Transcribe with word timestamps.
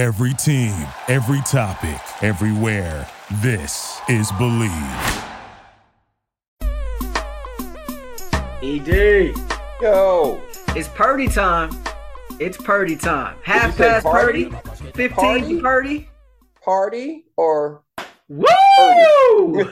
Every 0.00 0.32
team, 0.32 0.72
every 1.08 1.42
topic, 1.42 2.00
everywhere. 2.22 3.06
This 3.42 4.00
is 4.08 4.32
Bleav. 4.32 5.26
ED, 8.62 9.36
Yo, 9.82 10.40
it's 10.68 10.88
Purdy 10.88 11.28
time. 11.28 11.70
It's 12.38 12.56
Purdy 12.56 12.96
time. 12.96 13.36
Half 13.44 13.76
past 13.76 14.06
Purdy, 14.06 14.46
party? 14.46 14.90
15 14.94 15.10
Party? 15.10 15.40
to 15.56 15.60
Purdy. 15.60 16.08
party 16.64 17.24
or 17.36 17.82
Woo! 18.30 18.46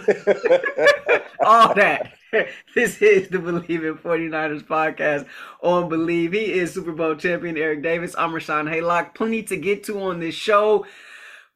All 1.41 1.73
that. 1.73 2.13
This 2.75 3.01
is 3.03 3.29
the 3.29 3.39
Bleav 3.39 3.69
in 3.69 3.97
49ers 3.97 4.65
podcast 4.65 5.27
on 5.63 5.89
Bleav. 5.91 6.33
He 6.35 6.53
is 6.53 6.73
Super 6.75 6.93
Bowl 6.93 7.15
champion 7.15 7.57
Eric 7.57 7.83
Davis. 7.83 8.15
I'm 8.19 8.31
Rashawn 8.33 8.71
Haylock. 8.71 9.15
Plenty 9.15 9.43
to 9.45 9.57
get 9.57 9.85
to 9.85 10.01
on 10.01 10.21
this 10.21 10.35
show. 10.35 10.87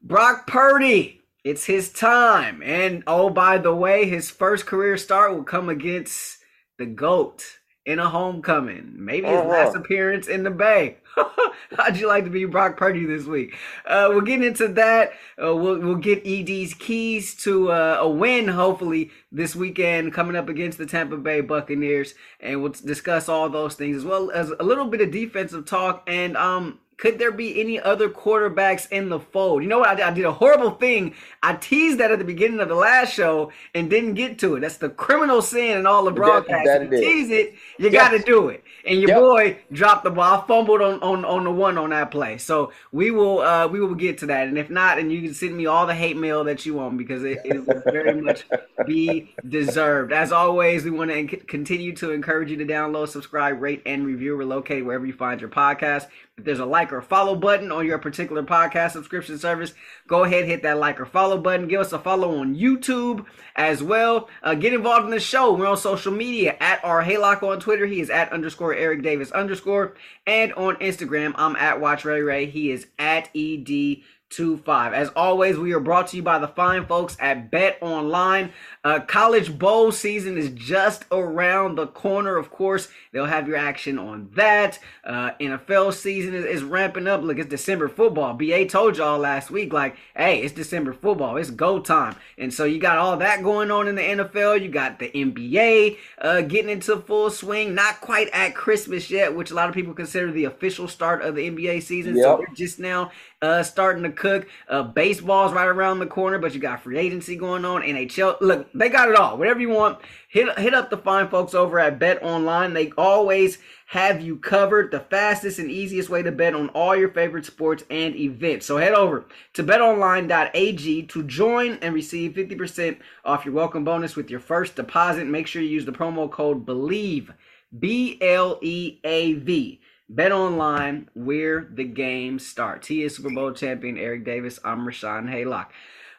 Brock 0.03 0.47
Purdy, 0.47 1.21
it's 1.45 1.65
his 1.67 1.91
time. 1.93 2.63
And 2.63 3.03
oh, 3.07 3.31
by 3.31 3.59
the 3.59 3.75
way, 3.75 4.07
his 4.09 4.31
first 4.31 4.67
career 4.67 4.97
start 4.97 5.33
will 5.35 5.45
come 5.45 5.69
against 5.69 6.39
the 6.79 6.87
GOAT 6.87 7.45
in 7.85 7.99
a 7.99 8.09
homecoming. 8.09 8.95
Maybe 8.97 9.27
his 9.27 9.37
Uh-huh. 9.41 9.49
last 9.49 9.77
appearance 9.77 10.27
in 10.29 10.43
the 10.43 10.51
Bay. 10.51 10.99
How'd 11.77 11.97
you 11.97 12.07
like 12.07 12.25
to 12.25 12.31
be 12.31 12.45
Brock 12.45 12.77
Purdy 12.77 13.05
this 13.05 13.25
week? 13.25 13.55
Uh, 13.87 14.07
we'll 14.11 14.21
get 14.21 14.43
into 14.43 14.69
that. 14.69 15.13
Uh, 15.43 15.55
we'll, 15.55 15.79
we'll 15.79 15.97
get 15.97 16.27
ED's 16.27 16.75
keys 16.75 17.35
to 17.37 17.71
uh, 17.73 17.99
a 18.01 18.09
win, 18.09 18.49
hopefully, 18.49 19.11
this 19.31 19.55
weekend 19.57 20.13
coming 20.13 20.37
up 20.37 20.49
against 20.49 20.79
the 20.79 20.87
Tampa 20.87 21.17
Bay 21.17 21.41
Buccaneers. 21.41 22.15
And 22.41 22.63
we'll 22.63 22.73
discuss 22.73 23.29
all 23.29 23.49
those 23.49 23.75
things 23.75 23.97
as 23.97 24.05
well 24.05 24.31
as 24.31 24.51
a 24.51 24.63
little 24.63 24.87
bit 24.87 25.01
of 25.01 25.11
defensive 25.11 25.65
talk. 25.67 26.03
And 26.07 26.37
um, 26.37 26.79
could 27.03 27.19
there 27.19 27.33
be 27.33 27.61
any 27.61 27.81
other 27.81 28.09
quarterbacks 28.09 28.87
in 28.93 29.09
the 29.09 29.19
fold? 29.19 29.65
You 29.65 29.69
know 29.69 29.81
what? 29.81 29.89
I 29.89 29.95
did, 29.97 30.05
I 30.05 30.13
did 30.13 30.25
a 30.25 30.31
horrible 30.33 30.71
thing. 30.71 31.15
I 31.43 31.55
teased 31.55 31.99
that 31.99 32.13
at 32.13 32.21
the 32.21 32.25
beginning 32.25 32.61
of 32.61 32.69
the 32.69 32.77
last 32.77 33.13
show 33.13 33.51
and 33.75 33.91
didn't 33.91 34.15
get 34.15 34.39
to 34.39 34.55
it. 34.55 34.61
That's 34.61 34.77
the 34.77 34.89
criminal 34.89 35.43
sin 35.43 35.79
in 35.79 35.85
all 35.85 36.05
the 36.05 36.13
broadcasts. 36.13 36.65
that 36.65 36.83
You 36.83 36.91
tease 37.01 37.31
it, 37.31 37.55
you 37.77 37.91
Yes. 37.91 38.09
got 38.13 38.17
to 38.17 38.23
do 38.23 38.51
it. 38.51 38.63
And 38.87 39.01
your 39.01 39.09
Yep. 39.09 39.19
boy 39.19 39.59
dropped 39.73 40.05
the 40.05 40.11
ball. 40.11 40.43
I 40.45 40.47
fumbled 40.47 40.81
on, 40.81 41.01
on 41.03 41.25
on 41.25 41.43
the 41.43 41.51
one 41.51 41.77
on 41.77 41.91
that 41.91 42.13
play. 42.13 42.39
So 42.39 42.71
we 42.93 43.11
will 43.11 43.41
uh 43.41 43.67
we 43.67 43.81
will 43.81 43.97
get 43.97 44.19
to 44.19 44.27
that. 44.27 44.47
And 44.47 44.57
if 44.57 44.71
not, 44.71 45.01
and 45.01 45.11
you 45.11 45.23
can 45.23 45.35
send 45.35 45.57
me 45.57 45.67
all 45.67 45.87
the 45.89 45.95
hate 45.97 46.17
mail 46.17 46.45
that 46.45 46.65
you 46.65 46.75
want 46.75 46.99
because 46.99 47.25
it, 47.25 47.41
it 47.45 47.67
will 47.67 47.83
very 47.91 48.15
much 48.15 48.45
be 48.85 49.35
deserved. 49.49 50.13
As 50.13 50.33
always, 50.33 50.85
we 50.85 50.91
want 50.91 51.11
to 51.11 51.37
continue 51.37 51.95
to 51.97 52.11
encourage 52.13 52.51
you 52.51 52.57
to 52.59 52.65
download, 52.65 53.09
subscribe, 53.09 53.61
rate, 53.61 53.83
and 53.87 54.07
review. 54.07 54.37
We're 54.37 54.45
located 54.45 54.85
wherever 54.85 55.07
you 55.07 55.13
find 55.13 55.41
your 55.41 55.51
podcast. 55.51 56.07
If 56.39 56.47
there's 56.47 56.61
a 56.61 56.65
like 56.65 56.95
or 56.95 57.03
follow 57.03 57.37
button 57.37 57.71
on 57.71 57.85
your 57.87 57.99
particular 57.99 58.43
podcast 58.43 58.93
subscription 58.93 59.37
service, 59.37 59.75
go 60.07 60.25
ahead 60.25 60.47
hit 60.47 60.63
that 60.63 60.79
like 60.79 60.99
or 60.99 61.05
follow 61.05 61.37
button. 61.37 61.69
Give 61.69 61.83
us 61.83 61.93
a 61.93 61.99
follow 61.99 62.39
on 62.39 62.57
YouTube 62.57 63.27
as 63.55 63.83
well. 63.83 64.31
Uh, 64.43 64.55
get 64.55 64.73
involved 64.73 65.05
in 65.05 65.11
the 65.11 65.21
show. 65.21 65.53
We're 65.53 65.67
on 65.67 65.77
social 65.77 66.11
media 66.11 66.57
at 66.59 66.83
our 66.87 67.05
Haylock 67.05 67.43
on 67.43 67.61
Twitter. 67.61 67.85
He 67.85 68.01
is 68.01 68.09
at 68.09 68.33
underscore 68.33 68.75
Eric 68.75 69.03
Davis 69.03 69.31
underscore. 69.33 69.95
And 70.27 70.55
on 70.55 70.77
Instagram, 70.77 71.35
I'm 71.37 71.55
at 71.57 71.83
Watch 71.83 72.07
Ray 72.07 72.23
Ray. 72.23 72.47
He 72.47 72.71
is 72.71 72.87
at 72.99 73.29
ED. 73.37 73.99
25. 74.37 74.93
As 74.93 75.09
always, 75.11 75.59
we 75.59 75.73
are 75.73 75.81
brought 75.81 76.09
to 76.09 76.17
you 76.17 76.23
by 76.23 76.39
the 76.39 76.49
fine 76.49 76.87
folks 76.87 77.17
at 77.21 77.51
Bet 77.51 77.79
Online. 77.81 78.53
Uh, 78.85 79.01
college 79.01 79.59
bowl 79.59 79.93
season 79.93 80.37
is 80.37 80.51
just 80.51 81.05
around 81.13 81.77
the 81.77 81.87
corner. 81.87 82.37
Of 82.37 82.51
course, 82.51 82.89
they'll 83.13 83.27
have 83.27 83.47
your 83.47 83.57
action 83.57 83.99
on 83.99 84.31
that. 84.35 84.79
Uh, 85.05 85.33
NFL 85.41 85.93
season 85.95 86.35
is, 86.35 86.45
is 86.45 86.63
ramping 86.63 87.07
up. 87.07 87.23
Look, 87.23 87.39
it's 87.39 87.49
December 87.49 87.89
football. 87.89 88.35
BA 88.35 88.67
told 88.67 88.97
y'all 88.97 89.19
last 89.19 89.51
week, 89.51 89.73
like, 89.73 89.97
hey, 90.17 90.43
it's 90.43 90.53
December 90.53 90.93
football. 90.93 91.37
It's 91.37 91.51
go 91.51 91.79
time. 91.79 92.17
And 92.39 92.53
so 92.53 92.65
you 92.65 92.81
got 92.81 92.99
all 92.99 93.17
that 93.19 93.43
going 93.43 93.71
on 93.71 93.87
in 93.87 93.95
the 93.95 94.03
NFL. 94.03 94.61
You 94.63 94.69
got 94.69 94.99
the 94.99 95.11
NBA 95.11 95.97
uh, 96.21 96.41
getting 96.43 96.71
into 96.71 96.97
full 96.97 97.31
swing. 97.31 97.75
Not 97.75 98.01
quite 98.01 98.29
at 98.33 98.55
Christmas 98.55 99.11
yet, 99.11 99.35
which 99.35 99.51
a 99.51 99.55
lot 99.55 99.69
of 99.69 99.75
people 99.75 99.95
consider 99.95 100.33
the 100.33 100.45
official 100.45 100.89
start 100.89 101.23
of 101.23 101.37
the 101.37 101.49
NBA 101.49 101.83
season. 101.83 102.17
So 102.17 102.39
we're 102.39 102.55
just 102.55 102.79
now 102.79 103.11
uh, 103.43 103.63
starting 103.63 104.05
to 104.05 104.11
cook. 104.11 104.49
Uh, 104.69 104.83
baseball's 104.85 105.53
right 105.53 105.67
around 105.67 105.99
the 105.99 106.07
corner, 106.07 106.39
but 106.39 106.55
you 106.55 106.61
got 106.61 106.83
free 106.83 106.97
agency 106.97 107.37
going 107.37 107.65
on. 107.65 107.83
NHL, 107.83 108.41
look, 108.41 108.69
they 108.73 108.89
got 108.89 109.11
it 109.11 109.17
all. 109.17 109.37
Whatever 109.37 109.61
you 109.61 109.69
want, 109.69 109.99
hit 110.29 110.59
hit 110.59 110.73
up 110.73 110.89
the 110.89 110.97
fine 110.97 111.29
folks 111.29 111.53
over 111.53 111.79
at 111.79 111.99
Bet 111.99 112.23
Online. 112.23 112.73
They 112.73 112.93
always 112.97 113.59
have 113.87 114.23
you 114.23 114.37
covered. 114.37 114.93
The 114.93 115.01
fastest 115.01 115.59
and 115.59 115.71
easiest 115.71 116.09
way 116.09 116.23
to 116.23 116.33
bet 116.33 116.55
on 116.55 116.69
all 116.71 116.97
your 116.97 117.11
favorite 117.11 117.45
sports 117.45 117.85
and 117.91 118.15
events. 118.15 118.65
So 118.65 118.79
head 118.79 118.95
over 118.95 119.27
to 119.55 119.65
betonline.ag 119.65 121.03
to 121.03 121.23
join 121.25 121.79
and 121.83 121.95
receive 121.95 122.33
50% 122.33 122.99
off 123.25 123.45
your 123.45 123.55
welcome 123.55 123.85
bonus 123.85 124.17
with 124.17 124.31
your 124.31 124.41
first 124.41 124.77
deposit. 124.77 125.27
Make 125.27 125.47
sure 125.47 125.61
you 125.61 125.69
use 125.69 125.85
the 125.85 125.93
promo 125.93 126.31
code 126.31 126.65
BLEAV. 126.65 127.35
B 127.79 128.19
L 128.21 128.59
E 128.61 128.99
A 129.03 129.33
V. 129.35 129.81
Bet 130.15 130.33
online 130.33 131.09
where 131.15 131.69
the 131.73 131.85
game 131.85 132.39
starts. 132.39 132.89
He 132.89 133.03
is 133.03 133.17
Super 133.17 133.31
Bowl 133.31 133.53
champion 133.53 133.97
Eric 133.97 134.25
Davis. 134.25 134.59
I'm 134.65 134.81
Rashawn 134.87 135.29
Haylock. 135.31 135.69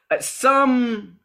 Uh, 0.09 0.19
some 0.19 1.19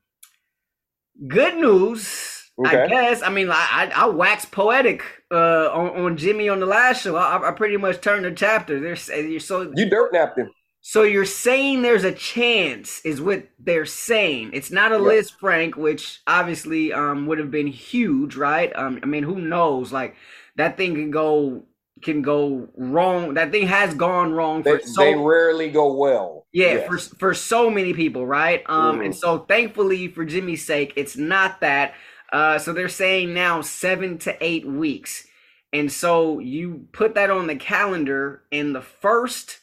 good 1.26 1.56
news, 1.56 2.50
I 2.64 2.86
guess. 2.86 3.22
I 3.22 3.30
mean, 3.30 3.50
I, 3.50 3.54
I, 3.94 4.04
I 4.04 4.06
waxed 4.08 4.50
poetic 4.52 5.02
uh, 5.30 5.70
on, 5.72 6.04
on 6.04 6.16
Jimmy 6.16 6.48
on 6.48 6.60
the 6.60 6.66
last 6.66 7.02
show. 7.02 7.16
I, 7.16 7.48
I 7.48 7.52
pretty 7.52 7.76
much 7.76 8.00
turned 8.00 8.24
the 8.24 8.32
chapter. 8.32 8.80
There's 8.80 9.08
you're 9.08 9.40
so 9.40 9.72
you 9.74 9.88
dirt 9.88 10.12
napped 10.12 10.38
him. 10.38 10.50
so 10.80 11.02
you're 11.02 11.24
saying 11.24 11.82
there's 11.82 12.04
a 12.04 12.12
chance, 12.12 13.00
is 13.04 13.20
what 13.20 13.48
they're 13.58 13.86
saying. 13.86 14.50
It's 14.52 14.70
not 14.70 14.92
a 14.92 14.96
Yeah. 14.96 15.00
Lisfranc, 15.00 15.76
which 15.76 16.20
obviously 16.26 16.92
um 16.92 17.26
would 17.26 17.38
have 17.38 17.50
been 17.50 17.66
huge, 17.68 18.36
right? 18.36 18.72
Um, 18.76 19.00
I 19.02 19.06
mean, 19.06 19.22
who 19.24 19.40
knows? 19.40 19.92
Like 19.92 20.16
that 20.56 20.76
thing 20.76 20.94
can 20.94 21.10
go 21.10 21.64
can 22.02 22.22
go 22.22 22.68
wrong. 22.76 23.34
That 23.34 23.50
thing 23.52 23.66
has 23.66 23.94
gone 23.94 24.32
wrong 24.32 24.62
They, 24.62 24.80
so 24.80 25.02
they 25.02 25.14
rarely 25.14 25.70
go 25.70 25.92
well. 25.94 26.46
yeah, 26.52 26.74
Yes. 26.74 26.86
for 26.86 26.98
for 26.98 27.34
so 27.34 27.70
many 27.70 27.92
people, 27.94 28.26
right? 28.26 28.62
Um, 28.68 29.00
and 29.00 29.14
Mhm. 29.14 29.18
so 29.18 29.38
thankfully 29.40 30.08
for 30.08 30.24
Jimmy's 30.24 30.64
sake, 30.66 30.92
it's 30.96 31.16
not 31.16 31.60
that. 31.60 31.94
Uh, 32.32 32.58
so 32.58 32.72
they're 32.72 32.88
saying 32.88 33.32
now 33.34 33.60
seven 33.62 34.18
to 34.18 34.36
eight 34.44 34.66
weeks, 34.66 35.26
and 35.72 35.90
so 35.90 36.38
you 36.40 36.86
put 36.92 37.14
that 37.14 37.30
on 37.30 37.46
the 37.46 37.56
calendar, 37.56 38.42
and 38.52 38.74
the 38.74 38.82
first 38.82 39.60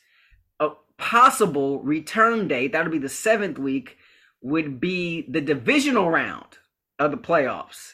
uh, 0.60 0.70
possible 0.98 1.80
return 1.82 2.48
date 2.48 2.72
that 2.72 2.84
would 2.84 2.92
be 2.92 2.98
the 2.98 3.10
seventh 3.10 3.60
week 3.60 3.98
would 4.42 4.80
be 4.80 5.26
the 5.30 5.42
divisional 5.42 6.10
round 6.10 6.58
of 7.00 7.12
the 7.12 7.18
playoffs. 7.18 7.94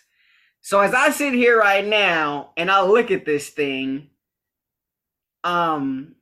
So 0.61 0.79
as 0.79 0.93
I 0.93 1.09
sit 1.09 1.33
here 1.33 1.57
right 1.59 1.85
now 1.85 2.51
and 2.55 2.69
I 2.69 2.83
look 2.83 3.09
at 3.09 3.25
this 3.25 3.49
thing, 3.49 4.09
um, 5.43 6.15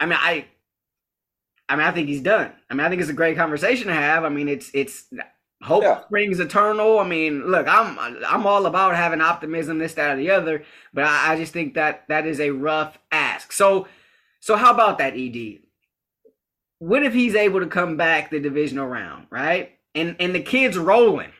I 0.00 0.06
mean 0.06 0.18
I 0.20 0.46
I 1.68 1.76
mean, 1.76 1.86
I 1.86 1.92
think 1.92 2.08
he's 2.08 2.20
done. 2.20 2.52
I 2.70 2.74
mean, 2.74 2.80
I 2.86 2.90
think 2.90 3.00
it's 3.00 3.10
a 3.10 3.14
great 3.14 3.36
conversation 3.36 3.88
to 3.88 3.94
have. 3.94 4.24
I 4.24 4.28
mean, 4.28 4.48
it's 4.48 4.70
it's 4.74 5.06
hope 5.62 5.82
Yeah. 5.82 6.02
springs 6.04 6.40
eternal. 6.40 6.98
I 6.98 7.04
mean, 7.06 7.50
look, 7.50 7.66
I'm 7.68 7.98
I'm 8.26 8.46
all 8.46 8.66
about 8.66 8.96
having 8.96 9.20
optimism, 9.22 9.78
this, 9.78 9.94
that, 9.94 10.12
or 10.12 10.16
the 10.16 10.30
other, 10.30 10.64
but 10.92 11.04
I, 11.04 11.32
I 11.32 11.36
just 11.36 11.52
think 11.52 11.74
that 11.74 12.06
that 12.08 12.26
is 12.26 12.40
a 12.40 12.50
rough 12.50 12.98
ask. 13.10 13.52
So, 13.52 13.88
so 14.40 14.56
how 14.56 14.72
about 14.74 14.98
that, 14.98 15.14
Ed? 15.16 15.60
What 16.78 17.02
if 17.02 17.14
he's 17.14 17.34
able 17.34 17.60
to 17.60 17.66
come 17.66 17.96
back 17.96 18.30
the 18.30 18.40
divisional 18.40 18.86
round, 18.86 19.26
right? 19.30 19.72
And 19.94 20.16
and 20.20 20.34
the 20.34 20.42
kid's 20.42 20.76
rolling. 20.76 21.32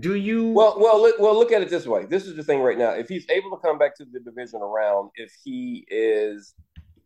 Do 0.00 0.14
you? 0.14 0.52
Well, 0.52 0.76
well, 0.78 1.00
look, 1.00 1.18
well. 1.18 1.34
Look 1.34 1.50
at 1.50 1.62
it 1.62 1.70
this 1.70 1.86
way. 1.86 2.04
This 2.04 2.26
is 2.26 2.36
the 2.36 2.42
thing 2.42 2.60
right 2.60 2.76
now. 2.76 2.90
If 2.90 3.08
he's 3.08 3.28
able 3.30 3.50
to 3.50 3.56
come 3.56 3.78
back 3.78 3.96
to 3.96 4.04
the 4.04 4.20
division 4.20 4.60
around, 4.60 5.10
if 5.14 5.32
he 5.42 5.86
is, 5.88 6.54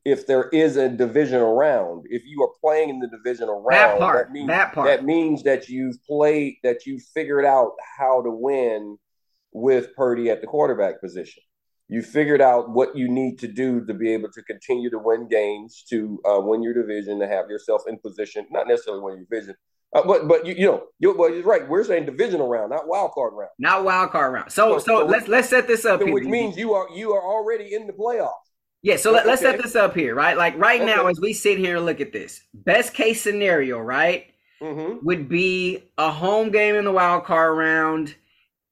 if 0.04 0.26
there 0.26 0.48
is 0.48 0.76
a 0.76 0.88
division 0.88 1.40
around, 1.40 2.06
if 2.10 2.24
you 2.24 2.42
are 2.42 2.50
playing 2.60 2.90
in 2.90 2.98
the 2.98 3.06
divisional 3.06 3.64
that 3.70 3.76
round, 3.76 4.00
part, 4.00 4.32
means 4.32 4.48
that 4.48 4.72
part. 4.72 4.88
that 4.88 5.04
means 5.04 5.44
that 5.44 5.68
you've 5.68 6.02
played, 6.04 6.56
that 6.64 6.84
you 6.84 6.98
figured 7.14 7.44
out 7.44 7.72
how 7.98 8.20
to 8.20 8.30
win 8.30 8.98
with 9.52 9.94
Purdy 9.94 10.28
at 10.30 10.40
the 10.40 10.48
quarterback 10.48 11.00
position. 11.00 11.44
You 11.88 12.02
figured 12.02 12.40
out 12.40 12.70
what 12.70 12.96
you 12.96 13.08
need 13.08 13.38
to 13.40 13.48
do 13.48 13.84
to 13.84 13.94
be 13.94 14.12
able 14.12 14.30
to 14.32 14.42
continue 14.42 14.90
to 14.90 14.98
win 14.98 15.28
games, 15.28 15.84
to 15.90 16.20
uh, 16.24 16.40
win 16.40 16.62
your 16.62 16.74
division, 16.74 17.20
to 17.20 17.28
have 17.28 17.48
yourself 17.48 17.82
in 17.86 17.98
position, 17.98 18.46
not 18.50 18.66
necessarily 18.66 19.02
win 19.02 19.16
your 19.18 19.26
division, 19.30 19.54
uh, 19.94 20.02
but 20.06 20.28
but 20.28 20.46
you, 20.46 20.54
you 20.54 20.66
know, 20.66 20.84
you, 20.98 21.14
well, 21.16 21.30
you're 21.32 21.42
right. 21.42 21.68
We're 21.68 21.84
saying 21.84 22.06
divisional 22.06 22.48
round, 22.48 22.70
not 22.70 22.88
wild 22.88 23.12
card 23.12 23.34
round. 23.34 23.50
not 23.58 23.84
wild 23.84 24.10
card 24.10 24.32
round. 24.32 24.50
So, 24.52 24.74
So- 24.74 24.78
so, 24.78 25.00
so- 25.00 25.06
let's 25.06 25.28
let's 25.28 25.48
set 25.48 25.66
this 25.66 25.84
up 25.84 26.00
So 26.00 26.06
here. 26.06 26.14
which 26.14 26.24
means 26.24 26.56
you 26.56 26.74
are 26.74 26.88
you 26.94 27.12
are 27.12 27.22
already 27.22 27.74
in 27.74 27.86
the 27.86 27.92
playoffs. 27.92 28.32
Yeah, 28.84 28.96
so 28.96 29.12
let, 29.12 29.26
us 29.28 29.38
set 29.38 29.62
this 29.62 29.76
up 29.76 29.94
here, 29.94 30.12
right? 30.12 30.36
Like 30.36 30.58
right 30.58 30.82
now, 30.84 31.06
as 31.06 31.20
we 31.20 31.32
sit 31.34 31.56
here 31.58 31.76
and 31.76 31.86
look 31.86 32.00
at 32.00 32.12
this, 32.12 32.42
best 32.52 32.94
case 32.94 33.22
scenario, 33.22 33.78
right, 33.78 34.26
Mm-hmm. 34.60 35.04
would 35.04 35.28
be 35.28 35.84
a 35.98 36.10
home 36.10 36.50
game 36.52 36.74
in 36.76 36.84
the 36.84 36.92
wild 36.92 37.24
card 37.24 37.56
round 37.58 38.14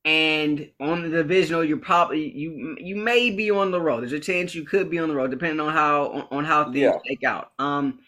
and 0.05 0.71
on 0.81 1.03
the 1.03 1.09
divisional, 1.11 1.65
you're 1.65 1.77
probably 1.77 2.31
you 2.31 2.77
you 2.79 2.97
may 2.97 3.31
be 3.31 3.51
on 3.51 3.71
the 3.71 3.81
road. 3.81 4.01
There's 4.01 4.13
a 4.13 4.21
chance 4.21 4.55
you 4.55 4.65
could 4.65 4.89
be 4.91 4.99
on 4.99 5.09
the 5.09 5.15
road, 5.15 5.31
depending 5.31 5.61
on 5.61 5.73
how 5.73 6.07
on, 6.11 6.27
on 6.31 6.45
how 6.45 6.65
things 6.65 6.77
yeah. 6.79 6.99
take 7.07 7.23
out. 7.25 7.53
Um, 7.59 7.99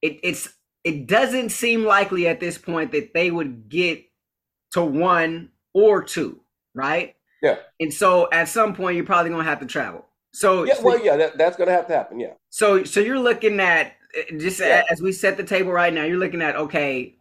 it, 0.00 0.18
it's 0.22 0.48
it 0.84 1.06
doesn't 1.06 1.50
seem 1.50 1.84
likely 1.84 2.26
at 2.26 2.40
this 2.40 2.58
point 2.58 2.92
that 2.92 3.14
they 3.14 3.30
would 3.30 3.68
get 3.68 4.04
to 4.72 4.82
one 4.82 5.50
or 5.72 6.02
two, 6.02 6.40
right? 6.74 7.14
Yeah. 7.42 7.56
And 7.80 7.92
so 7.92 8.28
at 8.32 8.48
some 8.48 8.74
point, 8.74 8.96
you're 8.96 9.04
probably 9.04 9.30
gonna 9.30 9.44
have 9.44 9.60
to 9.60 9.66
travel. 9.66 10.06
So 10.32 10.64
yeah, 10.64 10.74
well, 10.82 11.02
yeah, 11.04 11.16
that, 11.16 11.38
that's 11.38 11.56
gonna 11.56 11.72
have 11.72 11.86
to 11.88 11.92
happen. 11.92 12.18
Yeah. 12.20 12.34
So 12.50 12.84
so 12.84 13.00
you're 13.00 13.18
looking 13.18 13.60
at 13.60 13.94
eh, 14.16 14.38
just 14.38 14.60
yeah. 14.60 14.82
as 14.90 15.02
we 15.02 15.12
set 15.12 15.36
the 15.36 15.44
table 15.44 15.72
right 15.72 15.92
now, 15.92 16.04
you're 16.04 16.18
looking 16.18 16.42
at 16.42 16.56
okay, 16.56 17.16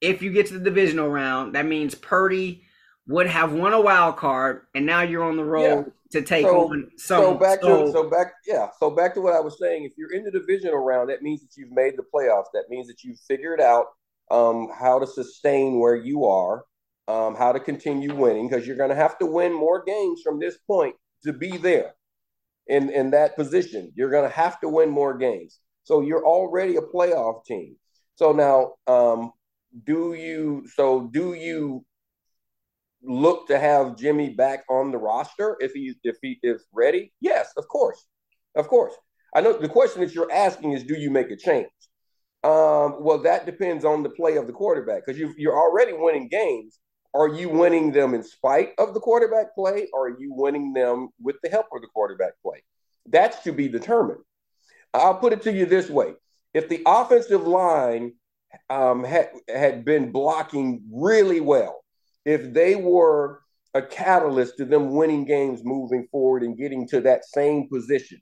if 0.00 0.22
you 0.22 0.32
get 0.32 0.46
to 0.48 0.54
the 0.54 0.64
divisional 0.64 1.08
round, 1.08 1.54
that 1.54 1.66
means 1.66 1.94
Purdy 1.94 2.64
would 3.06 3.26
have 3.26 3.52
won 3.52 3.72
a 3.72 3.80
wild 3.80 4.16
card, 4.16 4.62
and 4.74 4.86
now 4.86 5.02
you're 5.02 5.24
on 5.24 5.36
the 5.36 5.44
road 5.44 5.86
yeah. 5.86 5.92
To 6.14 6.22
take 6.22 6.46
so, 6.46 6.70
on 6.70 6.90
some. 6.96 7.22
So 7.22 7.34
back 7.34 7.60
so, 7.60 7.86
to 7.86 7.92
so 7.92 8.10
back 8.10 8.32
yeah. 8.46 8.68
So 8.80 8.90
back 8.90 9.14
to 9.14 9.20
what 9.20 9.34
I 9.34 9.40
was 9.40 9.58
saying. 9.58 9.84
If 9.84 9.92
you're 9.98 10.12
in 10.12 10.24
the 10.24 10.30
divisional 10.30 10.78
round, 10.78 11.10
that 11.10 11.22
means 11.22 11.40
that 11.42 11.56
you've 11.56 11.72
made 11.72 11.94
the 11.96 12.04
playoffs. 12.14 12.46
That 12.54 12.64
means 12.70 12.86
that 12.86 13.04
you've 13.04 13.18
figured 13.28 13.60
out 13.60 13.86
um, 14.30 14.68
how 14.78 14.98
to 14.98 15.06
sustain 15.06 15.78
where 15.78 15.96
you 15.96 16.24
are, 16.24 16.64
um, 17.08 17.34
how 17.34 17.52
to 17.52 17.60
continue 17.60 18.14
winning, 18.14 18.48
because 18.48 18.66
you're 18.66 18.76
going 18.76 18.90
to 18.90 18.96
have 18.96 19.18
to 19.18 19.26
win 19.26 19.52
more 19.52 19.82
games 19.84 20.22
from 20.22 20.38
this 20.38 20.56
point 20.66 20.94
to 21.24 21.32
be 21.32 21.56
there 21.56 21.94
in 22.66 22.90
in 22.90 23.10
that 23.10 23.36
position. 23.36 23.92
You're 23.94 24.10
going 24.10 24.28
to 24.28 24.34
have 24.34 24.60
to 24.60 24.68
win 24.68 24.90
more 24.90 25.16
games. 25.18 25.58
So 25.82 26.00
you're 26.00 26.24
already 26.24 26.76
a 26.76 26.80
playoff 26.80 27.44
team. 27.44 27.76
So 28.14 28.32
now, 28.32 28.74
um, 28.86 29.32
do 29.84 30.14
you? 30.14 30.66
So 30.74 31.10
do 31.12 31.34
you 31.34 31.84
look 33.06 33.48
to 33.48 33.58
have 33.58 33.96
Jimmy 33.96 34.30
back 34.30 34.64
on 34.68 34.90
the 34.90 34.98
roster 34.98 35.56
if 35.60 35.72
he 35.72 35.94
if 36.04 36.16
he 36.22 36.38
is 36.42 36.64
ready? 36.72 37.12
Yes, 37.20 37.52
of 37.56 37.68
course, 37.68 38.06
of 38.56 38.68
course. 38.68 38.94
I 39.34 39.40
know 39.40 39.52
the 39.52 39.68
question 39.68 40.00
that 40.02 40.14
you're 40.14 40.30
asking 40.30 40.72
is, 40.72 40.84
do 40.84 40.94
you 40.94 41.10
make 41.10 41.30
a 41.30 41.36
change? 41.36 41.68
Um, 42.44 43.02
well, 43.02 43.18
that 43.22 43.46
depends 43.46 43.84
on 43.84 44.02
the 44.02 44.10
play 44.10 44.36
of 44.36 44.46
the 44.46 44.52
quarterback 44.52 45.04
because 45.04 45.18
you 45.18 45.34
you're 45.36 45.56
already 45.56 45.92
winning 45.92 46.28
games. 46.28 46.78
Are 47.14 47.28
you 47.28 47.48
winning 47.48 47.92
them 47.92 48.12
in 48.12 48.24
spite 48.24 48.72
of 48.78 48.92
the 48.92 49.00
quarterback 49.00 49.54
play, 49.54 49.88
or 49.92 50.08
are 50.08 50.20
you 50.20 50.32
winning 50.34 50.72
them 50.72 51.10
with 51.22 51.36
the 51.42 51.48
help 51.48 51.66
of 51.72 51.80
the 51.80 51.88
quarterback 51.88 52.32
play? 52.42 52.62
That's 53.06 53.42
to 53.44 53.52
be 53.52 53.68
determined. 53.68 54.20
I'll 54.92 55.14
put 55.14 55.32
it 55.32 55.42
to 55.42 55.52
you 55.52 55.66
this 55.66 55.88
way: 55.88 56.14
if 56.52 56.68
the 56.68 56.82
offensive 56.86 57.46
line 57.46 58.14
um, 58.70 59.04
had 59.04 59.30
had 59.48 59.84
been 59.84 60.12
blocking 60.12 60.82
really 60.92 61.40
well, 61.40 61.83
if 62.24 62.52
they 62.52 62.74
were 62.74 63.40
a 63.74 63.82
catalyst 63.82 64.56
to 64.56 64.64
them 64.64 64.94
winning 64.94 65.24
games 65.24 65.62
moving 65.64 66.06
forward 66.10 66.42
and 66.42 66.56
getting 66.56 66.86
to 66.88 67.00
that 67.02 67.24
same 67.24 67.68
position, 67.68 68.20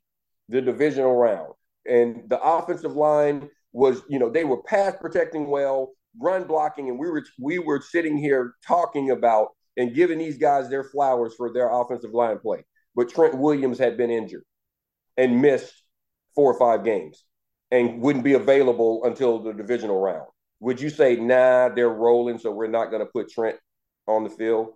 the 0.49 0.61
divisional 0.61 1.15
round. 1.15 1.53
And 1.87 2.29
the 2.29 2.41
offensive 2.41 2.97
line 2.97 3.51
was, 3.73 4.03
you 4.09 4.19
know, 4.19 4.31
they 4.31 4.45
were 4.45 4.63
pass 4.63 4.95
protecting 5.01 5.49
well, 5.49 5.93
run 6.21 6.45
blocking, 6.45 6.89
and 6.89 6.99
we 6.99 7.11
were 7.11 7.25
we 7.41 7.59
were 7.59 7.81
sitting 7.81 8.17
here 8.17 8.55
talking 8.67 9.11
about 9.11 9.49
and 9.77 9.95
giving 9.95 10.19
these 10.19 10.39
guys 10.39 10.69
their 10.69 10.85
flowers 10.85 11.35
for 11.37 11.53
their 11.53 11.71
offensive 11.71 12.13
line 12.13 12.39
play. 12.39 12.65
But 12.95 13.09
Trent 13.09 13.37
Williams 13.37 13.79
had 13.79 13.97
been 13.97 14.11
injured 14.11 14.45
and 15.17 15.41
missed 15.41 15.73
four 16.35 16.53
or 16.53 16.59
five 16.59 16.85
games 16.85 17.25
and 17.71 18.01
wouldn't 18.01 18.25
be 18.25 18.35
available 18.35 19.05
until 19.05 19.39
the 19.43 19.53
divisional 19.53 19.99
round. 19.99 20.27
Would 20.61 20.81
you 20.81 20.91
say, 20.91 21.17
nah, 21.17 21.71
they're 21.71 21.89
rolling, 21.89 22.39
so 22.39 22.53
we're 22.53 22.69
not 22.69 22.91
going 22.91 23.01
to 23.01 23.11
put 23.11 23.31
Trent 23.31 23.57
on 24.07 24.25
the 24.25 24.31
field? 24.31 24.75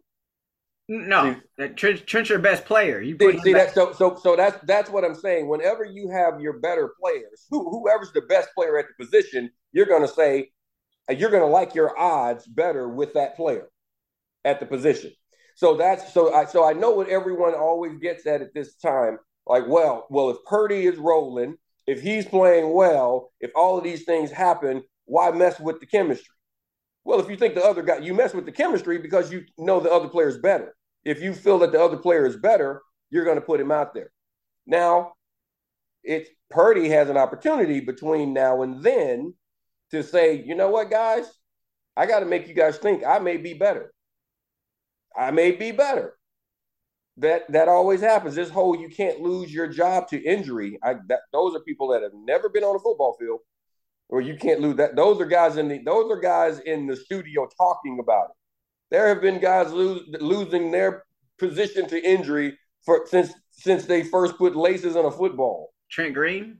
No, 0.89 1.35
uh, 1.61 1.67
Trent, 1.75 2.07
Trent's 2.07 2.31
your 2.31 2.39
best 2.39 2.65
player. 2.65 3.01
You 3.01 3.17
see, 3.21 3.39
see 3.41 3.53
that 3.55 3.75
so 3.75 3.93
so 3.93 4.15
so 4.15 4.37
that's 4.37 4.57
that's 4.67 4.89
what 4.89 5.05
I'm 5.05 5.17
saying. 5.17 5.49
Whenever 5.49 5.85
you 5.85 6.11
have 6.11 6.41
your 6.41 6.61
better 6.61 6.93
players, 7.01 7.45
who, 7.51 7.69
whoever's 7.69 8.13
the 8.13 8.21
best 8.23 8.51
player 8.55 8.79
at 8.79 8.87
the 8.87 9.05
position, 9.05 9.51
you're 9.73 9.87
going 9.87 10.07
to 10.07 10.13
say 10.13 10.53
uh, 11.11 11.15
you're 11.15 11.31
going 11.31 11.43
to 11.43 11.49
like 11.49 11.75
your 11.75 11.99
odds 11.99 12.47
better 12.47 12.89
with 12.89 13.15
that 13.15 13.35
player 13.35 13.69
at 14.45 14.61
the 14.61 14.67
position. 14.67 15.11
So 15.57 15.77
that's 15.77 16.13
so 16.13 16.33
I 16.33 16.45
so 16.45 16.65
I 16.65 16.73
know 16.73 16.91
what 16.93 17.09
everyone 17.09 17.55
always 17.55 17.99
gets 17.99 18.25
at 18.27 18.41
at 18.41 18.55
this 18.55 18.77
time. 18.77 19.19
Like, 19.45 19.65
well, 19.67 20.07
well, 20.09 20.31
if 20.31 20.37
Purdy 20.47 20.87
is 20.87 20.99
rolling, 20.99 21.57
if 21.89 22.01
he's 22.01 22.27
playing 22.27 22.73
well, 22.73 23.33
if 23.41 23.51
all 23.57 23.79
of 23.79 23.83
these 23.83 24.05
things 24.05 24.31
happen, 24.31 24.83
why 25.05 25.31
mess 25.33 25.59
with 25.59 25.81
the 25.81 25.87
chemistry? 25.87 26.35
Well, 27.07 27.21
if 27.21 27.31
you 27.31 27.37
think 27.37 27.55
the 27.55 27.65
other 27.65 27.83
guy, 27.83 27.99
you 27.99 28.13
mess 28.15 28.35
with 28.35 28.47
the 28.47 28.53
chemistry 28.53 28.99
because 28.99 29.31
you 29.31 29.45
know 29.59 29.79
the 29.79 29.93
other 29.93 30.09
player 30.09 30.27
is 30.27 30.39
better. 30.39 30.75
If 31.05 31.23
you 31.23 31.35
feel 31.35 31.61
that 31.61 31.71
the 31.71 31.81
other 31.81 31.97
player 31.97 32.27
is 32.27 32.37
better, 32.37 32.83
you're 33.11 33.25
going 33.25 33.37
to 33.37 33.47
put 33.47 33.61
him 33.61 33.71
out 33.71 33.95
there. 33.95 34.11
Now, 34.67 35.13
it's 36.03 36.29
Purdy 36.51 36.89
has 36.89 37.09
an 37.09 37.17
opportunity 37.17 37.79
between 37.79 38.33
now 38.33 38.63
and 38.63 38.83
then 38.83 39.35
to 39.93 40.03
say, 40.03 40.43
you 40.45 40.57
know 40.57 40.69
what, 40.69 40.91
guys, 40.91 41.31
I 41.97 42.07
got 42.07 42.21
to 42.21 42.27
make 42.27 42.49
you 42.49 42.55
guys 42.55 42.77
think 42.77 43.05
I 43.07 43.21
may 43.21 43.37
be 43.37 43.55
better. 43.55 43.93
I 45.17 45.31
may 45.31 45.53
be 45.53 45.71
better. 45.71 46.19
That 47.19 47.51
that 47.53 47.69
always 47.69 48.01
happens. 48.01 48.35
This 48.35 48.51
whole 48.51 48.77
you 48.77 48.89
can't 48.89 49.21
lose 49.21 49.55
your 49.55 49.69
job 49.69 50.09
to 50.09 50.21
injury. 50.21 50.77
I 50.83 50.97
that, 51.07 51.21
those 51.33 51.55
are 51.55 51.61
people 51.61 51.87
that 51.89 52.03
have 52.03 52.15
never 52.15 52.49
been 52.49 52.65
on 52.65 52.75
a 52.75 52.81
football 52.81 53.17
field 53.17 53.39
or 54.09 54.21
you 54.21 54.37
can't 54.37 54.61
lose 54.61 54.77
that. 54.77 54.97
Those 54.97 55.21
are 55.21 55.27
guys 55.27 55.57
in 55.57 55.69
the 55.69 55.81
those 55.85 56.11
are 56.11 56.21
guys 56.21 56.61
in 56.61 56.87
the 56.87 56.97
studio 56.97 57.49
talking 57.59 57.99
about 58.01 58.31
it. 58.31 58.37
There 58.91 59.09
have 59.09 59.21
been 59.21 59.41
guys 59.41 59.73
lose, 59.73 60.03
losing 60.21 60.71
their 60.71 61.05
position 61.39 61.89
to 61.89 62.03
injury 62.03 62.57
for 62.85 63.07
since 63.07 63.33
since 63.51 63.85
they 63.87 64.03
first 64.03 64.37
put 64.39 64.57
laces 64.57 64.97
on 64.97 65.05
a 65.05 65.11
football. 65.11 65.73
Trent 65.91 66.15
Green. 66.15 66.59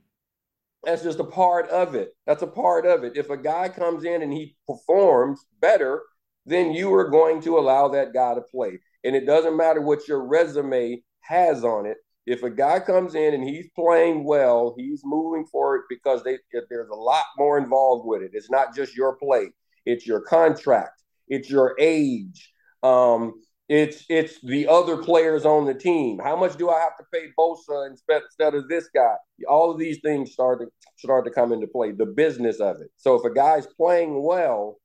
That's 0.83 1.03
just 1.03 1.19
a 1.19 1.23
part 1.23 1.67
of 1.69 1.95
it. 1.95 2.11
That's 2.25 2.43
a 2.43 2.47
part 2.47 2.85
of 2.85 3.03
it. 3.03 3.17
If 3.17 3.29
a 3.29 3.37
guy 3.37 3.67
comes 3.67 4.03
in 4.03 4.21
and 4.21 4.31
he 4.31 4.55
performs 4.67 5.43
better, 5.59 6.01
then 6.45 6.71
you 6.71 6.93
are 6.93 7.09
going 7.09 7.41
to 7.41 7.57
allow 7.57 7.89
that 7.89 8.13
guy 8.13 8.35
to 8.35 8.41
play. 8.41 8.79
And 9.03 9.15
it 9.15 9.25
doesn't 9.25 9.57
matter 9.57 9.81
what 9.81 10.07
your 10.07 10.25
resume 10.25 11.01
has 11.21 11.63
on 11.63 11.85
it 11.87 11.97
if 12.27 12.43
a 12.43 12.49
guy 12.49 12.79
comes 12.79 13.15
in 13.15 13.33
and 13.33 13.43
he's 13.43 13.69
playing 13.75 14.23
well, 14.23 14.75
he's 14.77 15.01
moving 15.03 15.45
forward 15.45 15.83
because 15.89 16.23
they, 16.23 16.37
there's 16.69 16.89
a 16.89 16.95
lot 16.95 17.25
more 17.37 17.57
involved 17.57 18.05
with 18.05 18.21
it. 18.21 18.31
It's 18.33 18.51
not 18.51 18.75
just 18.75 18.95
your 18.95 19.15
play; 19.15 19.47
it's 19.85 20.05
your 20.05 20.21
contract, 20.21 21.01
it's 21.27 21.49
your 21.49 21.75
age, 21.79 22.51
um, 22.83 23.41
it's 23.69 24.05
it's 24.09 24.39
the 24.41 24.67
other 24.67 24.97
players 24.97 25.45
on 25.45 25.65
the 25.65 25.73
team. 25.73 26.19
How 26.23 26.37
much 26.37 26.57
do 26.57 26.69
I 26.69 26.79
have 26.79 26.95
to 26.97 27.03
pay 27.13 27.27
Bosa 27.37 27.89
instead 27.89 28.53
of 28.53 28.69
this 28.69 28.89
guy? 28.95 29.15
All 29.47 29.71
of 29.71 29.77
these 29.77 29.99
things 30.01 30.31
start 30.31 30.61
to 30.61 30.67
start 30.95 31.25
to 31.25 31.31
come 31.31 31.51
into 31.51 31.67
play. 31.67 31.91
The 31.91 32.05
business 32.05 32.59
of 32.59 32.77
it. 32.81 32.91
So 32.95 33.15
if 33.15 33.25
a 33.25 33.33
guy's 33.33 33.67
playing 33.67 34.23
well, 34.23 34.79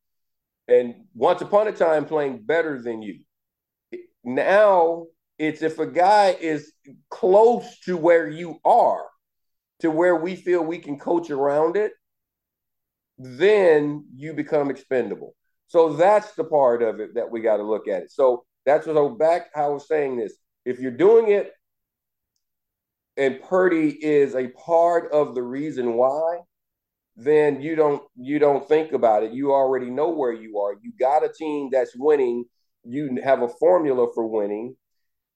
and 0.67 0.95
once 1.15 1.43
upon 1.43 1.69
a 1.69 1.73
time 1.73 2.07
playing 2.07 2.43
better 2.43 2.83
than 2.83 3.03
you, 3.03 3.21
now 4.25 5.07
it's 5.43 5.61
if 5.61 5.81
a 5.81 5.87
guy 5.87 6.37
is 6.41 6.73
close 7.11 7.81
to 7.81 7.97
where 7.97 8.29
you 8.29 8.61
are, 8.65 9.05
to 9.81 9.91
where 9.91 10.15
we 10.15 10.37
feel 10.37 10.63
we 10.63 10.79
can 10.79 11.01
coach 11.01 11.31
around 11.31 11.77
it, 11.77 11.91
then 13.19 14.07
you 14.15 14.35
become 14.35 14.71
expendable. 14.71 15.35
So 15.67 15.95
that's 15.95 16.33
the 16.35 16.45
part 16.45 16.81
of 16.81 17.01
it 17.01 17.17
that 17.17 17.29
we 17.29 17.41
got 17.41 17.57
to 17.57 17.65
look 17.65 17.89
at 17.89 18.05
it. 18.05 18.13
So 18.13 18.45
that's 18.65 18.87
what 18.87 18.95
so 18.95 19.09
back 19.09 19.49
how 19.53 19.65
I 19.65 19.69
was 19.71 19.89
saying 19.89 20.17
this. 20.17 20.33
If 20.65 20.79
you're 20.79 20.93
doing 20.93 21.33
it 21.33 21.51
and 23.17 23.43
Purdy 23.43 23.89
is 23.89 24.37
a 24.37 24.47
part 24.47 25.11
of 25.11 25.35
the 25.35 25.43
reason 25.43 25.95
why, 25.95 26.39
then 27.17 27.61
you 27.61 27.75
don't 27.75 28.01
you 28.15 28.39
don't 28.39 28.69
think 28.69 28.93
about 28.93 29.25
it. 29.25 29.33
You 29.33 29.53
already 29.53 29.91
know 29.91 30.11
where 30.11 30.33
you 30.33 30.61
are. 30.61 30.75
You 30.81 30.93
got 31.01 31.25
a 31.25 31.33
team 31.33 31.69
that's 31.73 31.97
winning. 31.97 32.45
You 32.85 33.19
have 33.25 33.43
a 33.43 33.49
formula 33.49 34.07
for 34.15 34.25
winning 34.25 34.77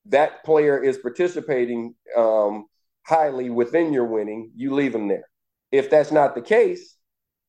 that 0.09 0.45
player 0.45 0.83
is 0.83 0.99
participating 0.99 1.95
um, 2.17 2.67
highly 3.07 3.51
within 3.51 3.93
your 3.93 4.05
winning, 4.05 4.51
you 4.55 4.75
leave 4.75 4.95
him 4.95 5.09
there. 5.09 5.29
If 5.73 5.91
that's 5.91 6.13
not 6.13 6.35
the 6.35 6.43
case, 6.43 6.97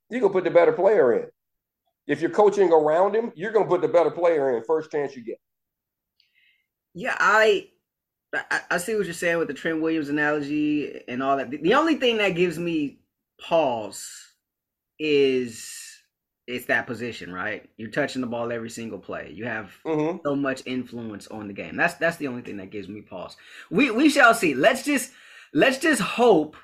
you 0.10 0.20
go 0.20 0.30
put 0.30 0.44
the 0.44 0.52
better 0.52 0.72
player 0.72 1.14
in. 1.14 1.28
If 2.08 2.22
you're 2.22 2.32
coaching 2.32 2.72
around 2.72 3.16
him, 3.16 3.32
you're 3.36 3.52
going 3.52 3.66
to 3.66 3.70
put 3.70 3.82
the 3.82 3.88
better 3.88 4.12
player 4.12 4.56
in 4.56 4.64
first 4.64 4.92
chance 4.92 5.16
you 5.16 5.24
get. 5.24 5.40
Yeah, 6.94 7.16
I, 7.20 7.68
I 8.34 8.62
I 8.72 8.78
see 8.78 8.96
what 8.96 9.06
you're 9.06 9.14
saying 9.14 9.38
with 9.38 9.50
the 9.50 9.54
Trent 9.54 9.82
Williams 9.82 10.10
analogy 10.10 11.02
and 11.08 11.22
all 11.22 11.38
that. 11.38 11.52
The 11.52 11.74
only 11.76 11.96
thing 11.96 12.18
that 12.18 12.30
gives 12.30 12.58
me 12.58 13.00
pause 13.40 14.10
is 14.98 15.87
it's 16.48 16.66
that 16.68 16.88
position, 16.88 17.32
right? 17.34 17.70
You're 17.76 17.92
touching 17.92 18.22
the 18.22 18.28
ball 18.28 18.52
every 18.52 18.70
single 18.70 19.00
play. 19.00 19.32
You 19.36 19.46
have 19.46 19.72
mm-hmm. 19.86 20.20
so 20.24 20.36
much 20.36 20.64
influence 20.66 21.28
on 21.28 21.48
the 21.48 21.54
game. 21.54 21.76
That's 21.76 21.96
that's 21.96 22.18
the 22.18 22.28
only 22.28 22.42
thing 22.42 22.58
that 22.58 22.72
gives 22.72 22.88
me 22.88 23.02
pause. 23.02 23.36
We 23.70 23.92
we 23.92 24.10
shall 24.10 24.34
see. 24.34 24.54
Let's 24.54 24.84
just 24.84 25.12
let's 25.54 25.78
just 25.78 26.02
hope 26.02 26.56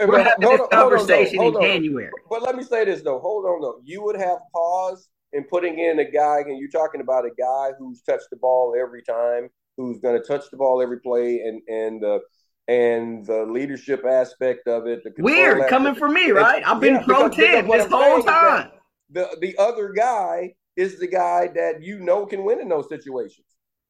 we're 0.00 0.06
but, 0.06 0.26
having 0.26 0.48
this 0.48 0.68
conversation 0.70 1.40
on, 1.40 1.56
in 1.56 1.60
January. 1.60 2.10
But 2.30 2.42
let 2.42 2.56
me 2.56 2.62
say 2.62 2.84
this 2.84 3.02
though. 3.02 3.18
Hold 3.18 3.44
on 3.44 3.60
though. 3.60 3.80
You 3.84 4.02
would 4.04 4.16
have 4.16 4.38
pause 4.54 5.08
and 5.32 5.46
putting 5.48 5.80
in 5.80 5.98
a 5.98 6.08
guy, 6.08 6.38
and 6.38 6.58
you're 6.58 6.70
talking 6.70 7.00
about 7.00 7.24
a 7.24 7.30
guy 7.36 7.72
who's 7.78 8.02
touched 8.02 8.30
the 8.30 8.36
ball 8.36 8.74
every 8.80 9.02
time, 9.02 9.48
who's 9.76 9.98
going 9.98 10.20
to 10.20 10.26
touch 10.26 10.44
the 10.50 10.56
ball 10.56 10.80
every 10.80 11.00
play, 11.00 11.40
and 11.40 11.60
and 11.68 12.00
the 12.00 12.20
and 12.68 13.26
the 13.26 13.44
leadership 13.44 14.04
aspect 14.06 14.68
of 14.68 14.86
it. 14.86 15.02
Weird 15.18 15.68
coming 15.68 15.96
from 15.96 16.14
me, 16.14 16.30
right? 16.30 16.62
I've 16.64 16.80
been 16.80 16.94
yeah, 16.94 17.04
pro 17.04 17.28
ten 17.28 17.68
this 17.68 17.86
whole 17.90 18.22
time. 18.22 18.70
The 19.14 19.36
the 19.40 19.56
other 19.58 19.92
guy 19.92 20.54
is 20.76 20.98
the 20.98 21.06
guy 21.06 21.48
that 21.54 21.82
you 21.82 22.00
know 22.00 22.26
can 22.26 22.44
win 22.44 22.60
in 22.60 22.68
those 22.68 22.88
situations. 22.88 23.46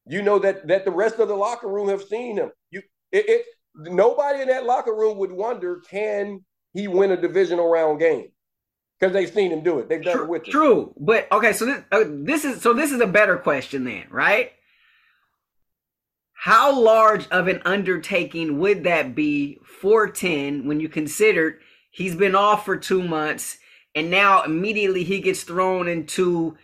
You 0.07 0.21
know 0.21 0.39
that 0.39 0.67
that 0.67 0.85
the 0.85 0.91
rest 0.91 1.19
of 1.19 1.27
the 1.27 1.35
locker 1.35 1.67
room 1.67 1.89
have 1.89 2.03
seen 2.03 2.37
him. 2.37 2.51
You 2.69 2.83
it, 3.11 3.27
it 3.27 3.45
nobody 3.75 4.41
in 4.41 4.47
that 4.49 4.65
locker 4.65 4.95
room 4.95 5.17
would 5.17 5.31
wonder 5.31 5.81
can 5.89 6.45
he 6.73 6.87
win 6.87 7.11
a 7.11 7.19
divisional 7.19 7.67
round 7.67 7.99
game 7.99 8.27
because 8.99 9.13
they've 9.13 9.33
seen 9.33 9.51
him 9.51 9.63
do 9.63 9.79
it. 9.79 9.89
They've 9.89 10.03
done 10.03 10.15
true, 10.15 10.23
it 10.23 10.29
with 10.29 10.45
him. 10.45 10.51
True, 10.51 10.93
but 10.97 11.31
okay. 11.31 11.53
So 11.53 11.65
this, 11.65 11.83
uh, 11.91 12.03
this 12.07 12.45
is 12.45 12.61
so 12.61 12.73
this 12.73 12.91
is 12.91 13.01
a 13.01 13.07
better 13.07 13.37
question 13.37 13.83
then, 13.83 14.05
right? 14.11 14.51
How 16.33 16.79
large 16.79 17.27
of 17.29 17.47
an 17.47 17.63
undertaking 17.65 18.59
would 18.59 18.83
that 18.83 19.15
be 19.15 19.57
for 19.81 20.07
ten 20.07 20.67
when 20.67 20.79
you 20.79 20.87
considered 20.87 21.59
he's 21.89 22.15
been 22.15 22.35
off 22.35 22.63
for 22.63 22.77
two 22.77 23.01
months 23.01 23.57
and 23.95 24.09
now 24.09 24.43
immediately 24.43 25.03
he 25.03 25.19
gets 25.21 25.43
thrown 25.43 25.87
into 25.87 26.57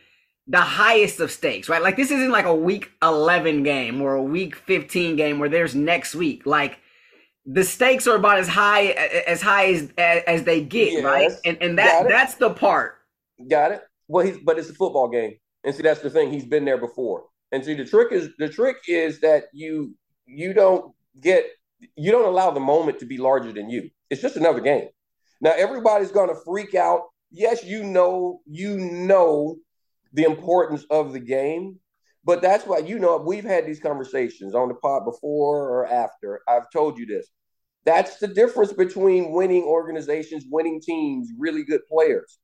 the 0.48 0.60
highest 0.60 1.20
of 1.20 1.32
stakes, 1.32 1.70
right? 1.70 1.82
Like 1.82 1.96
this 1.96 2.12
isn't 2.12 2.32
like 2.32 2.46
a 2.46 2.56
week 2.56 2.92
11 3.02 3.64
game 3.64 4.02
or 4.02 4.16
a 4.16 4.24
week 4.24 4.56
15 4.56 5.16
game 5.16 5.40
where 5.40 5.50
there's 5.50 5.74
next 5.74 6.14
week. 6.14 6.46
Like 6.46 6.80
the 7.46 7.64
stakes 7.64 8.08
are 8.08 8.18
about 8.18 8.38
as 8.38 8.48
high 8.48 8.88
as 9.28 9.42
high 9.42 9.72
as 9.74 9.90
as, 9.98 10.44
they 10.44 10.64
get, 10.64 10.94
yes. 10.94 11.04
right? 11.04 11.32
And 11.46 11.58
and 11.62 11.78
that 11.78 12.08
that's 12.08 12.36
the 12.36 12.52
part. 12.52 12.98
Got 13.50 13.72
it. 13.72 13.82
Well, 14.08 14.26
he's 14.26 14.38
but 14.38 14.60
it's 14.60 14.70
a 14.70 14.74
football 14.74 15.08
game, 15.08 15.38
and 15.64 15.74
see 15.74 15.82
that's 15.82 16.02
the 16.02 16.10
thing. 16.10 16.32
He's 16.32 16.46
been 16.46 16.66
there 16.66 16.78
before, 16.78 17.26
and 17.52 17.64
see 17.64 17.74
the 17.74 17.86
trick 17.86 18.12
is 18.12 18.30
the 18.38 18.50
trick 18.50 18.78
is 18.88 19.22
that 19.22 19.46
you 19.54 19.96
you 20.26 20.54
don't 20.54 20.94
get 21.20 21.46
you 21.96 22.12
don't 22.12 22.28
allow 22.28 22.52
the 22.52 22.60
moment 22.60 23.00
to 23.00 23.06
be 23.06 23.18
larger 23.18 23.52
than 23.52 23.70
you. 23.70 23.90
It's 24.10 24.22
just 24.22 24.36
another 24.36 24.60
game. 24.60 24.90
Now 25.40 25.54
everybody's 25.56 26.12
going 26.12 26.30
to 26.30 26.40
freak 26.46 26.76
out. 26.76 27.06
Yes, 27.32 27.64
you 27.64 27.84
know 27.84 28.42
you 28.46 28.78
know 28.78 29.58
the 30.14 30.24
importance 30.24 30.86
of 30.90 31.14
the 31.14 31.20
game, 31.20 31.80
but 32.24 32.42
that's 32.42 32.66
why, 32.66 32.80
you 32.80 33.00
know, 33.00 33.18
we've 33.18 33.44
had 33.44 33.66
these 33.66 33.80
conversations 33.80 34.54
on 34.54 34.68
the 34.68 34.76
pod 34.76 35.06
before 35.06 35.70
or 35.70 35.88
after. 35.88 36.42
I've 36.48 36.70
told 36.72 36.98
you 36.98 37.06
this. 37.06 37.28
That's 37.84 38.18
the 38.18 38.28
difference 38.28 38.74
between 38.74 39.32
winning 39.32 39.64
organizations, 39.64 40.46
winning 40.50 40.82
teams, 40.82 41.30
really 41.40 41.64
good 41.64 41.82
players. 41.88 42.38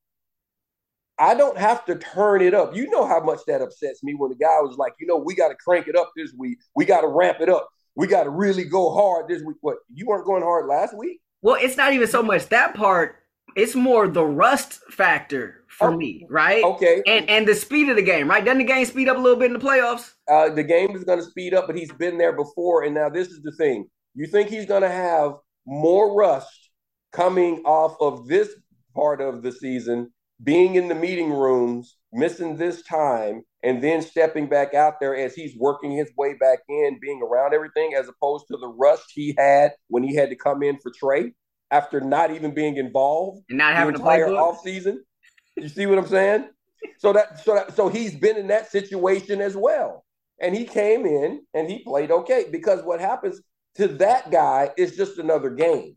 I 1.20 1.36
don't 1.36 1.58
have 1.58 1.86
to 1.86 1.96
turn 1.96 2.41
it 2.41 2.53
up. 2.53 2.75
You 2.75 2.89
know 2.89 3.08
how 3.08 3.20
much 3.20 3.39
that 3.48 3.62
upsets 3.62 4.03
me 4.03 4.13
when 4.15 4.29
the 4.29 4.36
guy 4.36 4.60
was 4.62 4.77
like, 4.77 4.94
you 5.00 5.08
know, 5.08 5.17
we 5.17 5.36
got 5.36 5.50
to 5.50 5.56
crank 5.56 5.88
it 5.88 5.96
up 5.96 6.12
this 6.15 6.34
week. 6.38 6.60
We 6.75 6.86
got 6.86 7.01
to 7.01 7.08
ramp 7.08 7.38
it 7.41 7.50
up. 7.50 7.67
We 7.96 8.08
got 8.08 8.24
to 8.24 8.29
really 8.29 8.63
go 8.63 8.94
hard 8.94 9.27
this 9.27 9.41
week. 9.44 9.58
What, 9.62 9.77
you 9.94 10.06
weren't 10.06 10.25
going 10.25 10.44
hard 10.44 10.67
last 10.67 10.96
week? 10.96 11.20
Well, 11.41 11.58
it's 11.60 11.77
not 11.77 11.94
even 11.94 12.08
so 12.08 12.24
much 12.24 12.48
that 12.50 12.75
part. 12.75 13.15
It's 13.57 13.73
more 13.73 14.07
the 14.07 14.23
rust 14.23 14.81
factor 14.91 15.65
for 15.67 15.89
oh, 15.89 15.97
me, 15.97 16.27
right? 16.29 16.63
Okay. 16.63 17.01
And 17.07 17.27
and 17.27 17.47
the 17.47 17.55
speed 17.55 17.89
of 17.89 17.95
the 17.95 18.03
game, 18.03 18.29
right? 18.29 18.45
Doesn't 18.45 18.59
the 18.59 18.63
game 18.63 18.85
speed 18.85 19.09
up 19.09 19.17
a 19.17 19.19
little 19.19 19.39
bit 19.39 19.47
in 19.47 19.53
the 19.53 19.59
playoffs? 19.59 20.11
Uh, 20.29 20.49
the 20.49 20.63
game 20.63 20.95
is 20.95 21.03
going 21.03 21.17
to 21.17 21.25
speed 21.25 21.55
up, 21.55 21.65
but 21.65 21.75
he's 21.75 21.91
been 21.93 22.19
there 22.19 22.33
before. 22.33 22.83
And 22.83 22.93
now 22.93 23.09
this 23.09 23.29
is 23.29 23.41
the 23.41 23.51
thing: 23.53 23.87
you 24.13 24.27
think 24.27 24.49
he's 24.49 24.67
going 24.67 24.83
to 24.83 24.91
have 24.91 25.33
more 25.65 26.15
rust 26.15 26.69
coming 27.11 27.63
off 27.65 27.95
of 27.99 28.27
this 28.27 28.49
part 28.95 29.21
of 29.21 29.41
the 29.41 29.51
season, 29.51 30.13
being 30.43 30.75
in 30.75 30.87
the 30.87 30.93
meeting 30.93 31.33
rooms, 31.33 31.97
missing 32.13 32.57
this 32.57 32.83
time, 32.83 33.41
and 33.63 33.83
then 33.83 34.03
stepping 34.03 34.47
back 34.47 34.75
out 34.75 34.99
there 34.99 35.15
as 35.15 35.33
he's 35.33 35.57
working 35.57 35.91
his 35.93 36.11
way 36.15 36.35
back 36.35 36.59
in, 36.69 36.99
being 37.01 37.23
around 37.23 37.55
everything, 37.55 37.95
as 37.97 38.07
opposed 38.07 38.45
to 38.51 38.57
the 38.57 38.67
rust 38.67 39.05
he 39.15 39.33
had 39.35 39.71
when 39.87 40.03
he 40.03 40.13
had 40.13 40.29
to 40.29 40.35
come 40.35 40.61
in 40.61 40.77
for 40.77 40.91
Trey 40.95 41.33
after 41.71 42.00
not 42.00 42.31
even 42.31 42.53
being 42.53 42.77
involved 42.77 43.43
and 43.50 43.57
not 43.57 43.75
having 43.75 43.93
the 43.93 44.00
entire 44.00 44.29
off 44.36 44.62
season. 44.62 45.03
You 45.55 45.69
see 45.69 45.86
what 45.86 45.97
I'm 45.97 46.07
saying? 46.07 46.50
So 47.00 47.13
that 47.13 47.39
so 47.43 47.55
that 47.55 47.75
so 47.75 47.89
he's 47.89 48.15
been 48.15 48.38
in 48.38 48.47
that 48.47 48.71
situation 48.71 49.41
as 49.41 49.55
well. 49.55 50.05
And 50.39 50.55
he 50.55 50.65
came 50.65 51.05
in 51.05 51.41
and 51.53 51.69
he 51.69 51.83
played 51.83 52.12
okay 52.12 52.45
because 52.51 52.83
what 52.83 53.00
happens 53.00 53.41
to 53.75 53.88
that 53.88 54.29
guy 54.31 54.71
is 54.77 54.95
just 54.95 55.17
another 55.17 55.50
game. 55.50 55.95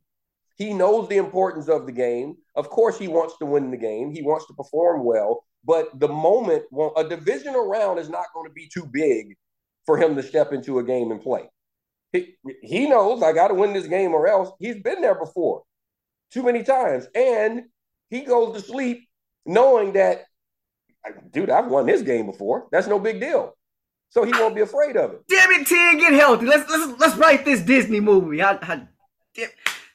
He 0.57 0.75
knows 0.75 1.09
the 1.09 1.17
importance 1.17 1.69
of 1.69 1.87
the 1.87 1.93
game. 1.93 2.37
Of 2.55 2.69
course, 2.69 2.99
he 2.99 3.09
wants 3.09 3.37
to 3.39 3.47
win 3.47 3.71
the 3.71 3.77
game. 3.77 4.13
He 4.13 4.23
wants 4.23 4.47
to 4.47 4.55
perform 4.55 5.05
well. 5.05 5.45
But 5.65 5.99
the 5.99 6.09
moment, 6.09 6.65
well, 6.71 6.93
a 6.97 7.07
divisional 7.07 7.67
round 7.67 7.99
is 7.99 8.09
not 8.09 8.27
going 8.35 8.47
to 8.47 8.53
be 8.53 8.69
too 8.73 8.87
big 8.87 9.37
for 9.87 9.99
him 9.99 10.15
to 10.17 10.23
step 10.23 10.53
into 10.53 10.79
a 10.79 10.85
game 10.85 11.11
and 11.11 11.21
play. 11.21 11.49
He, 12.13 12.35
he 12.63 12.89
knows 12.89 13.23
I 13.23 13.33
got 13.33 13.49
to 13.49 13.55
win 13.55 13.73
this 13.73 13.87
game 13.87 14.13
or 14.13 14.27
else. 14.27 14.51
He's 14.59 14.83
been 14.83 15.01
there 15.01 15.15
before 15.15 15.63
too 16.31 16.43
many 16.43 16.63
times. 16.63 17.07
And 17.15 17.65
he 18.09 18.23
goes 18.23 18.55
to 18.55 18.61
sleep 18.61 19.09
knowing 19.47 19.93
that, 19.93 20.25
dude, 21.31 21.51
I've 21.51 21.71
won 21.71 21.87
this 21.87 22.03
game 22.03 22.27
before. 22.27 22.69
That's 22.73 22.87
no 22.87 22.99
big 22.99 23.21
deal. 23.21 23.55
So 24.11 24.25
he 24.25 24.33
won't 24.33 24.57
be 24.57 24.61
afraid 24.63 24.97
of 24.97 25.13
it. 25.13 25.23
Damn 25.29 25.51
it, 25.53 25.67
Ten, 25.69 25.99
get 25.99 26.13
healthy. 26.13 26.47
Let's 26.47 26.69
let's 26.69 27.01
let's 27.01 27.17
write 27.17 27.45
this 27.45 27.61
Disney 27.61 28.01
movie. 28.01 28.43
I, 28.43 28.59
I, 28.61 28.83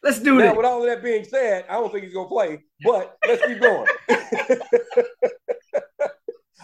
let's 0.01 0.19
do 0.21 0.35
now, 0.35 0.41
this. 0.41 0.55
With 0.55 0.65
all 0.65 0.81
of 0.81 0.87
that 0.87 1.03
being 1.03 1.25
said, 1.25 1.65
I 1.69 1.73
don't 1.73 1.91
think 1.91 2.05
he's 2.05 2.13
gonna 2.13 2.29
play, 2.29 2.63
but 2.85 3.17
let's 3.27 3.45
keep 3.45 3.59
going. 3.59 3.87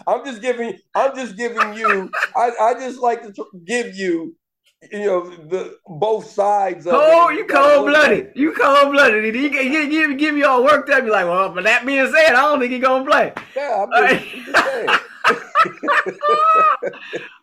I'm 0.06 0.24
just 0.24 0.40
giving. 0.40 0.78
I'm 0.94 1.14
just 1.14 1.36
giving 1.36 1.74
you. 1.74 2.10
I, 2.34 2.52
I 2.58 2.74
just 2.74 3.00
like 3.00 3.22
to 3.22 3.46
give 3.66 3.94
you 3.94 4.34
you 4.90 5.06
know 5.06 5.30
the 5.30 5.78
both 5.86 6.30
sides. 6.30 6.86
Of 6.86 6.92
cold, 6.92 7.34
you 7.34 7.46
cold 7.46 7.86
blooded. 7.86 8.32
You 8.34 8.52
cold 8.52 8.92
blooded. 8.92 9.34
He, 9.34 9.48
he, 9.48 9.86
he, 9.88 10.14
give 10.14 10.36
you 10.36 10.46
all 10.46 10.64
worked 10.64 10.90
up. 10.90 11.04
You're 11.04 11.12
like, 11.12 11.26
well, 11.26 11.50
but 11.50 11.64
that 11.64 11.86
being 11.86 12.10
said, 12.10 12.34
I 12.34 12.42
don't 12.42 12.58
think 12.58 12.72
he's 12.72 12.82
gonna 12.82 13.08
play. 13.08 13.32
Yeah, 13.54 13.86
I'm 13.92 14.08
just, 14.08 14.24
saying. 14.64 14.88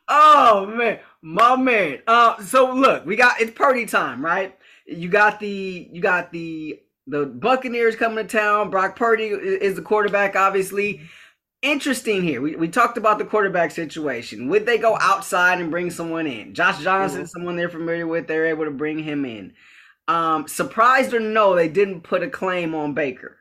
oh 0.09 0.65
man, 0.65 0.99
my 1.21 1.55
man. 1.55 1.99
Uh, 2.07 2.41
so 2.43 2.73
look, 2.73 3.05
we 3.05 3.15
got 3.15 3.39
it's 3.39 3.51
party 3.51 3.85
time, 3.85 4.23
right? 4.23 4.57
You 4.85 5.07
got 5.07 5.39
the 5.39 5.89
you 5.91 6.01
got 6.01 6.31
the 6.31 6.81
the 7.07 7.25
Buccaneers 7.25 7.95
coming 7.95 8.25
to 8.27 8.37
town. 8.37 8.69
Brock 8.69 8.95
Purdy 8.95 9.27
is 9.27 9.75
the 9.75 9.81
quarterback, 9.81 10.35
obviously 10.35 11.01
interesting 11.61 12.23
here. 12.23 12.41
We, 12.41 12.55
we 12.55 12.67
talked 12.67 12.97
about 12.97 13.17
the 13.17 13.25
quarterback 13.25 13.71
situation. 13.71 14.49
Would 14.49 14.65
they 14.65 14.77
go 14.77 14.97
outside 14.99 15.59
and 15.59 15.71
bring 15.71 15.91
someone 15.91 16.27
in? 16.27 16.53
Josh 16.53 16.81
Johnson, 16.81 17.21
mm-hmm. 17.21 17.27
someone 17.27 17.55
they're 17.55 17.69
familiar 17.69 18.07
with, 18.07 18.27
they're 18.27 18.47
able 18.47 18.65
to 18.65 18.71
bring 18.71 18.99
him 18.99 19.25
in. 19.25 19.53
Um, 20.07 20.47
surprised 20.47 21.13
or 21.13 21.19
no, 21.19 21.55
they 21.55 21.69
didn't 21.69 22.01
put 22.01 22.23
a 22.23 22.29
claim 22.29 22.73
on 22.73 22.93
Baker. 22.93 23.37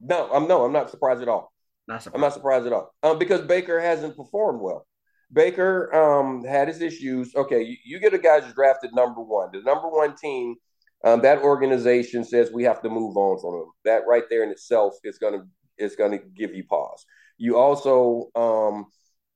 No, 0.00 0.30
I'm 0.32 0.46
no, 0.46 0.64
I'm 0.64 0.72
not 0.72 0.90
surprised 0.90 1.22
at 1.22 1.28
all. 1.28 1.52
Not 1.88 2.02
surprised. 2.02 2.14
I'm 2.14 2.20
not 2.20 2.34
surprised 2.34 2.66
at 2.66 2.72
all. 2.72 2.94
Um, 3.02 3.18
because 3.18 3.40
Baker 3.40 3.80
hasn't 3.80 4.16
performed 4.16 4.60
well. 4.60 4.86
Baker 5.32 5.92
um 5.92 6.44
had 6.44 6.68
his 6.68 6.80
issues. 6.80 7.34
Okay, 7.34 7.62
you, 7.62 7.76
you 7.84 7.98
get 7.98 8.14
a 8.14 8.18
guy 8.18 8.40
who's 8.40 8.54
drafted 8.54 8.94
number 8.94 9.20
one. 9.20 9.50
The 9.52 9.60
number 9.62 9.88
one 9.88 10.14
team, 10.16 10.54
um, 11.04 11.20
that 11.22 11.38
organization 11.38 12.24
says 12.24 12.52
we 12.52 12.62
have 12.64 12.80
to 12.82 12.88
move 12.88 13.16
on 13.16 13.40
from 13.40 13.54
him. 13.54 13.72
That 13.84 14.06
right 14.06 14.24
there 14.30 14.44
in 14.44 14.50
itself 14.50 14.94
is 15.02 15.18
going 15.18 15.34
to 15.34 15.46
is 15.78 15.96
going 15.96 16.12
to 16.12 16.18
give 16.18 16.54
you 16.54 16.64
pause. 16.64 17.04
You 17.36 17.56
also 17.56 18.30
um, 18.34 18.86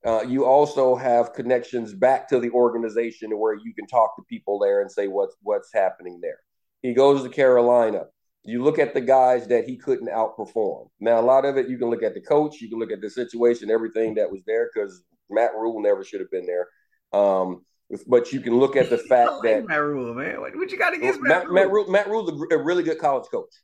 uh, 0.05 0.23
you 0.23 0.45
also 0.45 0.97
have 0.97 1.33
connections 1.33 1.95
back 1.95 2.29
to 2.29 2.41
the 2.41 2.51
organization 2.51 3.39
where 3.39 3.55
you 3.55 3.73
can 3.75 3.87
talk 3.87 4.17
to 4.17 4.23
people 4.29 4.59
there 4.59 4.81
and 4.81 4.91
say 4.91 5.07
what's 5.07 5.37
what's 5.43 5.73
happening 5.73 6.19
there. 6.21 6.39
He 6.83 6.95
goes 6.95 7.23
to 7.23 7.29
Carolina. 7.29 8.07
You 8.45 8.65
look 8.65 8.81
at 8.81 8.93
the 8.93 9.01
guys 9.01 9.47
that 9.49 9.69
he 9.69 9.77
couldn't 9.77 10.09
outperform. 10.09 10.89
Now, 10.99 11.21
a 11.21 11.23
lot 11.23 11.45
of 11.45 11.57
it 11.57 11.69
you 11.69 11.79
can 11.79 11.91
look 11.91 12.03
at 12.03 12.15
the 12.15 12.21
coach, 12.21 12.61
you 12.61 12.69
can 12.69 12.81
look 12.81 12.91
at 12.91 13.01
the 13.01 13.09
situation, 13.09 13.71
everything 13.71 14.15
that 14.15 14.31
was 14.31 14.41
there 14.45 14.69
because 14.75 15.05
Matt 15.31 15.53
Rhule 15.55 15.81
never 15.81 16.03
should 16.03 16.21
have 16.21 16.31
been 16.31 16.47
there. 16.47 16.69
Um, 17.13 17.65
but 18.09 18.33
you 18.33 18.41
can 18.41 18.59
look 18.59 18.75
at 18.75 18.91
the 18.91 18.99
fact 18.99 19.31
like 19.31 19.43
that 19.43 19.67
Matt 19.67 19.83
Rhule, 19.83 20.15
man, 20.15 20.41
what, 20.41 20.57
what 20.57 20.73
you 20.73 20.79
got 20.79 20.95
against 20.95 21.21
Matt, 21.21 21.51
Matt 21.51 21.71
Rhule? 21.71 21.89
Matt 21.89 22.09
Rhule's 22.09 22.31
a, 22.51 22.57
a 22.57 22.63
really 22.63 22.83
good 22.83 22.99
college 22.99 23.29
coach. 23.31 23.55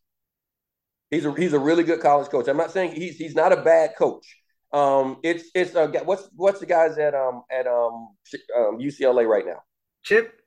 He's 1.11 1.25
a 1.25 1.33
he's 1.33 1.53
a 1.53 1.59
really 1.59 1.85
good 1.85 2.00
college 2.00 2.29
coach. 2.29 2.49
I'm 2.49 2.57
not 2.57 2.71
saying 2.71 2.93
he's 2.93 3.17
he's 3.17 3.35
not 3.35 3.53
a 3.53 3.62
bad 3.62 3.93
coach. 3.97 4.27
Um, 4.73 5.19
it's 5.23 5.45
it's 5.55 5.75
uh, 5.75 5.88
what's 6.05 6.29
what's 6.37 6.61
the 6.61 6.67
guys 6.67 6.99
at 6.99 7.15
um 7.15 7.43
at 7.50 7.67
um, 7.67 8.09
um 8.57 8.79
UCLA 8.79 9.27
right 9.27 9.47
now? 9.47 9.62
Chip. 10.03 10.41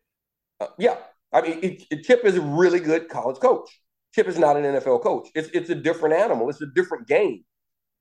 Uh, 0.60 0.68
yeah, 0.78 0.98
I 1.34 1.42
mean 1.42 1.60
it, 1.64 1.84
it, 1.90 2.04
Chip 2.04 2.24
is 2.24 2.38
a 2.38 2.42
really 2.42 2.80
good 2.80 3.10
college 3.10 3.40
coach. 3.40 3.70
Chip 4.14 4.28
is 4.28 4.38
not 4.38 4.58
an 4.58 4.64
NFL 4.64 5.02
coach. 5.02 5.30
It's 5.34 5.50
it's 5.50 5.70
a 5.72 5.76
different 5.76 6.16
animal. 6.16 6.50
It's 6.50 6.62
a 6.62 6.68
different 6.68 7.08
game. 7.08 7.44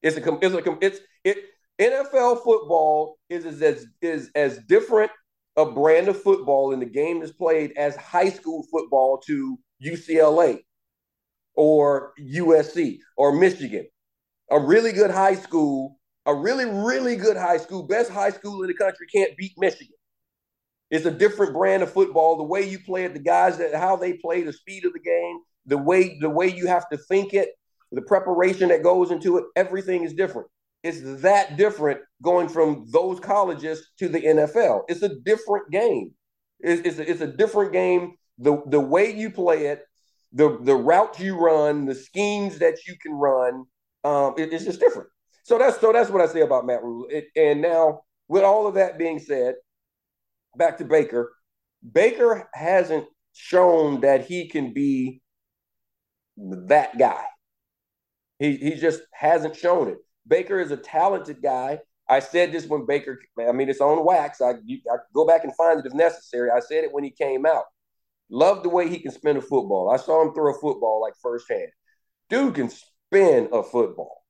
It's 0.03 0.17
a 0.17 0.39
it's 0.43 0.55
a 0.55 0.79
it's 0.81 1.01
it 1.25 1.39
NFL 1.81 2.45
football 2.45 3.19
is 3.31 3.47
is 3.47 3.63
as 3.63 3.87
is 4.03 4.31
as 4.35 4.59
different 4.69 5.11
a 5.57 5.65
brand 5.65 6.09
of 6.09 6.21
football 6.21 6.73
in 6.73 6.81
the 6.81 6.87
game 6.87 7.23
is 7.23 7.33
played 7.33 7.73
as 7.77 7.97
high 7.97 8.29
school 8.29 8.65
football 8.71 9.19
to 9.27 9.59
UCLA 9.85 10.61
or 11.55 12.13
USC 12.21 12.99
or 13.17 13.33
Michigan. 13.33 13.87
a 14.51 14.59
really 14.59 14.93
good 14.93 15.11
high 15.11 15.37
school, 15.37 15.99
a 16.27 16.35
really, 16.35 16.65
really 16.65 17.17
good 17.17 17.37
high 17.37 17.59
school, 17.59 17.85
best 17.85 18.11
high 18.11 18.31
school 18.31 18.63
in 18.63 18.69
the 18.69 18.75
country 18.75 19.07
can't 19.13 19.37
beat 19.37 19.53
Michigan. 19.59 19.95
It's 20.91 21.07
a 21.07 21.11
different 21.11 21.53
brand 21.53 21.83
of 21.83 21.93
football. 21.93 22.37
The 22.37 22.43
way 22.43 22.69
you 22.69 22.81
play 22.81 23.05
it, 23.05 23.15
the 23.15 23.21
guys 23.21 23.59
that 23.59 23.75
how 23.75 23.97
they 23.97 24.15
play, 24.15 24.43
the 24.43 24.53
speed 24.53 24.85
of 24.85 24.93
the 24.93 25.01
game, 25.01 25.39
the 25.67 25.79
way 25.79 26.19
the 26.21 26.31
way 26.31 26.49
you 26.49 26.67
have 26.67 26.89
to 26.91 26.97
think 26.97 27.33
it, 27.33 27.51
the 27.93 28.03
preparation 28.03 28.69
that 28.71 28.83
goes 28.83 29.11
into 29.11 29.39
it, 29.39 29.45
everything 29.55 30.03
is 30.03 30.13
different. 30.13 30.49
It's 30.83 31.23
that 31.23 31.57
different 31.57 32.01
going 32.23 32.49
from 32.49 32.87
those 32.91 33.21
colleges 33.21 33.91
to 33.99 34.09
the 34.09 34.21
NFL. 34.21 34.83
It's 34.89 35.03
a 35.03 35.15
different 35.21 35.71
game. 35.71 36.13
It's, 36.61 36.83
it's, 36.87 36.99
a, 36.99 37.11
it's 37.11 37.21
a 37.21 37.27
different 37.27 37.73
game. 37.73 38.15
The 38.39 38.63
the 38.67 38.81
way 38.81 39.15
you 39.15 39.31
play 39.31 39.67
it, 39.67 39.85
the 40.33 40.59
the 40.63 40.75
routes 40.75 41.21
you 41.21 41.39
run, 41.39 41.87
the 41.87 41.95
schemes 41.95 42.59
that 42.59 42.87
you 42.87 42.97
can 43.01 43.13
run, 43.13 43.65
um, 44.05 44.35
it, 44.39 44.53
it's 44.53 44.65
just 44.65 44.81
different. 44.81 45.09
So 45.43 45.59
that's 45.59 45.81
so 45.81 45.93
that's 45.93 46.11
what 46.11 46.23
I 46.23 46.27
say 46.27 46.43
about 46.43 46.67
Matt 46.67 46.83
Rhule. 46.83 47.07
It, 47.11 47.27
and 47.37 47.61
now, 47.61 48.03
with 48.29 48.45
all 48.45 48.67
of 48.67 48.75
that 48.75 48.99
being 48.99 49.19
said, 49.19 49.55
back 50.57 50.79
to 50.79 50.85
Baker. 50.85 51.33
Baker 51.93 52.49
hasn't 52.53 53.07
shown 53.33 54.01
that 54.03 54.27
he 54.27 54.49
can 54.49 54.73
be 54.73 55.23
that 56.37 56.99
guy. 56.99 57.25
He 58.39 58.57
he 58.57 58.75
just 58.75 59.03
hasn't 59.13 59.57
shown 59.57 59.89
it. 59.89 59.99
Baker 60.27 60.61
is 60.61 60.71
a 60.71 60.77
talented 60.77 61.43
guy. 61.43 61.81
I 62.09 62.19
said 62.19 62.51
this 62.51 62.67
when 62.67 62.87
Baker, 62.87 63.21
I 63.39 63.53
mean, 63.53 63.69
it's 63.69 63.81
on 63.81 64.05
wax. 64.05 64.41
I, 64.41 64.55
you, 64.65 64.81
I 64.93 64.97
go 65.15 65.25
back 65.25 65.45
and 65.45 65.55
find 65.55 65.79
it 65.79 65.87
if 65.87 65.95
necessary. 65.95 66.51
I 66.51 66.59
said 66.59 66.83
it 66.83 66.93
when 66.93 67.05
he 67.05 67.11
came 67.11 67.47
out. 67.47 67.65
Love 68.31 68.63
the 68.63 68.69
way 68.69 68.89
he 68.89 69.01
can 69.01 69.11
spin 69.11 69.37
a 69.37 69.41
football. 69.41 69.91
I 69.91 69.97
saw 69.97 70.23
him 70.23 70.33
throw 70.33 70.55
a 70.55 70.59
football 70.59 71.01
like 71.01 71.15
firsthand. 71.21 71.71
Dude 72.29 72.55
can 72.55 72.71
spin 72.71 73.49
a 73.53 73.63
football. 73.63 74.25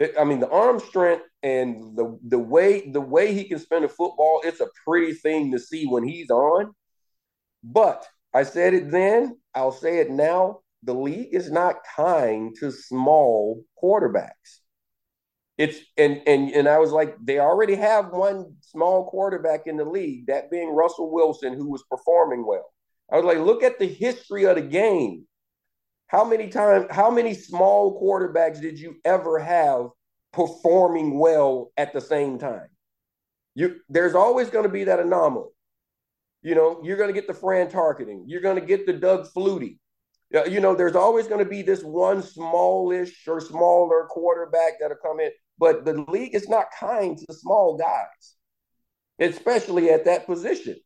It, 0.00 0.14
I 0.18 0.24
mean, 0.24 0.40
the 0.40 0.50
arm 0.50 0.80
strength 0.80 1.24
and 1.42 1.96
the 1.96 2.18
the 2.26 2.38
way 2.38 2.90
the 2.90 3.00
way 3.00 3.32
he 3.32 3.44
can 3.44 3.60
spin 3.60 3.84
a 3.84 3.88
football, 3.88 4.40
it's 4.44 4.60
a 4.60 4.68
pretty 4.84 5.12
thing 5.14 5.52
to 5.52 5.58
see 5.60 5.86
when 5.86 6.02
he's 6.02 6.30
on. 6.30 6.74
But 7.62 8.04
I 8.34 8.42
said 8.42 8.74
it 8.74 8.90
then, 8.90 9.38
I'll 9.54 9.72
say 9.72 9.98
it 10.00 10.10
now. 10.10 10.60
The 10.82 10.94
league 10.94 11.32
is 11.32 11.50
not 11.50 11.76
kind 11.96 12.54
to 12.60 12.72
small 12.72 13.64
quarterbacks. 13.82 14.58
It's 15.56 15.78
and 15.96 16.20
and 16.26 16.50
and 16.50 16.68
I 16.68 16.78
was 16.78 16.90
like, 16.90 17.16
they 17.22 17.38
already 17.38 17.76
have 17.76 18.10
one 18.10 18.56
small 18.60 19.08
quarterback 19.08 19.66
in 19.66 19.76
the 19.76 19.84
league, 19.84 20.26
that 20.26 20.50
being 20.50 20.70
Russell 20.70 21.12
Wilson, 21.12 21.54
who 21.54 21.70
was 21.70 21.84
performing 21.88 22.44
well. 22.44 22.73
I 23.12 23.16
was 23.16 23.24
like, 23.24 23.38
look 23.38 23.62
at 23.62 23.78
the 23.78 23.86
history 23.86 24.44
of 24.44 24.56
the 24.56 24.62
game. 24.62 25.26
How 26.06 26.24
many 26.24 26.48
times, 26.48 26.86
how 26.90 27.10
many 27.10 27.34
small 27.34 28.00
quarterbacks 28.00 28.60
did 28.60 28.78
you 28.78 28.96
ever 29.04 29.38
have 29.38 29.86
performing 30.32 31.18
well 31.18 31.72
at 31.76 31.92
the 31.92 32.00
same 32.00 32.38
time? 32.38 32.68
You 33.54 33.76
there's 33.88 34.14
always 34.14 34.50
going 34.50 34.64
to 34.64 34.72
be 34.72 34.84
that 34.84 35.00
anomaly. 35.00 35.50
You 36.42 36.54
know, 36.54 36.80
you're 36.84 36.96
going 36.96 37.08
to 37.08 37.14
get 37.14 37.26
the 37.26 37.34
Fran 37.34 37.68
Tarkenton, 37.68 38.24
You're 38.26 38.42
going 38.42 38.60
to 38.60 38.66
get 38.66 38.86
the 38.86 38.92
Doug 38.92 39.26
Flutie. 39.34 39.78
Uh, 40.34 40.44
you 40.44 40.60
know, 40.60 40.74
there's 40.74 40.96
always 40.96 41.26
going 41.26 41.42
to 41.42 41.48
be 41.48 41.62
this 41.62 41.82
one 41.82 42.22
smallish 42.22 43.26
or 43.28 43.40
smaller 43.40 44.06
quarterback 44.10 44.74
that'll 44.80 44.96
come 44.96 45.20
in. 45.20 45.30
But 45.58 45.84
the 45.84 46.04
league 46.08 46.34
is 46.34 46.48
not 46.48 46.66
kind 46.78 47.16
to 47.16 47.32
small 47.32 47.76
guys, 47.76 48.34
especially 49.20 49.90
at 49.90 50.04
that 50.06 50.26
position. 50.26 50.76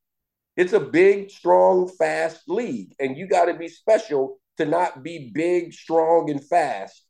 It's 0.58 0.72
a 0.72 0.80
big, 0.80 1.30
strong, 1.30 1.88
fast 1.88 2.42
league, 2.48 2.92
and 2.98 3.16
you 3.16 3.28
got 3.28 3.44
to 3.44 3.54
be 3.54 3.68
special 3.68 4.40
to 4.56 4.66
not 4.66 5.04
be 5.04 5.30
big, 5.32 5.72
strong, 5.72 6.30
and 6.30 6.44
fast 6.44 7.04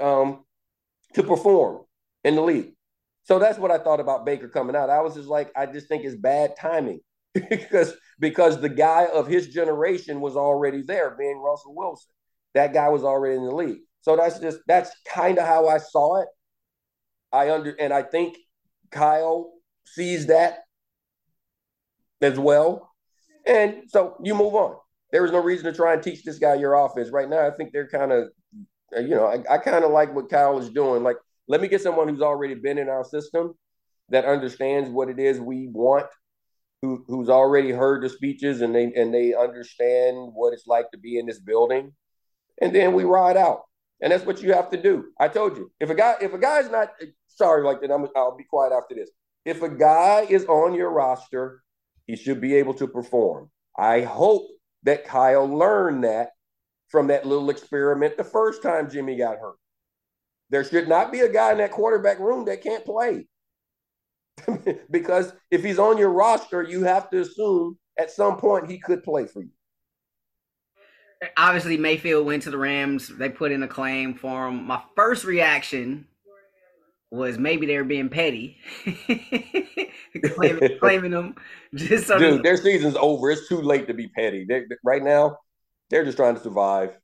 um, 0.00 0.44
to 1.12 1.22
perform 1.22 1.82
in 2.24 2.36
the 2.36 2.40
league. 2.40 2.72
So 3.24 3.38
that's 3.38 3.58
what 3.58 3.70
I 3.70 3.76
thought 3.76 4.00
about 4.00 4.24
Baker 4.24 4.48
coming 4.48 4.74
out. 4.74 4.88
I 4.88 5.02
was 5.02 5.14
just 5.14 5.28
like, 5.28 5.52
I 5.54 5.66
just 5.66 5.88
think 5.88 6.06
it's 6.06 6.16
bad 6.16 6.54
timing 6.58 7.00
because 7.34 7.94
because 8.18 8.58
the 8.62 8.70
guy 8.70 9.08
of 9.12 9.26
his 9.26 9.48
generation 9.48 10.22
was 10.22 10.34
already 10.34 10.80
there, 10.80 11.14
being 11.18 11.42
Russell 11.42 11.74
Wilson. 11.74 12.10
That 12.54 12.72
guy 12.72 12.88
was 12.88 13.04
already 13.04 13.36
in 13.36 13.44
the 13.44 13.54
league. 13.54 13.80
So 14.00 14.16
that's 14.16 14.38
just 14.38 14.60
that's 14.66 14.90
kind 15.06 15.36
of 15.36 15.46
how 15.46 15.68
I 15.68 15.76
saw 15.76 16.22
it. 16.22 16.28
I 17.30 17.50
under 17.50 17.76
and 17.78 17.92
I 17.92 18.04
think 18.04 18.38
Kyle 18.90 19.52
sees 19.84 20.28
that 20.28 20.60
as 22.20 22.38
well. 22.38 22.90
And 23.46 23.84
so 23.88 24.16
you 24.22 24.34
move 24.34 24.54
on. 24.54 24.76
There 25.10 25.24
is 25.24 25.32
no 25.32 25.42
reason 25.42 25.64
to 25.64 25.72
try 25.72 25.94
and 25.94 26.02
teach 26.02 26.22
this 26.22 26.38
guy 26.38 26.54
your 26.54 26.74
offense. 26.74 27.10
Right 27.10 27.28
now, 27.28 27.46
I 27.46 27.50
think 27.50 27.72
they're 27.72 27.88
kind 27.88 28.12
of, 28.12 28.28
uh, 28.96 29.00
you 29.00 29.14
know, 29.14 29.26
I, 29.26 29.54
I 29.54 29.58
kind 29.58 29.84
of 29.84 29.90
like 29.90 30.14
what 30.14 30.28
Kyle 30.28 30.58
is 30.58 30.70
doing. 30.70 31.02
Like, 31.02 31.16
let 31.46 31.60
me 31.60 31.68
get 31.68 31.80
someone 31.80 32.08
who's 32.08 32.20
already 32.20 32.54
been 32.54 32.76
in 32.78 32.88
our 32.88 33.04
system 33.04 33.54
that 34.10 34.26
understands 34.26 34.90
what 34.90 35.08
it 35.08 35.18
is 35.18 35.40
we 35.40 35.68
want, 35.68 36.06
who 36.82 37.04
who's 37.06 37.30
already 37.30 37.70
heard 37.70 38.02
the 38.02 38.08
speeches 38.08 38.60
and 38.60 38.74
they 38.74 38.92
and 38.94 39.12
they 39.12 39.34
understand 39.34 40.32
what 40.34 40.52
it's 40.52 40.66
like 40.66 40.90
to 40.90 40.98
be 40.98 41.18
in 41.18 41.26
this 41.26 41.40
building. 41.40 41.92
And 42.60 42.74
then 42.74 42.92
we 42.92 43.04
ride 43.04 43.36
out. 43.36 43.62
And 44.00 44.12
that's 44.12 44.24
what 44.24 44.42
you 44.42 44.52
have 44.52 44.70
to 44.70 44.80
do. 44.80 45.06
I 45.18 45.28
told 45.28 45.56
you. 45.56 45.72
If 45.80 45.90
a 45.90 45.94
guy, 45.94 46.16
if 46.20 46.32
a 46.32 46.38
guy's 46.38 46.70
not 46.70 46.90
sorry, 47.28 47.64
like 47.64 47.80
that, 47.80 47.90
I'm, 47.90 48.06
I'll 48.14 48.36
be 48.36 48.44
quiet 48.44 48.72
after 48.72 48.94
this. 48.94 49.10
If 49.44 49.62
a 49.62 49.68
guy 49.68 50.26
is 50.28 50.44
on 50.44 50.74
your 50.74 50.90
roster, 50.90 51.62
he 52.08 52.16
should 52.16 52.40
be 52.40 52.56
able 52.56 52.74
to 52.74 52.88
perform. 52.88 53.50
I 53.78 54.00
hope 54.00 54.48
that 54.82 55.04
Kyle 55.04 55.46
learned 55.46 56.02
that 56.02 56.30
from 56.88 57.06
that 57.06 57.26
little 57.26 57.50
experiment 57.50 58.16
the 58.16 58.24
first 58.24 58.62
time 58.62 58.90
Jimmy 58.90 59.16
got 59.16 59.38
hurt. 59.38 59.56
There 60.50 60.64
should 60.64 60.88
not 60.88 61.12
be 61.12 61.20
a 61.20 61.32
guy 61.32 61.52
in 61.52 61.58
that 61.58 61.70
quarterback 61.70 62.18
room 62.18 62.46
that 62.46 62.62
can't 62.62 62.84
play. 62.84 63.28
because 64.90 65.32
if 65.52 65.62
he's 65.62 65.78
on 65.78 65.98
your 65.98 66.10
roster, 66.10 66.62
you 66.62 66.82
have 66.82 67.08
to 67.10 67.20
assume 67.20 67.78
at 67.96 68.10
some 68.10 68.38
point 68.38 68.68
he 68.68 68.78
could 68.78 69.04
play 69.04 69.26
for 69.26 69.42
you 69.42 69.50
obviously 71.36 71.76
Mayfield 71.76 72.26
went 72.26 72.42
to 72.44 72.50
the 72.50 72.58
Rams. 72.58 73.08
They 73.08 73.28
put 73.28 73.52
in 73.52 73.62
a 73.62 73.68
claim 73.68 74.14
for 74.14 74.48
him. 74.48 74.66
My 74.66 74.82
first 74.96 75.24
reaction 75.24 76.06
was 77.10 77.38
maybe 77.38 77.66
they 77.66 77.76
were 77.76 77.84
being 77.84 78.08
petty, 78.08 78.58
claiming, 80.34 80.76
claiming 80.80 81.10
them. 81.10 81.34
Just 81.74 82.06
so 82.06 82.18
dude, 82.18 82.42
their 82.42 82.56
season's 82.56 82.96
over. 82.96 83.30
It's 83.30 83.48
too 83.48 83.62
late 83.62 83.86
to 83.88 83.94
be 83.94 84.08
petty. 84.08 84.44
They, 84.44 84.64
right 84.84 85.02
now, 85.02 85.38
they're 85.90 86.04
just 86.04 86.18
trying 86.18 86.34
to 86.34 86.42
survive. 86.42 86.98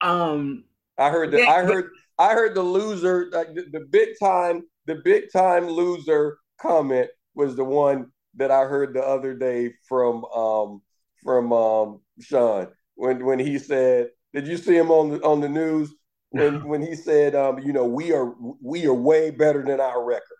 Um, 0.00 0.64
I 0.96 1.10
heard 1.10 1.30
the, 1.30 1.46
I 1.46 1.62
heard, 1.64 1.90
I 2.18 2.32
heard 2.32 2.54
the 2.54 2.62
loser, 2.62 3.28
like 3.32 3.54
the, 3.54 3.66
the 3.70 3.86
big 3.90 4.10
time, 4.20 4.62
the 4.86 4.96
big 5.04 5.30
time 5.32 5.68
loser 5.68 6.38
comment 6.60 7.08
was 7.34 7.54
the 7.54 7.64
one 7.64 8.10
that 8.36 8.50
I 8.50 8.64
heard 8.64 8.94
the 8.94 9.02
other 9.02 9.34
day 9.34 9.74
from 9.88 10.24
um 10.26 10.82
from 11.22 11.52
um 11.52 12.00
Sean 12.20 12.68
when 12.94 13.24
when 13.24 13.38
he 13.38 13.58
said, 13.58 14.08
"Did 14.32 14.46
you 14.46 14.56
see 14.56 14.76
him 14.76 14.90
on 14.90 15.10
the 15.10 15.22
on 15.22 15.40
the 15.40 15.48
news 15.48 15.92
when 16.30 16.66
when 16.68 16.82
he 16.82 16.94
said, 16.94 17.34
um, 17.34 17.58
you 17.58 17.72
know, 17.72 17.84
we 17.84 18.12
are 18.12 18.34
we 18.62 18.86
are 18.86 18.94
way 18.94 19.30
better 19.30 19.62
than 19.64 19.80
our 19.80 20.04
record." 20.04 20.38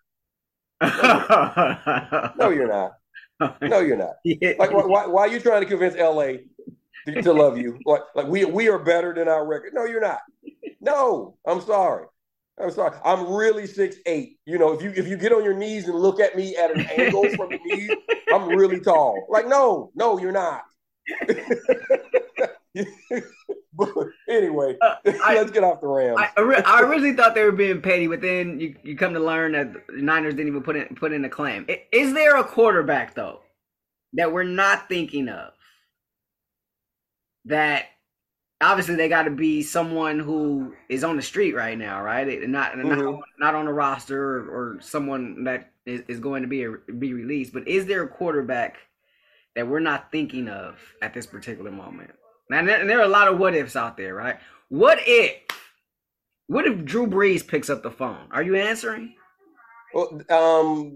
no, 2.38 2.51
you're 2.51 2.68
not. 2.68 2.92
No, 3.62 3.81
you're 3.81 3.96
not. 3.96 4.16
Like, 4.59 4.72
why, 4.72 5.07
why 5.07 5.22
are 5.22 5.29
you 5.29 5.40
trying 5.40 5.62
to 5.62 5.66
convince 5.66 5.94
LA 5.94 6.38
to, 7.07 7.22
to 7.22 7.33
love 7.33 7.59
you? 7.59 7.79
Like, 7.85 8.03
like 8.14 8.27
we 8.27 8.44
we 8.44 8.68
are 8.68 8.79
better 8.79 9.14
than 9.14 9.29
our 9.29 9.46
record. 9.46 9.72
No, 9.74 9.85
you're 9.85 10.01
not. 10.01 10.20
No, 10.81 11.37
I'm 11.46 11.61
sorry. 11.61 12.07
I'm 12.61 12.70
sorry. 12.70 12.96
I'm 13.05 13.33
really 13.33 13.66
six 13.66 13.96
eight. 14.07 14.38
You 14.44 14.59
know, 14.59 14.72
if 14.72 14.83
you 14.83 14.92
if 14.96 15.07
you 15.07 15.16
get 15.16 15.33
on 15.33 15.44
your 15.44 15.55
knees 15.55 15.88
and 15.88 15.98
look 15.98 16.20
at 16.20 16.37
me 16.37 16.57
at 16.57 16.70
an 16.70 16.87
angle 16.96 17.29
from 17.37 17.51
the 17.51 17.59
knees, 17.64 17.90
I'm 18.33 18.48
really 18.48 18.81
tall. 18.81 19.27
Like, 19.29 19.48
no, 19.48 19.90
no, 19.94 20.18
you're 20.18 20.33
not. 20.33 20.62
but 23.79 23.95
anyway, 24.29 24.77
uh, 24.81 24.97
I, 25.25 25.35
let's 25.37 25.53
get 25.53 25.64
off 25.64 25.81
the 25.81 25.87
Rams. 25.87 26.19
I, 26.19 26.31
I, 26.37 26.83
originally 26.83 27.14
thought 27.14 27.35
they 27.35 27.45
were 27.45 27.53
being 27.53 27.81
petty, 27.81 28.09
but 28.09 28.21
then 28.21 28.61
you, 28.61 28.75
you 28.83 28.97
come 28.97 29.14
to 29.14 29.21
learn 29.21 29.53
that 29.53 29.73
the 29.87 30.03
Niners 30.03 30.35
didn't 30.35 30.49
even 30.49 30.62
put 30.62 30.77
in 30.77 30.95
put 30.97 31.12
in 31.12 31.25
a 31.25 31.29
claim. 31.29 31.67
Is 31.93 32.12
there 32.12 32.37
a 32.37 32.45
quarterback 32.45 33.14
though 33.14 33.41
that 34.14 34.33
we're 34.33 34.43
not 34.43 34.88
thinking 34.88 35.29
of? 35.29 35.53
That 37.45 37.87
obviously 38.61 38.97
they 38.97 39.09
got 39.09 39.23
to 39.23 39.31
be 39.31 39.62
someone 39.62 40.19
who 40.19 40.75
is 40.88 41.05
on 41.05 41.17
the 41.17 41.23
street 41.23 41.55
right 41.55 41.79
now, 41.79 42.03
right? 42.03 42.27
Not 42.49 42.73
mm-hmm. 42.73 42.88
not, 42.88 43.21
not 43.38 43.55
on 43.55 43.67
the 43.67 43.73
roster 43.73 44.41
or, 44.41 44.49
or 44.49 44.81
someone 44.81 45.45
that 45.45 45.71
is, 45.87 46.03
is 46.09 46.21
going 46.21 46.43
to 46.43 46.49
be 46.49 46.64
a, 46.64 46.73
be 46.99 47.12
released. 47.12 47.53
But 47.53 47.69
is 47.69 47.87
there 47.87 48.03
a 48.03 48.09
quarterback 48.09 48.77
that 49.55 49.67
we're 49.67 49.81
not 49.81 50.11
thinking 50.11 50.49
of 50.49 50.79
at 51.01 51.14
this 51.14 51.27
particular 51.27 51.71
moment? 51.71 52.11
Now, 52.51 52.65
there, 52.65 52.87
there 52.87 52.99
are 52.99 53.05
a 53.05 53.09
lot 53.09 53.29
of 53.29 53.39
what 53.39 53.55
ifs 53.55 53.77
out 53.77 53.97
there, 53.97 54.15
right? 54.15 54.39
What 54.69 54.99
if, 55.03 55.37
what 56.47 56.67
if 56.67 56.85
Drew 56.85 57.07
Brees 57.07 57.47
picks 57.47 57.69
up 57.69 57.83
the 57.83 57.91
phone? 57.91 58.29
Are 58.31 58.43
you 58.43 58.57
answering? 58.57 59.15
Well, 59.95 60.21
um, 60.31 60.93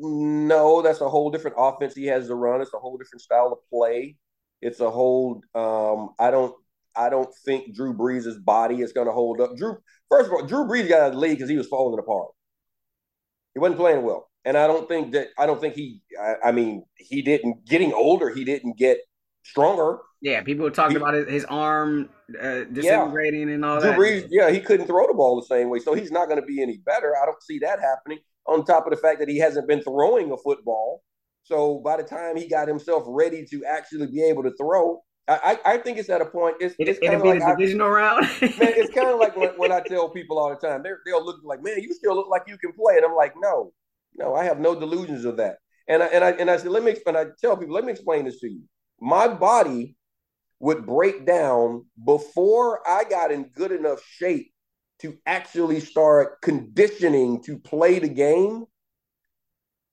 no, 0.46 0.82
that's 0.82 1.00
a 1.00 1.08
whole 1.08 1.30
different 1.30 1.56
offense 1.58 1.94
he 1.94 2.06
has 2.06 2.26
to 2.28 2.34
run. 2.34 2.60
It's 2.60 2.74
a 2.74 2.78
whole 2.78 2.98
different 2.98 3.22
style 3.22 3.52
of 3.52 3.58
play. 3.70 4.16
It's 4.60 4.80
a 4.80 4.90
whole. 4.90 5.42
Um, 5.54 6.10
I 6.18 6.30
don't. 6.30 6.54
I 6.94 7.08
don't 7.08 7.34
think 7.46 7.74
Drew 7.74 7.94
Brees' 7.94 8.42
body 8.44 8.82
is 8.82 8.92
going 8.92 9.06
to 9.06 9.12
hold 9.12 9.40
up. 9.40 9.56
Drew, 9.56 9.78
first 10.10 10.26
of 10.26 10.34
all, 10.34 10.46
Drew 10.46 10.66
Brees 10.66 10.90
got 10.90 11.00
out 11.00 11.06
of 11.08 11.12
the 11.14 11.18
league 11.20 11.38
because 11.38 11.48
he 11.48 11.56
was 11.56 11.68
falling 11.68 11.98
apart. 11.98 12.28
He 13.54 13.60
wasn't 13.60 13.80
playing 13.80 14.02
well, 14.02 14.28
and 14.44 14.58
I 14.58 14.66
don't 14.66 14.86
think 14.88 15.12
that. 15.12 15.28
I 15.38 15.46
don't 15.46 15.60
think 15.60 15.74
he. 15.74 16.02
I, 16.20 16.48
I 16.48 16.52
mean, 16.52 16.84
he 16.96 17.22
didn't. 17.22 17.66
Getting 17.66 17.94
older, 17.94 18.28
he 18.28 18.44
didn't 18.44 18.76
get 18.76 18.98
stronger. 19.42 20.00
Yeah, 20.22 20.40
people 20.42 20.62
were 20.62 20.70
talking 20.70 20.96
he, 20.96 21.02
about 21.02 21.14
his, 21.14 21.28
his 21.28 21.44
arm 21.46 22.08
uh, 22.40 22.62
disintegrating 22.72 23.48
yeah. 23.48 23.54
and 23.54 23.64
all 23.64 23.80
Drew 23.80 23.90
that. 23.90 23.98
Brees, 23.98 24.28
yeah, 24.30 24.50
he 24.50 24.60
couldn't 24.60 24.86
throw 24.86 25.08
the 25.08 25.14
ball 25.14 25.40
the 25.40 25.46
same 25.46 25.68
way, 25.68 25.80
so 25.80 25.94
he's 25.94 26.12
not 26.12 26.28
going 26.28 26.40
to 26.40 26.46
be 26.46 26.62
any 26.62 26.78
better. 26.78 27.14
I 27.20 27.26
don't 27.26 27.42
see 27.42 27.58
that 27.58 27.80
happening. 27.80 28.20
On 28.46 28.64
top 28.64 28.86
of 28.86 28.92
the 28.92 28.96
fact 28.96 29.18
that 29.18 29.28
he 29.28 29.38
hasn't 29.38 29.66
been 29.66 29.82
throwing 29.82 30.30
a 30.30 30.36
football, 30.36 31.02
so 31.42 31.80
by 31.84 31.96
the 31.96 32.04
time 32.04 32.36
he 32.36 32.48
got 32.48 32.68
himself 32.68 33.02
ready 33.06 33.44
to 33.46 33.64
actually 33.64 34.06
be 34.06 34.22
able 34.22 34.44
to 34.44 34.52
throw, 34.56 35.02
I, 35.28 35.58
I 35.64 35.78
think 35.78 35.98
it's 35.98 36.08
at 36.08 36.20
a 36.20 36.26
point. 36.26 36.56
It's, 36.60 36.74
it, 36.78 36.88
it's 36.88 36.98
kind 36.98 37.14
of 37.14 37.24
like 37.24 37.40
a 37.40 37.56
divisional 37.56 37.88
round. 37.88 38.22
man, 38.40 38.50
it's 38.60 38.92
kind 38.92 39.08
of 39.08 39.18
like 39.18 39.36
when, 39.36 39.50
when, 39.50 39.72
I 39.72 39.80
tell 39.80 40.08
people 40.08 40.38
all 40.38 40.50
the 40.50 40.56
time, 40.56 40.82
they'll 40.82 41.24
look 41.24 41.40
like, 41.44 41.62
man, 41.62 41.80
you 41.80 41.92
still 41.94 42.14
look 42.14 42.28
like 42.28 42.42
you 42.46 42.58
can 42.58 42.72
play, 42.72 42.96
and 42.96 43.04
I'm 43.04 43.14
like, 43.14 43.34
no, 43.40 43.72
no, 44.16 44.34
I 44.34 44.44
have 44.44 44.60
no 44.60 44.78
delusions 44.78 45.24
of 45.24 45.36
that. 45.36 45.56
And 45.88 46.02
I 46.02 46.06
and 46.06 46.24
I 46.24 46.30
and 46.32 46.50
I 46.50 46.56
said, 46.56 46.70
let 46.70 46.82
me 46.82 46.96
and 47.06 47.16
I 47.16 47.26
tell 47.40 47.56
people, 47.56 47.74
let 47.74 47.84
me 47.84 47.92
explain 47.92 48.24
this 48.24 48.40
to 48.40 48.48
you. 48.48 48.62
My 49.00 49.28
body 49.28 49.96
would 50.62 50.86
break 50.86 51.26
down 51.26 51.84
before 52.06 52.88
I 52.88 53.02
got 53.02 53.32
in 53.32 53.50
good 53.54 53.72
enough 53.72 54.00
shape 54.04 54.52
to 55.00 55.18
actually 55.26 55.80
start 55.80 56.40
conditioning 56.40 57.42
to 57.42 57.58
play 57.58 57.98
the 57.98 58.08
game 58.08 58.64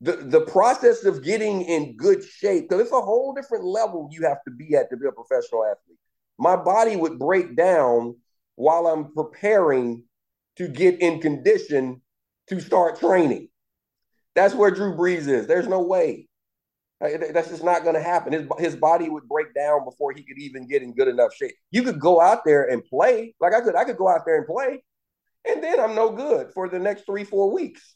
the 0.01 0.17
the 0.17 0.41
process 0.41 1.03
of 1.05 1.23
getting 1.23 1.63
in 1.63 1.97
good 1.97 2.23
shape 2.23 2.69
because 2.69 2.83
it's 2.83 2.93
a 2.93 3.01
whole 3.01 3.33
different 3.33 3.65
level 3.65 4.09
you 4.11 4.21
have 4.21 4.43
to 4.43 4.51
be 4.51 4.75
at 4.75 4.91
to 4.91 4.95
be 4.95 5.07
a 5.07 5.11
professional 5.11 5.65
athlete. 5.65 5.97
My 6.37 6.55
body 6.55 6.95
would 6.95 7.17
break 7.17 7.55
down 7.55 8.15
while 8.55 8.85
i'm 8.87 9.11
preparing 9.13 10.03
to 10.57 10.67
get 10.67 11.01
in 11.01 11.19
condition 11.19 11.99
to 12.47 12.61
start 12.61 12.99
training. 12.99 13.49
That's 14.35 14.53
where 14.53 14.69
drew 14.69 14.95
brees 14.95 15.27
is. 15.27 15.47
There's 15.47 15.67
no 15.67 15.81
way 15.81 16.28
that's 16.99 17.49
just 17.49 17.63
not 17.63 17.83
going 17.83 17.95
to 17.95 18.01
happen 18.01 18.33
his, 18.33 18.45
his 18.57 18.75
body 18.75 19.09
would 19.09 19.27
break 19.27 19.53
down 19.53 19.85
before 19.85 20.11
he 20.11 20.21
could 20.21 20.37
even 20.37 20.67
get 20.67 20.81
in 20.81 20.93
good 20.93 21.07
enough 21.07 21.33
shape 21.33 21.55
you 21.71 21.83
could 21.83 21.99
go 21.99 22.19
out 22.19 22.43
there 22.43 22.69
and 22.69 22.83
play 22.85 23.33
like 23.39 23.53
i 23.53 23.61
could 23.61 23.75
i 23.75 23.83
could 23.83 23.97
go 23.97 24.09
out 24.09 24.25
there 24.25 24.37
and 24.37 24.45
play 24.45 24.83
and 25.47 25.63
then 25.63 25.79
i'm 25.79 25.95
no 25.95 26.11
good 26.11 26.51
for 26.53 26.67
the 26.67 26.79
next 26.79 27.05
three 27.05 27.23
four 27.23 27.51
weeks 27.51 27.95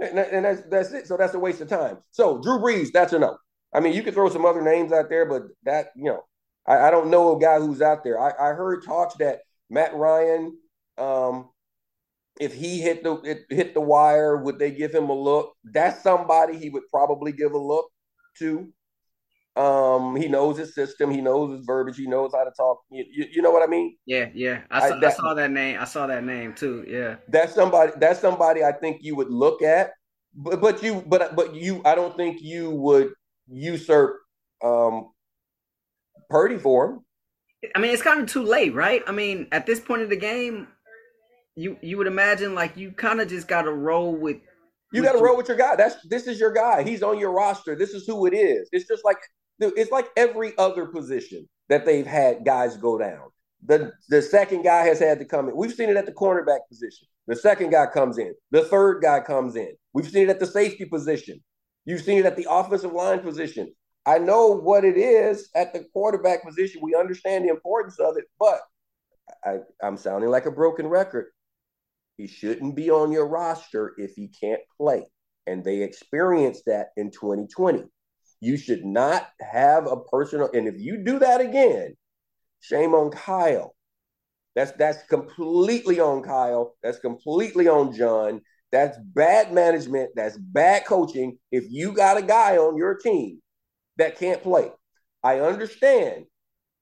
and, 0.00 0.18
and 0.18 0.44
that's 0.44 0.62
that's 0.70 0.92
it. 0.92 1.06
So 1.06 1.16
that's 1.16 1.34
a 1.34 1.38
waste 1.38 1.60
of 1.60 1.68
time. 1.68 1.98
So 2.10 2.40
Drew 2.40 2.58
Brees, 2.58 2.92
that's 2.92 3.12
a 3.12 3.18
no. 3.18 3.36
I 3.72 3.80
mean, 3.80 3.94
you 3.94 4.02
could 4.02 4.14
throw 4.14 4.28
some 4.28 4.46
other 4.46 4.62
names 4.62 4.92
out 4.92 5.08
there, 5.08 5.26
but 5.26 5.42
that 5.64 5.88
you 5.96 6.04
know, 6.04 6.24
I, 6.66 6.88
I 6.88 6.90
don't 6.90 7.10
know 7.10 7.36
a 7.36 7.40
guy 7.40 7.58
who's 7.58 7.82
out 7.82 8.04
there. 8.04 8.20
I, 8.20 8.30
I 8.30 8.54
heard 8.54 8.84
talks 8.84 9.16
that 9.16 9.40
Matt 9.70 9.94
Ryan, 9.94 10.56
um, 10.96 11.48
if 12.40 12.54
he 12.54 12.80
hit 12.80 13.02
the 13.02 13.44
hit 13.50 13.74
the 13.74 13.80
wire, 13.80 14.36
would 14.36 14.58
they 14.58 14.70
give 14.70 14.94
him 14.94 15.08
a 15.08 15.14
look? 15.14 15.54
That's 15.64 16.02
somebody 16.02 16.56
he 16.58 16.70
would 16.70 16.84
probably 16.90 17.32
give 17.32 17.52
a 17.52 17.58
look 17.58 17.90
to. 18.38 18.72
Um, 19.56 20.14
he 20.14 20.28
knows 20.28 20.56
his 20.56 20.74
system. 20.74 21.10
He 21.10 21.20
knows 21.20 21.56
his 21.56 21.66
verbiage. 21.66 21.96
He 21.96 22.06
knows 22.06 22.30
how 22.32 22.44
to 22.44 22.52
talk. 22.56 22.78
You, 22.90 23.04
you, 23.10 23.26
you 23.32 23.42
know 23.42 23.50
what 23.50 23.62
I 23.62 23.66
mean? 23.66 23.96
Yeah, 24.06 24.28
yeah. 24.32 24.60
I 24.70 24.88
saw, 24.88 24.96
I, 24.96 25.00
that, 25.00 25.04
I 25.04 25.16
saw, 25.16 25.34
that, 25.34 25.50
name. 25.50 25.78
I 25.80 25.84
saw 25.84 26.06
that 26.06 26.22
name 26.22 26.54
too. 26.54 26.84
Yeah. 26.86 27.16
That's 27.26 27.54
somebody. 27.54 27.92
That's 27.96 28.20
somebody 28.20 28.62
I 28.62 28.72
think 28.72 28.98
you 29.00 29.16
would 29.16 29.30
look 29.30 29.62
at. 29.62 29.90
But 30.34 30.60
but 30.60 30.82
you 30.82 31.02
but 31.06 31.34
but 31.34 31.54
you 31.54 31.82
I 31.84 31.96
don't 31.96 32.16
think 32.16 32.40
you 32.40 32.70
would 32.70 33.12
usurp 33.48 34.16
um 34.62 35.08
Purdy 36.30 36.58
for 36.58 36.86
him. 36.86 37.04
I 37.74 37.80
mean, 37.80 37.92
it's 37.92 38.02
kind 38.02 38.20
of 38.20 38.28
too 38.28 38.44
late, 38.44 38.74
right? 38.74 39.02
I 39.08 39.12
mean, 39.12 39.48
at 39.50 39.66
this 39.66 39.80
point 39.80 40.02
of 40.02 40.10
the 40.10 40.16
game, 40.16 40.68
you 41.58 41.76
you 41.82 41.98
would 41.98 42.06
imagine 42.06 42.54
like 42.54 42.76
you 42.76 42.92
kind 42.92 43.20
of 43.20 43.28
just 43.28 43.48
got 43.48 43.62
to 43.62 43.72
roll 43.72 44.14
with. 44.14 44.36
You 44.92 45.02
got 45.02 45.12
to 45.12 45.18
roll 45.18 45.36
with 45.36 45.48
your 45.48 45.56
guy. 45.56 45.76
That's 45.76 45.96
this 46.08 46.26
is 46.26 46.38
your 46.38 46.52
guy. 46.52 46.82
He's 46.82 47.02
on 47.02 47.18
your 47.18 47.32
roster. 47.32 47.74
This 47.74 47.90
is 47.90 48.06
who 48.06 48.26
it 48.26 48.34
is. 48.34 48.68
It's 48.72 48.86
just 48.86 49.04
like 49.04 49.18
it's 49.58 49.90
like 49.90 50.08
every 50.16 50.56
other 50.56 50.86
position 50.86 51.48
that 51.68 51.84
they've 51.84 52.06
had 52.06 52.44
guys 52.44 52.76
go 52.76 52.96
down. 52.96 53.28
The 53.66 53.92
the 54.08 54.22
second 54.22 54.62
guy 54.62 54.84
has 54.84 55.00
had 55.00 55.18
to 55.18 55.24
come 55.24 55.48
in. 55.48 55.56
We've 55.56 55.74
seen 55.74 55.90
it 55.90 55.96
at 55.96 56.06
the 56.06 56.12
cornerback 56.12 56.60
position. 56.70 57.08
The 57.26 57.36
second 57.36 57.70
guy 57.70 57.86
comes 57.86 58.18
in. 58.18 58.34
The 58.52 58.64
third 58.64 59.02
guy 59.02 59.20
comes 59.20 59.56
in. 59.56 59.72
We've 59.92 60.08
seen 60.08 60.22
it 60.22 60.30
at 60.30 60.40
the 60.40 60.46
safety 60.46 60.84
position. 60.84 61.42
You've 61.84 62.02
seen 62.02 62.18
it 62.18 62.26
at 62.26 62.36
the 62.36 62.46
offensive 62.48 62.92
line 62.92 63.20
position. 63.20 63.74
I 64.06 64.18
know 64.18 64.46
what 64.46 64.84
it 64.84 64.96
is 64.96 65.50
at 65.54 65.74
the 65.74 65.84
quarterback 65.92 66.44
position. 66.44 66.80
We 66.82 66.94
understand 66.94 67.44
the 67.44 67.50
importance 67.50 67.98
of 67.98 68.16
it, 68.16 68.24
but 68.38 68.60
I, 69.44 69.58
I'm 69.82 69.96
sounding 69.96 70.30
like 70.30 70.46
a 70.46 70.50
broken 70.50 70.86
record. 70.86 71.26
He 72.18 72.26
shouldn't 72.26 72.74
be 72.74 72.90
on 72.90 73.12
your 73.12 73.28
roster 73.28 73.94
if 73.96 74.14
he 74.16 74.28
can't 74.28 74.60
play. 74.76 75.06
And 75.46 75.64
they 75.64 75.82
experienced 75.82 76.64
that 76.66 76.88
in 76.96 77.10
2020. 77.10 77.84
You 78.40 78.56
should 78.56 78.84
not 78.84 79.28
have 79.40 79.86
a 79.86 79.96
personal, 79.96 80.50
and 80.52 80.68
if 80.68 80.78
you 80.78 80.98
do 80.98 81.18
that 81.20 81.40
again, 81.40 81.96
shame 82.60 82.94
on 82.94 83.10
Kyle. 83.10 83.74
That's 84.54 84.72
that's 84.72 85.02
completely 85.04 86.00
on 86.00 86.22
Kyle. 86.22 86.76
That's 86.82 86.98
completely 86.98 87.68
on 87.68 87.94
John. 87.94 88.40
That's 88.70 88.98
bad 88.98 89.52
management. 89.52 90.10
That's 90.14 90.36
bad 90.36 90.84
coaching. 90.84 91.38
If 91.50 91.64
you 91.70 91.92
got 91.92 92.16
a 92.16 92.22
guy 92.22 92.56
on 92.58 92.76
your 92.76 92.96
team 92.96 93.40
that 93.96 94.18
can't 94.18 94.42
play, 94.42 94.70
I 95.22 95.40
understand. 95.40 96.26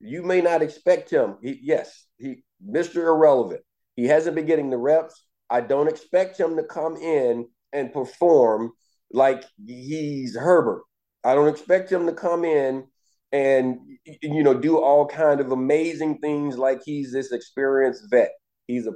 You 0.00 0.22
may 0.22 0.42
not 0.42 0.62
expect 0.62 1.10
him. 1.10 1.36
He, 1.42 1.58
yes, 1.62 2.06
he 2.18 2.42
Mr. 2.66 2.96
Irrelevant. 2.96 3.62
He 3.94 4.06
hasn't 4.06 4.36
been 4.36 4.46
getting 4.46 4.70
the 4.70 4.76
reps. 4.76 5.25
I 5.50 5.60
don't 5.60 5.88
expect 5.88 6.38
him 6.38 6.56
to 6.56 6.62
come 6.64 6.96
in 6.96 7.48
and 7.72 7.92
perform 7.92 8.72
like 9.12 9.44
he's 9.66 10.36
Herbert. 10.36 10.82
I 11.24 11.34
don't 11.34 11.48
expect 11.48 11.90
him 11.90 12.06
to 12.06 12.12
come 12.12 12.44
in 12.44 12.86
and 13.32 13.78
you 14.22 14.42
know 14.42 14.54
do 14.54 14.78
all 14.78 15.06
kind 15.06 15.40
of 15.40 15.50
amazing 15.50 16.18
things 16.18 16.56
like 16.56 16.82
he's 16.84 17.12
this 17.12 17.32
experienced 17.32 18.04
vet. 18.10 18.32
He's 18.66 18.86
a 18.86 18.92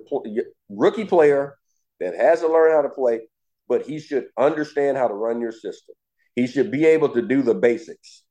rookie 0.68 1.04
player 1.04 1.56
that 2.00 2.14
has 2.14 2.40
to 2.40 2.48
learn 2.48 2.72
how 2.72 2.82
to 2.82 2.88
play, 2.88 3.20
but 3.68 3.86
he 3.86 4.00
should 4.00 4.26
understand 4.38 4.96
how 4.96 5.08
to 5.08 5.14
run 5.14 5.40
your 5.40 5.52
system. 5.52 5.94
He 6.34 6.46
should 6.46 6.70
be 6.70 6.86
able 6.86 7.10
to 7.10 7.22
do 7.22 7.42
the 7.42 7.54
basics. 7.54 8.22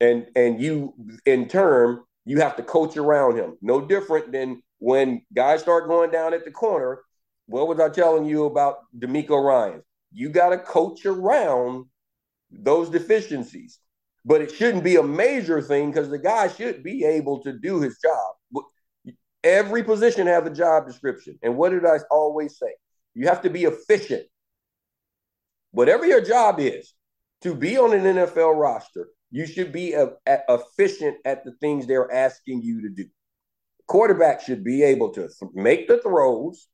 And 0.00 0.26
and 0.36 0.60
you 0.60 0.94
in 1.24 1.48
turn, 1.48 2.00
you 2.24 2.40
have 2.40 2.56
to 2.56 2.62
coach 2.62 2.96
around 2.96 3.36
him. 3.36 3.56
No 3.62 3.80
different 3.80 4.32
than 4.32 4.62
when 4.78 5.22
guys 5.34 5.60
start 5.60 5.88
going 5.88 6.10
down 6.10 6.34
at 6.34 6.44
the 6.44 6.50
corner. 6.50 7.00
What 7.46 7.68
was 7.68 7.80
I 7.80 7.88
telling 7.88 8.24
you 8.24 8.46
about 8.46 8.78
DeMeco 8.98 9.42
Ryan? 9.42 9.82
You 10.12 10.28
got 10.28 10.50
to 10.50 10.58
coach 10.58 11.04
around 11.04 11.86
those 12.50 12.90
deficiencies. 12.90 13.80
But 14.24 14.40
it 14.40 14.52
shouldn't 14.52 14.84
be 14.84 14.96
a 14.96 15.02
major 15.02 15.60
thing 15.60 15.90
because 15.90 16.08
the 16.08 16.18
guy 16.18 16.48
should 16.48 16.82
be 16.82 17.04
able 17.04 17.42
to 17.42 17.52
do 17.52 17.80
his 17.80 17.98
job. 17.98 18.64
Every 19.42 19.82
position 19.82 20.26
has 20.26 20.46
a 20.46 20.50
job 20.50 20.86
description. 20.86 21.38
And 21.42 21.56
what 21.56 21.70
did 21.70 21.84
I 21.84 21.98
always 22.10 22.58
say? 22.58 22.74
You 23.14 23.28
have 23.28 23.42
to 23.42 23.50
be 23.50 23.64
efficient. 23.64 24.24
Whatever 25.72 26.06
your 26.06 26.22
job 26.22 26.58
is, 26.58 26.94
to 27.42 27.54
be 27.54 27.76
on 27.76 27.92
an 27.92 28.04
NFL 28.04 28.58
roster, 28.58 29.08
you 29.30 29.46
should 29.46 29.70
be 29.70 29.92
a, 29.92 30.12
a, 30.26 30.38
efficient 30.48 31.18
at 31.26 31.44
the 31.44 31.52
things 31.60 31.86
they're 31.86 32.10
asking 32.10 32.62
you 32.62 32.82
to 32.82 32.88
do. 32.88 33.04
Quarterback 33.86 34.40
should 34.40 34.64
be 34.64 34.82
able 34.82 35.10
to 35.10 35.28
th- 35.28 35.52
make 35.52 35.86
the 35.86 35.98
throws. 35.98 36.68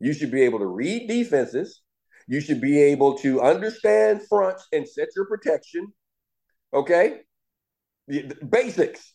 You 0.00 0.12
should 0.12 0.30
be 0.30 0.42
able 0.42 0.58
to 0.60 0.66
read 0.66 1.08
defenses. 1.08 1.82
You 2.26 2.40
should 2.40 2.60
be 2.60 2.80
able 2.82 3.16
to 3.18 3.40
understand 3.40 4.22
fronts 4.28 4.66
and 4.72 4.86
set 4.86 5.08
your 5.16 5.26
protection. 5.26 5.92
Okay? 6.72 7.20
The, 8.06 8.22
the 8.22 8.44
basics. 8.44 9.14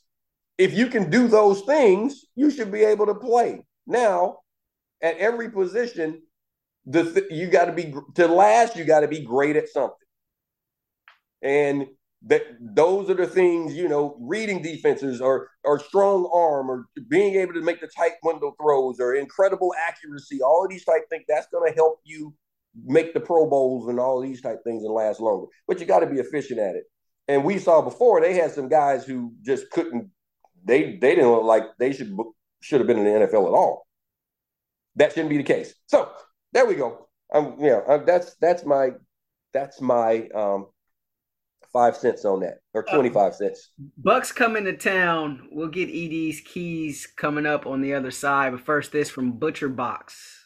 If 0.58 0.74
you 0.74 0.88
can 0.88 1.10
do 1.10 1.28
those 1.28 1.62
things, 1.62 2.26
you 2.36 2.52
should 2.52 2.72
be 2.72 2.84
able 2.84 3.08
to 3.08 3.16
play. 3.16 3.66
Now, 3.88 4.38
at 5.02 5.18
every 5.18 5.50
position, 5.50 6.22
the 6.86 7.12
th- 7.12 7.32
you 7.32 7.48
got 7.48 7.66
to 7.66 7.72
be 7.72 7.94
to 8.16 8.28
last, 8.28 8.76
you 8.76 8.86
got 8.86 9.02
to 9.02 9.08
be 9.08 9.22
great 9.22 9.56
at 9.56 9.70
something. 9.70 9.96
And 11.42 11.88
that 12.26 12.44
those 12.60 13.10
are 13.10 13.16
the 13.16 13.28
things, 13.28 13.76
you 13.76 13.88
know, 13.88 14.16
reading 14.20 14.62
defenses 14.62 15.20
or 15.20 15.50
or 15.64 15.80
strong 15.80 16.30
arm 16.34 16.70
or 16.70 16.86
being 17.10 17.36
able 17.36 17.54
to 17.54 17.62
make 17.62 17.82
the 17.82 17.88
tight 17.88 18.14
window 18.24 18.56
throws 18.62 19.00
or 19.00 19.16
incredible 19.16 19.74
accuracy, 19.88 20.42
all 20.42 20.64
of 20.64 20.70
these 20.70 20.86
type 20.86 21.04
things, 21.10 21.26
that's 21.28 21.48
going 21.48 21.70
to 21.70 21.76
help 21.76 22.00
you 22.06 22.34
make 22.86 23.14
the 23.14 23.20
Pro 23.20 23.50
Bowls 23.50 23.88
and 23.90 24.00
all 24.00 24.22
these 24.22 24.42
type 24.42 24.64
things 24.64 24.84
and 24.84 24.94
last 24.94 25.20
longer. 25.20 25.48
But 25.68 25.80
you 25.80 25.86
got 25.86 26.00
to 26.00 26.08
be 26.08 26.20
efficient 26.20 26.60
at 26.60 26.76
it. 26.76 26.86
And 27.28 27.44
we 27.44 27.60
saw 27.60 27.82
before 27.82 28.22
they 28.22 28.34
had 28.34 28.52
some 28.52 28.70
guys 28.70 29.06
who 29.06 29.34
just 29.42 29.70
couldn't. 29.70 30.10
They 30.66 30.98
they 30.98 31.16
didn't 31.16 31.32
look 31.32 31.44
like 31.44 31.64
they 31.78 31.92
should 31.92 32.16
should 32.62 32.80
have 32.80 32.88
been 32.88 33.00
in 33.00 33.04
the 33.04 33.28
NFL 33.28 33.48
at 33.48 33.54
all. 33.54 33.86
That 34.96 35.12
shouldn't 35.12 35.30
be 35.30 35.38
the 35.38 35.44
case. 35.44 35.74
So 35.88 36.10
there 36.54 36.66
we 36.66 36.76
go. 36.76 37.10
Um, 37.34 37.58
yeah, 37.60 37.82
uh, 37.88 37.98
that's 37.98 38.36
that's 38.36 38.64
my 38.64 38.92
that's 39.54 39.82
my 39.82 40.28
um 40.30 40.68
five 41.72 41.96
cents 41.96 42.26
on 42.26 42.42
that, 42.42 42.60
or 42.74 42.84
twenty 42.84 43.10
five 43.10 43.36
cents. 43.36 43.72
Bucks 43.98 44.32
coming 44.32 44.66
to 44.66 44.76
town. 44.76 45.48
We'll 45.52 45.68
get 45.68 45.90
Ed's 45.90 46.42
keys 46.42 47.08
coming 47.16 47.46
up 47.46 47.66
on 47.66 47.82
the 47.82 47.94
other 47.94 48.12
side, 48.12 48.52
but 48.52 48.62
first, 48.62 48.92
this 48.92 49.10
from 49.10 49.34
Butcher 49.34 49.70
Box. 49.70 50.44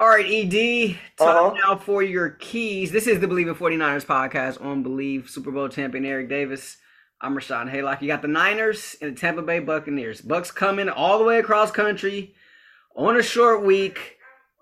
All 0.00 0.08
right, 0.08 0.24
ED, 0.24 0.96
time 1.18 1.28
uh-huh. 1.28 1.56
now 1.62 1.76
for 1.76 2.02
your 2.02 2.30
keys. 2.30 2.90
This 2.90 3.06
is 3.06 3.20
the 3.20 3.26
Bleav 3.26 3.48
in 3.48 3.54
49ers 3.54 4.06
podcast 4.06 4.64
on 4.64 4.82
Bleav 4.82 5.28
Super 5.28 5.50
Bowl 5.50 5.68
champion 5.68 6.06
Eric 6.06 6.30
Davis. 6.30 6.78
I'm 7.20 7.34
Rashawn 7.34 7.70
Haylock. 7.70 8.00
You 8.00 8.08
got 8.08 8.22
the 8.22 8.28
Niners 8.28 8.96
and 9.02 9.14
the 9.14 9.20
Tampa 9.20 9.42
Bay 9.42 9.58
Buccaneers. 9.58 10.22
Bucks 10.22 10.50
coming 10.50 10.88
all 10.88 11.18
the 11.18 11.24
way 11.24 11.38
across 11.38 11.70
country 11.70 12.34
on 12.96 13.18
a 13.18 13.22
short 13.22 13.62
week. 13.62 14.16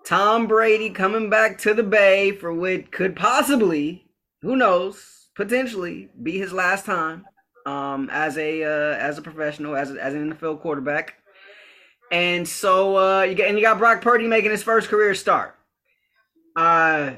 Tom 0.05 0.45
Brady 0.45 0.89
coming 0.89 1.29
back 1.29 1.57
to 1.59 1.73
the 1.73 1.83
Bay 1.83 2.33
for 2.33 2.53
what 2.53 2.91
could 2.91 3.15
possibly, 3.15 4.08
who 4.41 4.55
knows, 4.55 5.27
potentially 5.35 6.09
be 6.21 6.37
his 6.37 6.53
last 6.53 6.85
time 6.85 7.25
um, 7.65 8.09
as 8.11 8.37
a 8.37 8.63
uh, 8.63 8.97
as 8.97 9.17
a 9.17 9.21
professional, 9.21 9.75
as 9.75 9.91
as 9.91 10.13
an 10.13 10.33
NFL 10.33 10.61
quarterback. 10.61 11.15
And 12.11 12.47
so 12.47 12.97
uh, 12.97 13.21
you 13.23 13.35
get 13.35 13.49
and 13.49 13.57
you 13.57 13.63
got 13.63 13.77
Brock 13.77 14.01
Purdy 14.01 14.27
making 14.27 14.51
his 14.51 14.63
first 14.63 14.89
career 14.89 15.13
start. 15.13 15.55
Uh, 16.55 17.11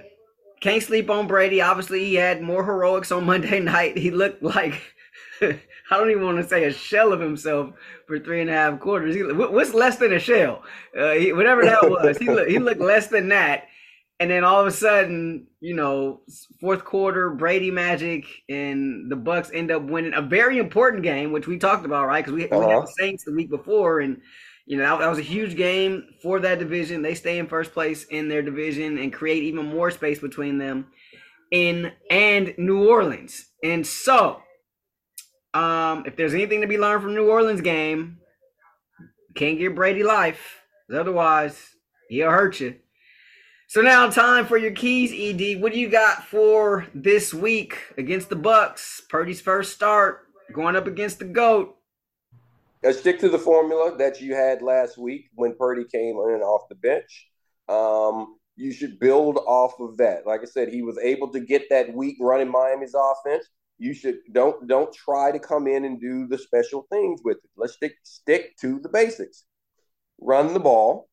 can't 0.59 0.83
sleep 0.83 1.09
on 1.09 1.27
Brady. 1.27 1.61
Obviously, 1.61 2.05
he 2.05 2.15
had 2.15 2.41
more 2.41 2.63
heroics 2.63 3.11
on 3.11 3.25
Monday 3.25 3.59
night. 3.59 3.97
He 3.97 4.11
looked 4.11 4.43
like 4.43 4.81
I 5.91 5.97
don't 5.97 6.09
even 6.09 6.23
want 6.23 6.37
to 6.37 6.47
say 6.47 6.65
a 6.65 6.73
shell 6.73 7.11
of 7.13 7.19
himself 7.19 7.73
for 8.07 8.19
three 8.19 8.41
and 8.41 8.49
a 8.49 8.53
half 8.53 8.79
quarters. 8.79 9.15
He, 9.15 9.23
what's 9.23 9.73
less 9.73 9.97
than 9.97 10.13
a 10.13 10.19
shell? 10.19 10.63
Uh, 10.97 11.11
he, 11.11 11.33
whatever 11.33 11.63
that 11.63 11.89
was, 11.89 12.17
he 12.17 12.25
he 12.51 12.59
looked 12.59 12.81
less 12.81 13.07
than 13.07 13.29
that. 13.29 13.65
And 14.21 14.29
then 14.29 14.43
all 14.43 14.61
of 14.61 14.67
a 14.67 14.71
sudden, 14.71 15.47
you 15.61 15.73
know, 15.73 16.21
fourth 16.59 16.85
quarter, 16.85 17.31
Brady 17.31 17.71
magic, 17.71 18.23
and 18.47 19.11
the 19.11 19.15
Bucks 19.15 19.49
end 19.51 19.71
up 19.71 19.81
winning 19.81 20.13
a 20.13 20.21
very 20.21 20.59
important 20.59 21.01
game, 21.01 21.31
which 21.31 21.47
we 21.47 21.57
talked 21.57 21.87
about, 21.87 22.05
right? 22.05 22.23
Because 22.23 22.35
we, 22.35 22.45
uh-huh. 22.45 22.59
we 22.59 22.65
had 22.65 22.77
uh-huh. 22.77 22.85
the 22.85 23.03
Saints 23.03 23.23
the 23.23 23.33
week 23.33 23.49
before, 23.49 24.01
and 24.01 24.21
you 24.67 24.77
know, 24.77 24.83
that, 24.83 24.99
that 24.99 25.09
was 25.09 25.17
a 25.17 25.23
huge 25.23 25.55
game 25.55 26.03
for 26.21 26.39
that 26.39 26.59
division. 26.59 27.01
They 27.01 27.15
stay 27.15 27.39
in 27.39 27.47
first 27.47 27.73
place 27.73 28.03
in 28.11 28.29
their 28.29 28.43
division 28.43 28.99
and 28.99 29.11
create 29.11 29.41
even 29.41 29.65
more 29.65 29.89
space 29.89 30.19
between 30.19 30.59
them 30.59 30.91
in 31.49 31.91
and 32.11 32.53
New 32.59 32.87
Orleans. 32.87 33.47
And 33.63 33.87
so, 33.87 34.43
um, 35.55 36.03
if 36.05 36.15
there's 36.15 36.35
anything 36.35 36.61
to 36.61 36.67
be 36.67 36.77
learned 36.77 37.01
from 37.01 37.15
New 37.15 37.27
Orleans 37.27 37.61
game, 37.61 38.19
can't 39.33 39.57
give 39.57 39.73
Brady 39.73 40.03
life. 40.03 40.61
Otherwise, 40.93 41.59
he'll 42.07 42.29
hurt 42.29 42.59
you. 42.59 42.75
So 43.71 43.81
now 43.81 44.09
time 44.09 44.47
for 44.47 44.57
your 44.57 44.73
keys, 44.73 45.13
ED. 45.13 45.61
What 45.61 45.71
do 45.71 45.79
you 45.79 45.87
got 45.87 46.25
for 46.25 46.87
this 46.93 47.33
week 47.33 47.77
against 47.97 48.27
the 48.27 48.35
Bucks? 48.35 49.01
Purdy's 49.07 49.39
first 49.39 49.71
start, 49.71 50.27
going 50.51 50.75
up 50.75 50.87
against 50.87 51.19
the 51.19 51.23
GOAT. 51.23 51.73
Uh, 52.85 52.91
stick 52.91 53.17
to 53.19 53.29
the 53.29 53.39
formula 53.39 53.95
that 53.97 54.19
you 54.19 54.35
had 54.35 54.61
last 54.61 54.97
week 54.97 55.29
when 55.35 55.55
Purdy 55.55 55.85
came 55.89 56.17
in 56.17 56.41
off 56.41 56.67
the 56.67 56.75
bench. 56.75 57.29
Um, 57.69 58.35
you 58.57 58.73
should 58.73 58.99
build 58.99 59.37
off 59.37 59.79
of 59.79 59.95
that. 59.95 60.27
Like 60.27 60.41
I 60.41 60.47
said, 60.47 60.67
he 60.67 60.81
was 60.81 60.97
able 60.97 61.29
to 61.29 61.39
get 61.39 61.69
that 61.69 61.93
week 61.93 62.17
running 62.19 62.51
Miami's 62.51 62.93
offense. 62.93 63.47
You 63.77 63.93
should 63.93 64.17
don't 64.33 64.67
don't 64.67 64.93
try 64.93 65.31
to 65.31 65.39
come 65.39 65.67
in 65.67 65.85
and 65.85 65.97
do 65.97 66.27
the 66.27 66.37
special 66.37 66.87
things 66.91 67.21
with 67.23 67.37
it. 67.37 67.49
Let's 67.55 67.75
stick 67.75 67.93
stick 68.03 68.57
to 68.59 68.81
the 68.81 68.89
basics. 68.89 69.45
Run 70.19 70.53
the 70.53 70.59
ball. 70.59 71.07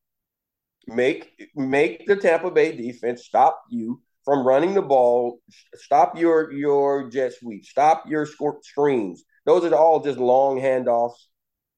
Make 0.86 1.50
make 1.54 2.06
the 2.06 2.16
Tampa 2.16 2.50
Bay 2.50 2.74
defense 2.74 3.24
stop 3.24 3.62
you 3.70 4.00
from 4.24 4.46
running 4.46 4.74
the 4.74 4.82
ball. 4.82 5.40
Stop 5.74 6.18
your 6.18 6.52
your 6.52 7.10
jet 7.10 7.32
sweep. 7.34 7.64
Stop 7.64 8.04
your 8.08 8.26
screens. 8.62 9.24
Those 9.44 9.64
are 9.64 9.74
all 9.74 10.00
just 10.00 10.18
long 10.18 10.60
handoffs 10.60 11.28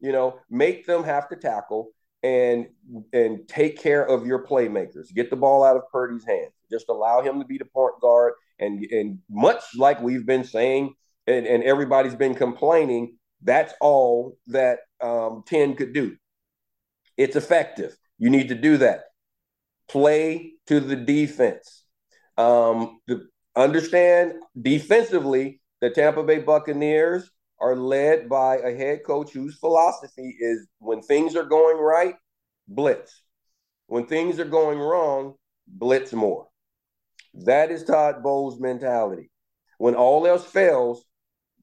you 0.01 0.13
know, 0.13 0.41
make 0.51 0.87
them 0.87 1.05
have 1.05 1.29
to 1.29 1.37
tackle 1.37 1.91
and 2.23 2.67
and 3.13 3.47
take 3.49 3.79
care 3.79 4.05
of 4.05 4.27
your 4.27 4.47
playmakers. 4.47 5.15
Get 5.15 5.31
the 5.31 5.37
ball 5.37 5.63
out 5.63 5.77
of 5.77 5.83
Purdy's 5.93 6.25
hands. 6.25 6.53
Just 6.71 6.89
allow 6.89 7.23
him 7.23 7.39
to 7.39 7.47
be 7.47 7.59
the 7.59 7.67
point 7.67 8.01
guard. 8.01 8.35
And 8.59 8.85
and 8.91 9.19
much 9.31 9.63
like 9.77 10.01
we've 10.03 10.27
been 10.27 10.45
saying, 10.45 10.95
and, 11.27 11.47
and 11.47 11.63
everybody's 11.63 12.15
been 12.15 12.35
complaining, 12.35 13.17
that's 13.43 13.73
all 13.81 14.37
that 14.49 14.81
um, 15.01 15.45
10 15.47 15.77
could 15.77 15.93
do. 15.93 16.17
It's 17.17 17.37
effective. 17.37 17.97
You 18.21 18.31
need 18.31 18.51
to 18.51 18.55
do 18.55 18.77
that. 18.77 19.05
Play 19.89 20.53
to 20.67 20.79
the 20.79 20.95
defense. 20.95 21.85
Um, 22.37 23.01
the, 23.09 23.27
understand 23.57 24.35
defensively, 24.61 25.61
the 25.81 25.91
Tampa 25.91 26.23
Bay 26.23 26.39
Buccaneers 26.39 27.29
are 27.59 27.75
led 27.75 28.29
by 28.29 28.59
a 28.59 28.77
head 28.77 29.01
coach 29.07 29.33
whose 29.33 29.59
philosophy 29.59 30.37
is 30.39 30.69
when 30.79 31.03
things 31.03 31.35
are 31.35 31.45
going 31.45 31.79
right, 31.79 32.15
blitz. 32.69 33.23
When 33.87 34.07
things 34.07 34.39
are 34.39 34.45
going 34.45 34.79
wrong, 34.79 35.35
blitz 35.67 36.13
more. 36.13 36.47
That 37.35 37.71
is 37.71 37.85
Todd 37.85 38.23
Bowles' 38.23 38.61
mentality. 38.61 39.31
When 39.79 39.95
all 39.95 40.27
else 40.27 40.45
fails, 40.45 41.05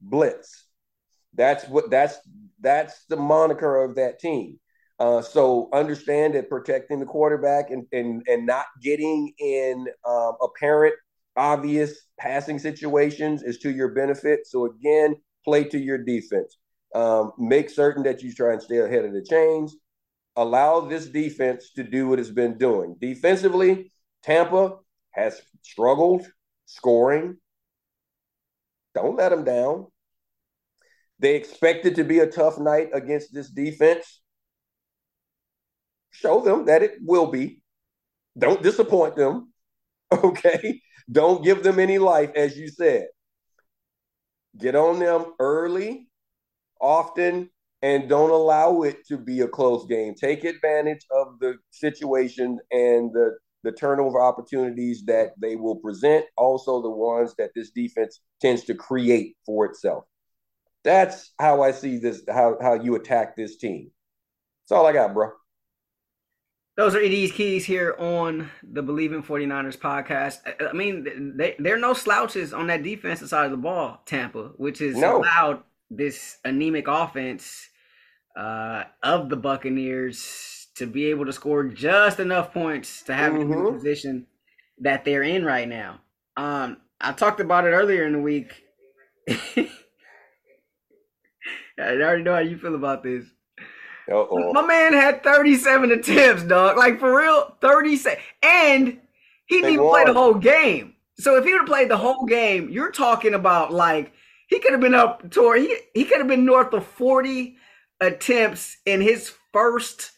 blitz. 0.02 0.65
That's 1.36 1.67
what 1.67 1.91
that's 1.91 2.17
that's 2.60 3.06
the 3.06 3.15
moniker 3.15 3.84
of 3.84 3.96
that 3.96 4.20
team. 4.20 4.60
Uh, 4.99 5.21
so 5.21 5.69
understand 5.73 6.33
that 6.33 6.49
protecting 6.49 6.99
the 6.99 7.05
quarterback 7.05 7.69
and 7.69 7.86
and 7.91 8.23
and 8.27 8.45
not 8.45 8.65
getting 8.81 9.31
in 9.39 9.88
um, 10.07 10.33
apparent 10.41 10.95
obvious 11.36 12.07
passing 12.19 12.57
situations 12.57 13.43
is 13.43 13.60
to 13.60 13.71
your 13.71 13.89
benefit. 13.89 14.47
So 14.47 14.65
again, 14.65 15.15
play 15.45 15.63
to 15.65 15.77
your 15.77 15.99
defense. 15.99 16.57
Um, 16.95 17.31
make 17.38 17.69
certain 17.69 18.03
that 18.03 18.23
you 18.23 18.33
try 18.33 18.53
and 18.53 18.62
stay 18.62 18.79
ahead 18.79 19.05
of 19.05 19.13
the 19.13 19.23
chains. 19.23 19.75
Allow 20.36 20.81
this 20.81 21.07
defense 21.07 21.71
to 21.75 21.83
do 21.83 22.07
what 22.07 22.19
it's 22.19 22.29
been 22.29 22.57
doing. 22.57 22.95
Defensively, 22.99 23.91
Tampa 24.23 24.77
has 25.12 25.41
struggled 25.62 26.25
scoring. 26.65 27.38
Don't 28.95 29.15
let 29.15 29.29
them 29.29 29.43
down. 29.43 29.88
They 31.19 31.36
expect 31.36 31.86
it 31.86 31.95
to 31.95 32.03
be 32.03 32.19
a 32.19 32.27
tough 32.27 32.57
night 32.60 32.89
against 32.93 33.33
this 33.33 33.49
defense. 33.49 34.21
Show 36.12 36.41
them 36.41 36.65
that 36.65 36.84
it 36.84 36.98
will 37.02 37.28
be. 37.28 37.62
Don't 38.38 38.63
disappoint 38.63 39.15
them. 39.15 39.54
Okay. 40.24 40.80
Don't 41.12 41.43
give 41.43 41.63
them 41.63 41.80
any 41.80 41.98
life, 41.98 42.32
as 42.34 42.58
you 42.58 42.70
said 42.70 43.08
get 44.58 44.76
on 44.76 45.00
them 45.00 45.34
early, 45.39 46.08
often, 46.82 47.50
and 47.82 48.10
don't 48.10 48.32
allow 48.32 48.82
it 48.82 49.06
to 49.08 49.17
be 49.17 49.41
a 49.41 49.48
close 49.48 49.86
game. 49.86 50.15
Take 50.15 50.43
advantage 50.43 51.06
of 51.12 51.39
the 51.39 51.56
situation 51.72 52.60
and 52.72 53.12
the 53.13 53.38
the 53.63 53.72
turnover 53.72 54.22
opportunities 54.22 55.04
that 55.06 55.32
they 55.41 55.56
will 55.56 55.76
present, 55.76 56.24
also 56.38 56.82
the 56.82 56.89
ones 56.89 57.34
that 57.38 57.50
this 57.56 57.72
defense 57.72 58.22
tends 58.39 58.63
to 58.63 58.76
create 58.76 59.36
for 59.46 59.65
itself. 59.65 60.06
That's 60.84 61.34
how 61.39 61.63
I 61.63 61.72
see 61.72 61.98
this, 61.98 62.22
how, 62.30 62.58
how 62.62 62.76
you 62.76 62.96
attack 62.96 63.36
this 63.36 63.58
team. 63.58 63.91
That's 64.63 64.78
all 64.78 64.86
I 64.86 64.93
got, 64.93 65.13
bro. 65.13 65.32
Those 66.78 66.94
are 66.94 67.02
Ed's 67.02 67.32
keys 67.32 67.66
here 67.66 67.96
on 67.98 68.52
the 68.62 68.84
Bleav 68.84 69.12
in 69.12 69.24
49ers 69.24 69.78
podcast. 69.78 70.38
I 70.62 70.74
mean, 70.74 71.36
they, 71.36 71.56
they're 71.58 71.80
no 71.80 71.94
slouches 71.94 72.54
on 72.54 72.68
that 72.68 72.84
defensive 72.84 73.30
side 73.30 73.46
of 73.46 73.52
the 73.52 73.58
ball, 73.58 74.04
Tampa, 74.06 74.52
which 74.58 74.78
has 74.80 74.96
no. 74.96 75.18
allowed 75.18 75.63
this 75.90 76.38
anemic 76.46 76.88
offense 76.88 77.70
uh, 78.38 78.84
of 79.02 79.30
the 79.30 79.36
Buccaneers 79.36 80.68
to 80.76 80.86
be 80.86 81.08
able 81.08 81.26
to 81.26 81.34
score 81.34 81.63
just 81.63 82.20
enough 82.20 82.54
points 82.54 83.02
to 83.04 83.16
have 83.16 83.34
mm-hmm. 83.34 83.52
in 83.52 83.63
the 83.63 83.72
position 83.72 84.28
that 84.78 85.04
they're 85.04 85.24
in 85.24 85.44
right 85.44 85.68
now. 85.68 86.02
Um, 86.36 86.78
I 87.02 87.12
talked 87.13 87.40
about 87.40 87.66
it 87.66 87.72
earlier 87.72 88.06
in 88.06 88.13
the 88.13 88.20
week. 88.20 88.54
I 89.30 89.68
already 91.80 92.22
know 92.22 92.34
how 92.34 92.40
you 92.40 92.60
feel 92.60 92.76
about 92.76 93.02
this. 93.02 93.26
Uh-oh. 94.10 94.54
My 94.54 94.65
man 94.65 94.93
had 94.93 95.24
37 95.24 95.91
attempts, 95.91 96.43
dog. 96.43 96.78
Like 96.78 97.00
for 97.00 97.17
real, 97.17 97.56
37. 97.62 98.20
And 98.41 99.00
he 99.46 99.62
didn't 99.62 99.74
even 99.74 99.89
play 99.89 100.06
the 100.06 100.13
whole 100.13 100.34
game. 100.34 100.96
So 101.20 101.36
if 101.36 101.46
he 101.46 101.52
would 101.52 101.62
have 101.62 101.67
played 101.67 101.89
the 101.89 101.98
whole 101.98 102.26
game, 102.26 102.70
you're 102.70 102.91
talking 102.91 103.34
about 103.34 103.74
like 103.74 104.13
he 104.48 104.60
could 104.60 104.72
have 104.72 104.82
been 104.82 104.93
up 104.93 105.30
to 105.32 105.52
he 105.54 105.78
he 105.93 106.06
could 106.06 106.20
have 106.20 106.28
been 106.28 106.46
north 106.46 106.74
of 106.74 106.86
40 106.86 107.58
attempts 108.00 108.78
in 108.86 109.02
his 109.02 109.34
first 109.52 110.12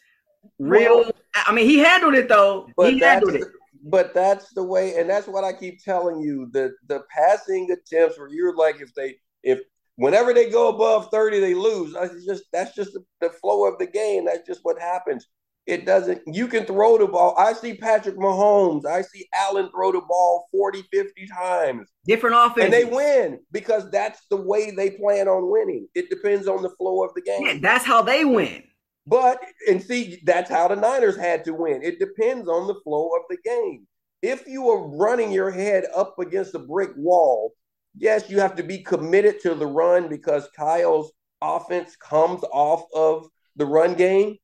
real 0.59 0.99
well, 0.99 1.11
I 1.35 1.53
mean 1.53 1.65
he 1.65 1.79
handled 1.79 2.15
it 2.15 2.27
though. 2.27 2.69
He 2.81 2.99
handled 2.99 3.35
it. 3.35 3.47
But 3.81 4.13
that's 4.13 4.53
the 4.53 4.63
way, 4.63 4.97
and 4.97 5.09
that's 5.09 5.27
what 5.27 5.45
I 5.45 5.53
keep 5.53 5.81
telling 5.81 6.19
you. 6.19 6.49
The 6.51 6.73
the 6.87 7.03
passing 7.09 7.71
attempts 7.71 8.19
where 8.19 8.27
you're 8.27 8.55
like 8.55 8.81
if 8.81 8.93
they 8.93 9.15
if 9.41 9.61
whenever 9.99 10.33
they 10.33 10.49
go 10.49 10.69
above 10.69 11.09
30, 11.11 11.39
they 11.39 11.53
lose. 11.53 11.93
That's 11.93 12.25
just 12.25 12.43
that's 12.51 12.75
just 12.75 12.97
the, 13.21 13.29
flow 13.41 13.65
of 13.65 13.77
the 13.77 13.85
game. 13.85 14.25
That's 14.25 14.47
just 14.47 14.61
what 14.63 14.79
happens. 14.79 15.27
It 15.67 15.85
doesn't, 15.85 16.21
you 16.25 16.47
can 16.47 16.65
throw 16.65 16.97
the 16.97 17.05
ball. 17.05 17.35
I 17.37 17.53
see 17.53 17.75
Patrick 17.75 18.17
Mahomes, 18.17 18.87
I 18.87 19.03
see 19.03 19.27
Allen 19.35 19.69
throw 19.69 19.91
the 19.91 20.01
ball 20.01 20.47
40, 20.51 20.83
50 20.91 21.27
times. 21.27 21.87
Different 22.05 22.37
offense. 22.37 22.65
And 22.65 22.73
they 22.73 22.85
win 22.85 23.39
because 23.51 23.87
that's 23.91 24.19
the 24.31 24.37
way 24.37 24.71
they 24.71 24.89
plan 24.91 25.27
on 25.27 25.51
winning. 25.51 25.87
It 25.93 26.09
depends 26.09 26.47
on 26.47 26.63
the 26.63 26.71
flow 26.71 27.03
of 27.03 27.13
the 27.13 27.21
game. 27.21 27.45
Yeah, 27.45 27.57
that's 27.61 27.85
how 27.85 28.01
they 28.01 28.25
win. 28.25 28.63
But, 29.05 29.43
and 29.67 29.81
see, 29.81 30.19
that's 30.25 30.49
how 30.49 30.69
the 30.69 30.75
Niners 30.75 31.17
had 31.17 31.45
to 31.45 31.53
win. 31.53 31.83
It 31.83 31.99
depends 31.99 32.49
on 32.49 32.65
the 32.65 32.79
flow 32.83 33.09
of 33.09 33.21
the 33.29 33.37
game. 33.45 33.85
If 34.23 34.47
you 34.47 34.69
are 34.69 34.87
running 34.97 35.31
your 35.31 35.51
head 35.51 35.85
up 35.95 36.17
against 36.17 36.55
a 36.55 36.59
brick 36.59 36.91
wall, 36.95 37.53
yes, 37.95 38.29
you 38.29 38.39
have 38.39 38.55
to 38.55 38.63
be 38.63 38.79
committed 38.83 39.39
to 39.41 39.55
the 39.55 39.67
run 39.67 40.07
because 40.07 40.47
Kyle's 40.55 41.11
offense 41.41 41.95
comes 41.95 42.43
off 42.51 42.83
of 42.93 43.27
the 43.55 43.65
run 43.65 43.93
game. 43.95 44.37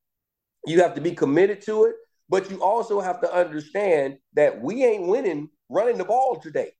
You 0.65 0.81
have 0.81 0.95
to 0.95 1.01
be 1.01 1.11
committed 1.11 1.61
to 1.63 1.85
it, 1.85 1.95
but 2.29 2.49
you 2.49 2.63
also 2.63 2.99
have 2.99 3.21
to 3.21 3.33
understand 3.33 4.17
that 4.33 4.61
we 4.61 4.83
ain't 4.83 5.07
winning 5.07 5.49
running 5.69 5.97
the 5.97 6.05
ball 6.05 6.39
today. 6.39 6.71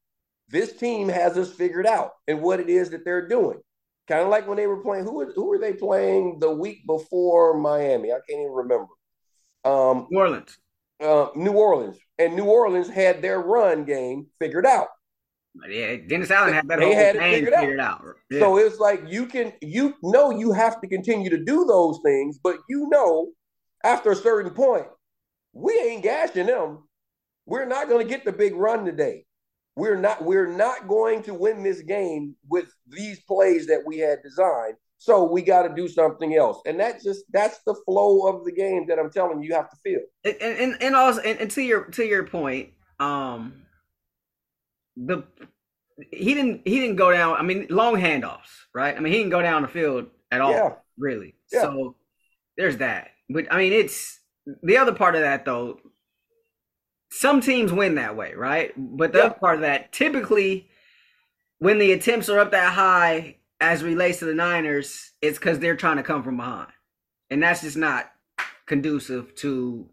This 0.50 0.74
team 0.74 1.10
has 1.10 1.38
us 1.38 1.52
figured 1.52 1.88
out 1.88 2.12
and 2.28 2.42
what 2.42 2.60
it 2.60 2.70
is 2.70 2.92
that 2.92 3.04
they're 3.04 3.28
doing. 3.28 3.60
Kind 4.08 4.22
of 4.22 4.30
like 4.30 4.48
when 4.48 4.58
they 4.58 4.68
were 4.68 4.84
playing. 4.84 5.06
Who 5.06 5.26
who 5.32 5.46
were 5.48 5.58
they 5.58 5.74
playing 5.74 6.40
the 6.40 6.52
week 6.52 6.86
before 6.86 7.58
Miami? 7.58 8.12
I 8.12 8.20
can't 8.28 8.42
even 8.42 8.52
remember. 8.52 8.94
Um, 9.64 10.08
New 10.12 10.20
Orleans. 10.20 10.58
Uh, 11.02 11.28
New 11.36 11.52
Orleans, 11.52 11.98
and 12.20 12.36
New 12.36 12.46
Orleans 12.46 12.88
had 12.88 13.22
their 13.22 13.40
run 13.40 13.84
game 13.84 14.28
figured 14.40 14.66
out. 14.66 14.88
Yeah, 15.70 15.96
Dennis 16.08 16.32
Allen 16.32 16.54
had 16.54 16.68
that 16.68 16.80
they 16.80 16.86
whole 16.86 16.96
had 16.96 17.16
it 17.16 17.22
figured, 17.22 17.54
figured 17.54 17.80
out. 17.80 18.02
out. 18.02 18.16
Yeah. 18.30 18.40
So 18.40 18.58
it's 18.58 18.80
like 18.80 19.04
you 19.08 19.26
can 19.26 19.54
you 19.62 19.96
know 20.04 20.32
you 20.32 20.52
have 20.52 20.82
to 20.82 20.88
continue 20.88 21.30
to 21.30 21.44
do 21.44 21.66
those 21.66 22.00
things, 22.04 22.40
but 22.44 22.58
you 22.70 22.88
know 22.90 23.30
after 23.84 24.12
a 24.12 24.16
certain 24.16 24.52
point, 24.52 24.88
we 25.54 25.74
ain't 25.80 26.04
gashing 26.04 26.48
them. 26.48 26.88
We're 27.46 27.66
not 27.66 27.88
going 27.88 28.06
to 28.06 28.10
get 28.10 28.26
the 28.26 28.32
big 28.32 28.56
run 28.56 28.86
today. 28.86 29.26
We're 29.76 29.98
not 29.98 30.24
we're 30.24 30.48
not 30.48 30.88
going 30.88 31.24
to 31.24 31.34
win 31.34 31.62
this 31.64 31.82
game 31.82 32.36
with 32.50 32.74
these 32.88 33.22
plays 33.22 33.68
that 33.68 33.84
we 33.86 33.98
had 33.98 34.24
designed. 34.24 34.76
So 34.98 35.24
we 35.26 35.42
got 35.42 35.64
to 35.64 35.76
do 35.76 35.88
something 35.88 36.36
else, 36.36 36.62
and 36.66 36.80
that's 36.80 37.04
just 37.04 37.26
that's 37.32 37.60
the 37.66 37.76
flow 37.86 38.28
of 38.28 38.46
the 38.46 38.52
game 38.52 38.88
that 38.88 38.98
I'm 38.98 39.12
telling 39.12 39.42
you, 39.42 39.50
you 39.50 39.56
have 39.56 39.70
to 39.70 39.78
feel. 39.84 40.00
And 40.24 40.36
and, 40.42 40.82
and 40.82 40.96
also, 40.96 41.22
and, 41.22 41.40
and 41.40 41.52
to 41.52 41.62
your 41.62 41.84
to 41.92 42.06
your 42.06 42.24
point, 42.24 42.70
um, 43.00 43.65
the 44.98 45.24
he 46.12 46.34
didn't 46.34 46.62
he 46.66 46.80
didn't 46.80 46.96
go 46.98 47.12
down. 47.12 47.38
I 47.38 47.42
mean, 47.42 47.68
long 47.70 47.96
handoffs, 47.96 48.66
right? 48.74 48.96
I 48.96 49.00
mean, 49.00 49.14
he 49.14 49.20
didn't 49.20 49.32
go 49.32 49.42
down 49.42 49.62
the 49.62 49.68
field 49.68 50.08
at 50.32 50.42
all, 50.42 50.52
yeah. 50.52 50.74
really. 50.98 51.36
Yeah. 51.52 51.62
So 51.62 51.96
there's 52.58 52.78
that. 52.78 53.10
But 53.30 53.52
I 53.52 53.58
mean, 53.58 53.74
it's 53.74 54.20
the 54.64 54.78
other 54.78 54.94
part 54.94 55.16
of 55.16 55.22
that 55.22 55.46
though. 55.46 55.80
Some 57.12 57.40
teams 57.40 57.72
win 57.72 57.96
that 57.96 58.16
way, 58.18 58.34
right? 58.34 58.74
But 58.76 59.14
the 59.14 59.20
yeah. 59.20 59.26
other 59.26 59.36
part 59.36 59.56
of 59.56 59.62
that, 59.62 59.94
typically, 59.94 60.68
when 61.60 61.80
the 61.80 61.94
attempts 61.94 62.28
are 62.30 62.40
up 62.40 62.52
that 62.52 62.74
high 62.74 63.38
as 63.62 63.84
relates 63.84 64.20
to 64.20 64.26
the 64.26 64.34
Niners, 64.34 65.12
it's 65.22 65.38
because 65.38 65.60
they're 65.60 65.78
trying 65.78 65.98
to 65.98 66.04
come 66.04 66.24
from 66.24 66.38
behind, 66.38 66.72
and 67.30 67.42
that's 67.42 67.62
just 67.62 67.78
not 67.78 68.12
conducive 68.66 69.34
to 69.36 69.88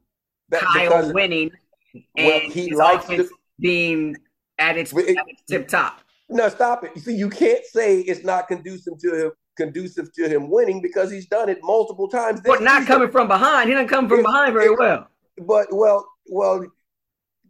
that, 0.48 0.62
Kyle 0.62 1.12
winning 1.12 1.50
well, 2.16 2.40
and 2.40 2.52
he 2.52 2.74
likes 2.74 3.06
to, 3.06 3.28
being 3.60 4.16
at 4.62 4.78
its, 4.78 4.92
it, 4.92 5.16
at 5.16 5.24
its 5.28 5.42
tip 5.48 5.68
top. 5.68 6.00
No, 6.28 6.48
stop 6.48 6.84
it. 6.84 6.92
You 6.94 7.02
see, 7.02 7.16
you 7.16 7.28
can't 7.28 7.64
say 7.66 8.00
it's 8.00 8.24
not 8.24 8.48
conducive 8.48 8.98
to 9.00 9.26
him 9.26 9.32
conducive 9.56 10.12
to 10.14 10.28
him 10.28 10.50
winning 10.50 10.80
because 10.80 11.10
he's 11.10 11.26
done 11.26 11.48
it 11.48 11.58
multiple 11.62 12.08
times. 12.08 12.40
But 12.40 12.62
not 12.62 12.86
coming 12.86 13.10
from 13.10 13.28
behind. 13.28 13.68
He 13.68 13.74
doesn't 13.74 13.88
come 13.88 14.08
from 14.08 14.20
it, 14.20 14.24
behind 14.24 14.54
very 14.54 14.66
it, 14.66 14.78
well. 14.78 15.08
But 15.38 15.66
well, 15.70 16.06
well, 16.26 16.66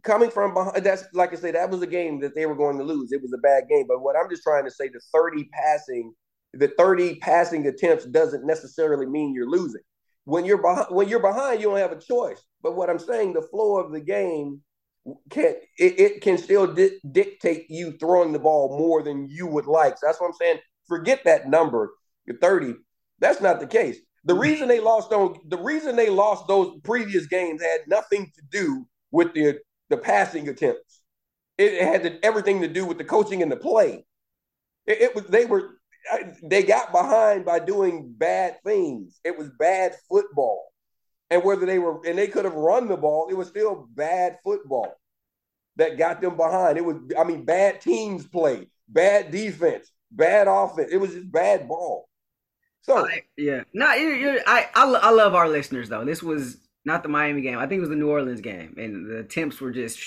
coming 0.03 0.31
from 0.31 0.55
behind. 0.55 0.85
That's 0.85 1.05
like 1.13 1.33
I 1.33 1.37
said. 1.37 1.55
That 1.55 1.71
was 1.71 1.83
a 1.83 1.87
game 1.87 2.21
that 2.21 2.35
they 2.35 2.47
were 2.47 2.57
going 2.57 2.79
to 2.79 2.85
lose. 2.85 3.13
It 3.13 3.23
was 3.23 3.33
a 3.33 3.39
bad 3.39 3.69
game. 3.69 3.87
But 3.87 4.03
what 4.03 4.17
I'm 4.17 4.29
just 4.29 4.43
trying 4.43 4.65
to 4.65 4.71
say, 4.71 4.89
the 4.89 5.01
30 5.13 5.49
passing, 5.53 6.13
the 6.55 6.69
30 6.77 7.17
passing 7.17 7.67
attempts 7.67 8.05
doesn't 8.07 8.45
necessarily 8.45 9.07
mean 9.07 9.35
you're 9.35 9.51
losing. 9.51 9.83
When 10.25 10.45
you're 10.45 10.63
behind, 10.63 10.87
when 10.91 11.09
you're 11.09 11.21
behind, 11.21 11.61
you 11.61 11.69
don't 11.69 11.79
have 11.79 11.93
a 11.93 12.01
choice. 12.01 12.43
But 12.63 12.77
what 12.77 12.91
I'm 12.91 12.99
saying, 12.99 13.33
the 13.33 13.43
flow 13.43 13.77
of 13.77 13.93
the 13.93 14.01
game 14.01 14.61
can 15.31 15.55
it, 15.79 16.01
it 16.01 16.23
can 16.23 16.39
still 16.39 16.73
di- 16.73 17.01
dictate 17.11 17.67
you 17.69 17.93
throwing 17.93 18.33
the 18.33 18.39
ball 18.39 18.79
more 18.79 19.03
than 19.03 19.29
you 19.29 19.47
would 19.47 19.67
like. 19.67 19.99
So 19.99 20.07
that's 20.07 20.21
what 20.21 20.29
I'm 20.29 20.35
saying. 20.35 20.59
Forget 20.87 21.25
that 21.25 21.49
number, 21.49 21.93
you're 22.27 22.39
30. 22.39 22.75
That's 23.19 23.41
not 23.41 23.61
the 23.61 23.67
case. 23.67 23.99
The 24.25 24.33
mm-hmm. 24.33 24.43
reason 24.43 24.69
they 24.69 24.81
lost 24.81 25.13
on 25.13 25.37
the 25.49 25.59
reason 25.59 25.97
they 25.97 26.11
lost 26.11 26.47
those 26.47 26.79
previous 26.85 27.27
games 27.27 27.63
had 27.63 27.81
nothing 27.87 28.31
to 28.35 28.43
do 28.51 28.87
with 29.11 29.35
the 29.35 29.59
the 29.91 29.97
passing 29.97 30.49
attempts. 30.49 31.01
It 31.59 31.83
had 31.83 32.03
to, 32.05 32.25
everything 32.25 32.63
to 32.63 32.69
do 32.69 32.87
with 32.87 32.99
the 32.99 33.05
coaching 33.05 33.43
and 33.43 33.53
the 33.53 33.57
play. 33.57 34.05
It, 34.87 35.01
it 35.03 35.15
was 35.15 35.25
they 35.27 35.45
were 35.45 35.71
they 36.43 36.63
got 36.63 36.93
behind 36.93 37.45
by 37.45 37.59
doing 37.59 38.13
bad 38.17 38.57
things. 38.65 39.21
It 39.25 39.37
was 39.39 39.51
bad 39.59 39.95
football 40.09 40.72
and 41.33 41.43
whether 41.43 41.65
they 41.65 41.79
were 41.79 42.05
and 42.07 42.19
they 42.19 42.27
could 42.27 42.45
have 42.45 42.55
run 42.55 42.89
the 42.89 42.97
ball, 42.97 43.29
it 43.31 43.35
was 43.35 43.49
still 43.49 43.89
bad 43.95 44.39
football 44.45 44.95
that 45.77 45.97
got 45.97 46.21
them 46.21 46.37
behind. 46.37 46.77
It 46.77 46.85
was, 46.85 46.97
I 47.19 47.25
mean, 47.25 47.47
bad 47.47 47.81
teams 47.81 48.27
played, 48.27 48.69
bad 48.87 49.31
defense, 49.31 49.91
bad 50.11 50.47
offense. 50.47 50.91
It 50.93 50.99
was 50.99 51.13
just 51.13 51.33
bad 51.33 51.67
ball. 51.67 52.07
So 52.83 53.07
I, 53.07 53.23
yeah, 53.39 53.63
no, 53.73 53.95
you're, 53.95 54.17
you're, 54.17 54.41
I, 54.47 54.69
I 54.75 54.85
I 54.85 55.11
love 55.11 55.35
our 55.35 55.49
listeners 55.49 55.89
though. 55.89 56.05
This 56.05 56.23
was 56.23 56.59
not 56.85 57.03
the 57.03 57.09
Miami 57.09 57.41
game. 57.41 57.59
I 57.59 57.67
think 57.67 57.79
it 57.79 57.81
was 57.81 57.89
the 57.89 57.97
New 57.97 58.11
Orleans 58.11 58.43
game, 58.43 58.75
and 58.77 59.09
the 59.09 59.19
attempts 59.21 59.61
were 59.61 59.73
just. 59.73 60.01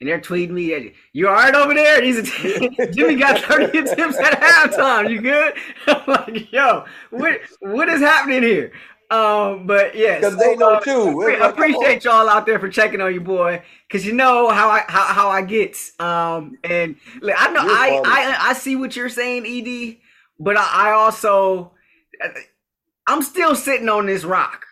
And 0.00 0.08
they're 0.08 0.20
tweeting 0.20 0.52
me, 0.52 0.94
"You 1.12 1.28
all 1.28 1.34
right 1.34 1.54
over 1.54 1.74
there?" 1.74 2.02
He's 2.02 2.22
Jimmy 2.94 3.16
got 3.16 3.38
thirty 3.40 3.78
attempts 3.80 4.16
at 4.16 4.40
halftime. 4.40 5.10
You 5.10 5.20
good? 5.20 5.54
I'm 5.88 6.02
like, 6.06 6.52
"Yo, 6.52 6.86
what 7.10 7.40
what 7.58 7.88
is 7.90 8.00
happening 8.00 8.42
here?" 8.42 8.72
Um, 9.10 9.66
but 9.66 9.96
yeah, 9.96 10.20
because 10.20 10.36
they 10.36 10.54
know 10.54 10.74
uh, 10.74 10.80
too. 10.80 11.20
I 11.22 11.48
appreciate 11.48 12.04
y'all 12.04 12.28
out 12.28 12.46
there 12.46 12.60
for 12.60 12.68
checking 12.68 13.00
on 13.00 13.12
you, 13.12 13.20
boy. 13.20 13.60
Because 13.88 14.06
you 14.06 14.12
know 14.12 14.48
how 14.48 14.70
I 14.70 14.84
how, 14.86 15.04
how 15.12 15.28
I 15.28 15.42
get. 15.42 15.76
Um, 15.98 16.56
and 16.62 16.94
I 17.36 17.50
know 17.50 17.62
I, 17.62 18.00
I 18.04 18.36
I 18.50 18.52
see 18.52 18.76
what 18.76 18.94
you're 18.94 19.08
saying, 19.08 19.46
Ed, 19.46 19.96
but 20.38 20.56
I, 20.56 20.90
I 20.90 20.90
also 20.92 21.72
I'm 23.08 23.22
still 23.22 23.56
sitting 23.56 23.88
on 23.88 24.06
this 24.06 24.24
rock. 24.24 24.64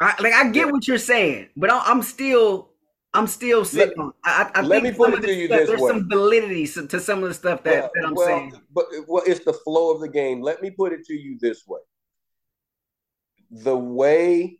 I, 0.00 0.14
like 0.20 0.34
I 0.34 0.48
get 0.50 0.70
what 0.70 0.86
you're 0.86 0.96
saying, 0.96 1.48
but 1.56 1.68
I, 1.68 1.90
am 1.90 2.02
still 2.02 2.70
I'm 3.12 3.26
still 3.26 3.64
sitting 3.64 3.94
let, 3.96 4.04
on. 4.04 4.12
I, 4.24 4.50
I 4.54 4.60
let 4.62 4.84
me 4.84 4.92
put 4.92 5.14
it 5.14 5.22
to 5.22 5.34
you 5.34 5.46
stuff, 5.46 5.58
this 5.58 5.68
there's 5.70 5.80
way. 5.80 5.90
some 5.90 6.08
validity 6.08 6.64
to 6.68 7.00
some 7.00 7.24
of 7.24 7.28
the 7.28 7.34
stuff 7.34 7.64
that, 7.64 7.72
well, 7.72 7.90
that 7.92 8.06
I'm 8.06 8.14
well, 8.14 8.26
saying. 8.26 8.60
But 8.72 8.84
well, 9.08 9.24
it's 9.26 9.44
the 9.44 9.52
flow 9.52 9.92
of 9.92 10.00
the 10.00 10.08
game. 10.08 10.42
Let 10.42 10.62
me 10.62 10.70
put 10.70 10.92
it 10.92 11.04
to 11.06 11.14
you 11.14 11.36
this 11.40 11.66
way 11.66 11.80
the 13.50 13.76
way 13.76 14.58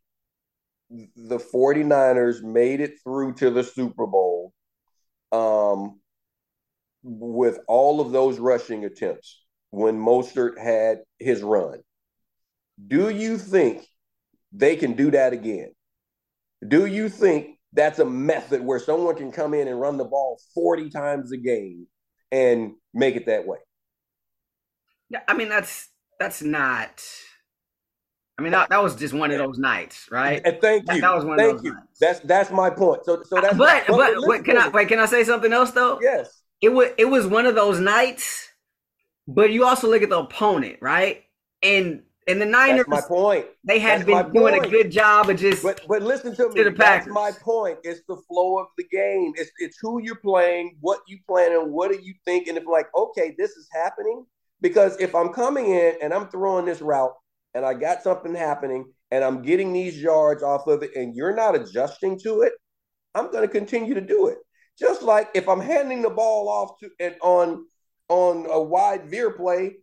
the 0.91 1.39
49ers 1.39 2.43
made 2.43 2.81
it 2.81 2.95
through 3.05 3.35
to 3.35 3.51
the 3.51 3.63
Super 3.63 4.07
Bowl 4.07 4.53
um, 5.33 6.01
with 7.03 7.59
all 7.69 8.01
of 8.01 8.13
those 8.13 8.39
rushing 8.39 8.85
attempts 8.85 9.45
when 9.71 9.99
Mostert 9.99 10.59
had 10.59 11.01
his 11.19 11.43
run. 11.43 11.81
Do 12.87 13.11
you 13.11 13.37
think 13.37 13.87
they 14.53 14.77
can 14.77 14.95
do 14.95 15.11
that 15.11 15.33
again? 15.33 15.73
Do 16.67 16.87
you 16.87 17.09
think 17.09 17.59
that's 17.73 17.99
a 17.99 18.05
method 18.05 18.63
where 18.63 18.79
someone 18.79 19.17
can 19.17 19.31
come 19.31 19.53
in 19.53 19.69
and 19.69 19.81
run 19.81 19.99
the 19.99 20.05
ball 20.05 20.41
40 20.55 20.91
times 20.91 21.33
a 21.33 21.37
game 21.37 21.87
and 22.33 22.73
make 22.95 23.17
it 23.17 23.27
that 23.27 23.47
way? 23.47 23.59
I 25.27 25.35
mean 25.35 25.49
that's 25.49 25.89
that's 26.19 26.43
not 26.43 27.03
I 28.39 28.43
mean, 28.43 28.53
that, 28.53 28.69
that 28.71 28.81
was 28.81 28.95
just 28.95 29.13
one 29.13 29.33
of 29.33 29.39
those 29.39 29.59
nights, 29.59 30.07
right? 30.13 30.41
And 30.45 30.61
thank 30.61 30.83
you. 30.83 30.87
That, 30.87 31.01
that 31.01 31.15
was 31.15 31.25
one 31.25 31.39
thank 31.39 31.51
of 31.51 31.57
those 31.57 31.65
you. 31.65 31.75
nights. 31.75 31.99
That's 32.01 32.21
that's 32.21 32.51
my 32.53 32.71
point. 32.71 33.05
So 33.05 33.23
so 33.25 33.41
that's 33.41 33.57
but 33.57 33.85
but, 33.89 34.15
but 34.27 34.45
can 34.45 34.57
I 34.57 34.69
wait? 34.69 34.87
Can 34.87 35.01
I 35.01 35.07
say 35.07 35.25
something 35.25 35.53
else 35.53 35.73
though? 35.73 35.99
Yes. 36.01 36.41
It 36.61 36.69
was 36.69 36.91
it 36.99 37.07
was 37.07 37.27
one 37.27 37.47
of 37.47 37.57
those 37.57 37.81
nights, 37.81 38.49
but 39.27 39.51
you 39.51 39.65
also 39.65 39.89
look 39.91 40.03
at 40.03 40.11
the 40.11 40.21
opponent, 40.21 40.79
right? 40.81 41.25
And 41.65 42.03
and 42.29 42.41
the 42.41 42.47
Niners, 42.47 42.85
that's 42.89 43.09
my 43.11 43.17
point. 43.17 43.47
They 43.65 43.81
had 43.81 44.07
been 44.07 44.33
doing 44.33 44.63
a 44.63 44.69
good 44.69 44.93
job 44.93 45.31
of 45.31 45.39
just. 45.39 45.63
But 45.63 45.81
but 45.89 46.03
listen 46.03 46.37
to 46.37 46.49
me. 46.51 46.63
To 46.63 46.71
that's 46.71 47.09
my 47.09 47.33
point. 47.33 47.79
It's 47.83 48.03
the 48.07 48.19
flow 48.29 48.59
of 48.59 48.67
the 48.77 48.85
game. 48.85 49.33
It's 49.37 49.51
it's 49.59 49.79
who 49.81 50.01
you're 50.01 50.15
playing, 50.15 50.77
what 50.81 51.01
you 51.09 51.19
planning, 51.27 51.73
what 51.73 51.91
are 51.91 51.99
you 51.99 52.15
thinking? 52.25 52.57
If 52.57 52.67
like, 52.71 52.87
okay, 52.95 53.35
this 53.37 53.53
is 53.53 53.67
happening, 53.73 54.27
because 54.61 54.97
if 55.01 55.15
I'm 55.15 55.33
coming 55.33 55.73
in 55.73 55.95
and 56.03 56.15
I'm 56.15 56.29
throwing 56.29 56.67
this 56.67 56.81
route 56.81 57.15
and 57.55 57.65
I 57.65 57.75
got 57.75 58.03
something 58.03 58.35
happening 58.35 58.93
and 59.11 59.25
I'm 59.25 59.43
getting 59.43 59.73
these 59.73 60.01
yards 60.01 60.43
off 60.43 60.67
of 60.67 60.83
it 60.83 60.95
and 60.97 61.15
you're 61.15 61.35
not 61.35 61.55
adjusting 61.55 62.19
to 62.21 62.43
it, 62.43 62.53
I'm 63.15 63.31
going 63.31 63.47
to 63.47 63.53
continue 63.53 63.95
to 63.95 64.01
do 64.01 64.29
it. 64.29 64.39
Just 64.79 65.03
like 65.03 65.29
if 65.35 65.49
I'm 65.49 65.61
handing 65.61 66.03
the 66.03 66.11
ball 66.11 66.49
off 66.49 66.79
to 66.81 66.91
and 67.01 67.17
on 67.23 67.65
on 68.09 68.47
a 68.51 68.63
wide 68.63 69.11
veer 69.11 69.33
play 69.33 69.77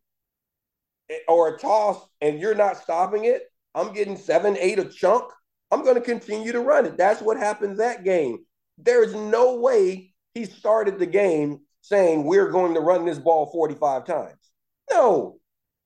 eh, 1.10 1.18
or 1.28 1.50
a 1.50 1.58
toss 1.58 2.08
and 2.22 2.40
you're 2.40 2.56
not 2.56 2.78
stopping 2.78 3.26
it, 3.26 3.44
I'm 3.74 3.94
getting 3.94 4.18
seven, 4.18 4.58
eight 4.58 4.80
a 4.80 4.86
chunk. 4.86 5.32
I'm 5.72 5.84
going 5.84 5.96
to 5.96 6.02
continue 6.02 6.54
to 6.54 6.62
run 6.62 6.86
it. 6.86 6.98
That's 6.98 7.22
what 7.22 7.38
happened 7.38 7.80
that 7.80 8.04
game. 8.04 8.46
There's 8.78 9.14
no 9.14 9.60
way 9.60 10.14
he 10.34 10.46
started 10.46 10.98
the 10.98 11.06
game 11.06 11.60
saying 11.82 12.24
we're 12.24 12.52
going 12.52 12.74
to 12.76 12.80
run 12.80 13.06
this 13.06 13.20
ball 13.20 13.48
45 13.52 14.06
times. 14.06 14.40
No, 14.90 15.38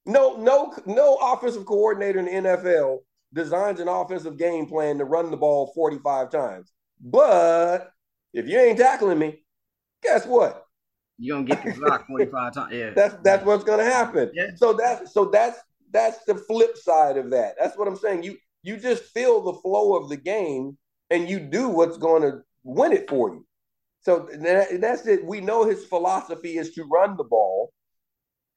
no, 0.10 0.36
no, 0.38 0.74
no 0.86 1.16
offensive 1.16 1.66
coordinator 1.66 2.20
in 2.20 2.26
the 2.26 2.32
NFL 2.32 3.00
designs 3.34 3.80
an 3.80 3.88
offensive 3.88 4.38
game 4.38 4.66
plan 4.66 4.98
to 4.98 5.06
run 5.06 5.32
the 5.32 5.38
ball 5.38 5.72
45 5.76 6.32
times. 6.32 6.72
But 7.00 7.92
if 8.34 8.48
you 8.48 8.60
ain't 8.60 8.78
tackling 8.78 9.20
me, 9.20 9.44
guess 10.04 10.26
what? 10.26 10.66
You're 11.18 11.38
gonna 11.38 11.48
get 11.48 11.64
the 11.64 11.80
block 11.80 12.08
45 12.08 12.54
times. 12.54 12.74
Yeah. 12.74 12.92
That's 12.92 13.16
that's 13.24 13.46
what's 13.46 13.64
gonna 13.64 13.84
happen. 13.84 14.32
Yeah. 14.34 14.52
So 14.56 14.74
that's 14.74 15.14
so 15.14 15.26
that's 15.26 15.60
that's 15.92 16.24
the 16.26 16.36
flip 16.36 16.78
side 16.78 17.18
of 17.18 17.30
that. 17.32 17.56
That's 17.60 17.78
what 17.78 17.88
I'm 17.88 17.98
saying. 17.98 18.24
You 18.24 18.38
you 18.64 18.78
just 18.78 19.04
feel 19.04 19.42
the 19.42 19.54
flow 19.54 19.96
of 19.96 20.10
the 20.10 20.18
game 20.18 20.78
and 21.10 21.30
you 21.30 21.40
do 21.40 21.70
what's 21.70 21.98
going 21.98 22.22
to 22.24 22.42
win 22.64 22.92
it 22.94 23.10
for 23.10 23.34
you. 23.34 23.46
So 24.02 24.30
that, 24.42 24.80
that's 24.82 25.06
it. 25.08 25.26
We 25.26 25.42
know 25.42 25.66
his 25.66 25.86
philosophy 25.86 26.58
is 26.58 26.74
to 26.74 26.84
run 26.84 27.18
the 27.18 27.24
ball, 27.24 27.72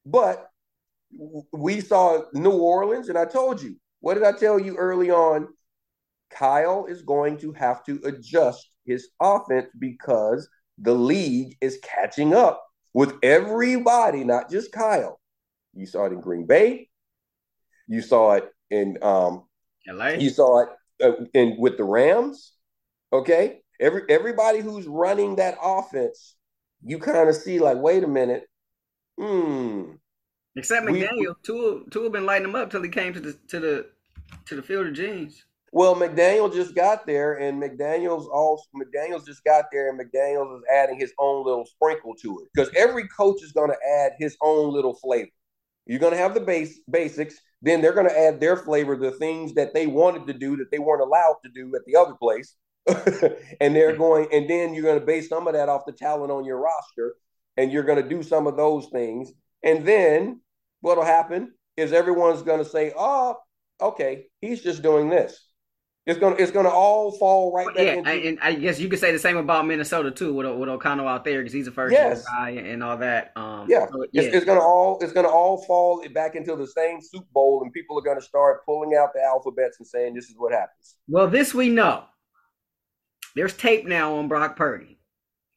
but 0.05 0.49
we 1.51 1.81
saw 1.81 2.23
New 2.33 2.51
Orleans, 2.51 3.09
and 3.09 3.17
I 3.17 3.25
told 3.25 3.61
you, 3.61 3.75
what 3.99 4.15
did 4.15 4.23
I 4.23 4.31
tell 4.31 4.59
you 4.59 4.75
early 4.75 5.11
on? 5.11 5.47
Kyle 6.29 6.85
is 6.85 7.03
going 7.03 7.37
to 7.37 7.53
have 7.53 7.83
to 7.85 7.99
adjust 8.05 8.67
his 8.85 9.09
offense 9.19 9.67
because 9.79 10.47
the 10.79 10.93
league 10.93 11.55
is 11.61 11.79
catching 11.83 12.33
up 12.33 12.63
with 12.93 13.13
everybody, 13.21 14.23
not 14.23 14.49
just 14.49 14.71
Kyle. 14.71 15.19
You 15.73 15.85
saw 15.85 16.05
it 16.05 16.13
in 16.13 16.21
Green 16.21 16.45
Bay. 16.45 16.89
You 17.87 18.01
saw 18.01 18.33
it 18.33 18.49
in 18.69 18.97
um, 19.01 19.43
LA. 19.87 20.09
You 20.09 20.29
saw 20.29 20.63
it 20.63 20.69
uh, 21.03 21.25
in 21.33 21.55
with 21.59 21.77
the 21.77 21.83
Rams. 21.83 22.53
Okay, 23.11 23.61
every 23.79 24.03
everybody 24.09 24.59
who's 24.59 24.87
running 24.87 25.35
that 25.35 25.57
offense, 25.61 26.35
you 26.83 26.99
kind 26.99 27.29
of 27.29 27.35
see 27.35 27.59
like, 27.59 27.77
wait 27.77 28.03
a 28.03 28.07
minute, 28.07 28.47
hmm. 29.17 29.91
Except 30.55 30.85
McDaniel, 30.85 31.35
two 31.43 31.85
two 31.91 32.03
have 32.03 32.11
been 32.11 32.25
lighting 32.25 32.49
him 32.49 32.55
up 32.55 32.69
till 32.69 32.83
he 32.83 32.89
came 32.89 33.13
to 33.13 33.19
the 33.19 33.33
to 33.47 33.59
the 33.59 33.85
to 34.45 34.55
the 34.55 34.61
field 34.61 34.87
of 34.87 34.93
jeans. 34.93 35.43
Well, 35.71 35.95
McDaniel 35.95 36.53
just 36.53 36.75
got 36.75 37.07
there, 37.07 37.33
and 37.33 37.61
McDaniel's 37.61 38.27
also 38.27 38.63
McDaniel's 38.75 39.25
just 39.25 39.43
got 39.43 39.65
there, 39.71 39.89
and 39.89 39.99
McDaniel's 39.99 40.59
is 40.59 40.65
adding 40.71 40.99
his 40.99 41.11
own 41.17 41.43
little 41.43 41.65
sprinkle 41.65 42.13
to 42.21 42.41
it 42.41 42.49
because 42.53 42.71
every 42.75 43.07
coach 43.07 43.41
is 43.41 43.51
going 43.51 43.71
to 43.71 43.77
add 43.99 44.11
his 44.19 44.37
own 44.41 44.71
little 44.71 44.93
flavor. 44.93 45.31
You're 45.87 45.99
going 45.99 46.13
to 46.13 46.19
have 46.19 46.35
the 46.35 46.41
base 46.41 46.79
basics, 46.87 47.39
then 47.63 47.81
they're 47.81 47.93
going 47.93 48.07
to 48.07 48.17
add 48.17 48.39
their 48.39 48.55
flavor, 48.55 48.95
the 48.95 49.11
things 49.11 49.55
that 49.55 49.73
they 49.73 49.87
wanted 49.87 50.27
to 50.27 50.33
do 50.33 50.55
that 50.57 50.69
they 50.69 50.77
weren't 50.77 51.01
allowed 51.01 51.37
to 51.43 51.49
do 51.49 51.75
at 51.75 51.81
the 51.85 51.95
other 51.95 52.13
place, 52.13 52.55
and 53.59 53.75
they're 53.75 53.95
going, 53.95 54.27
and 54.31 54.47
then 54.47 54.75
you're 54.75 54.83
going 54.83 54.99
to 54.99 55.05
base 55.05 55.27
some 55.27 55.47
of 55.47 55.55
that 55.55 55.69
off 55.69 55.87
the 55.87 55.91
talent 55.91 56.31
on 56.31 56.45
your 56.45 56.59
roster, 56.59 57.15
and 57.57 57.71
you're 57.71 57.81
going 57.81 58.01
to 58.01 58.07
do 58.07 58.21
some 58.21 58.45
of 58.45 58.55
those 58.55 58.89
things, 58.91 59.31
and 59.63 59.87
then 59.87 60.39
what'll 60.83 61.05
happen 61.05 61.53
is 61.77 61.93
everyone's 61.93 62.43
going 62.43 62.63
to 62.63 62.69
say, 62.69 62.93
"Oh, 62.95 63.37
okay, 63.81 64.27
he's 64.41 64.61
just 64.61 64.83
doing 64.83 65.09
this." 65.09 65.49
It's 66.05 66.19
gonna 66.19 66.35
it's 66.35 66.51
gonna 66.51 66.69
all 66.69 67.13
fall 67.17 67.53
right 67.53 67.65
back. 67.67 67.77
Yeah, 67.77 67.93
into- 67.93 68.11
and 68.11 68.39
I 68.41 68.53
guess 68.55 68.77
you 68.77 68.89
could 68.89 68.99
say 68.99 69.13
the 69.13 69.19
same 69.19 69.37
about 69.37 69.65
Minnesota 69.65 70.11
too, 70.11 70.33
with 70.33 70.45
with 70.45 70.67
O'Connell 70.67 71.07
out 71.07 71.23
there 71.23 71.39
because 71.39 71.53
he's 71.53 71.67
a 71.67 71.71
first 71.71 71.93
yes. 71.93 72.25
guy 72.25 72.49
and 72.49 72.83
all 72.83 72.97
that. 72.97 73.31
Um, 73.37 73.67
yeah, 73.69 73.87
so, 73.87 74.05
yeah. 74.11 74.23
It's, 74.23 74.35
it's, 74.35 74.45
gonna 74.45 74.59
all 74.59 74.99
it's 75.01 75.13
gonna 75.13 75.29
all 75.29 75.63
fall 75.63 76.05
back 76.13 76.35
into 76.35 76.57
the 76.57 76.67
same 76.67 76.99
Soup 77.01 77.25
Bowl, 77.31 77.61
and 77.63 77.71
people 77.71 77.97
are 77.97 78.01
gonna 78.01 78.21
start 78.21 78.65
pulling 78.65 78.95
out 78.95 79.13
the 79.13 79.23
alphabets 79.23 79.77
and 79.79 79.87
saying 79.87 80.13
this 80.13 80.25
is 80.25 80.35
what 80.37 80.51
happens. 80.51 80.95
Well, 81.07 81.29
this 81.29 81.53
we 81.53 81.69
know. 81.69 82.03
There's 83.37 83.55
tape 83.55 83.85
now 83.85 84.15
on 84.15 84.27
Brock 84.27 84.57
Purdy. 84.57 84.99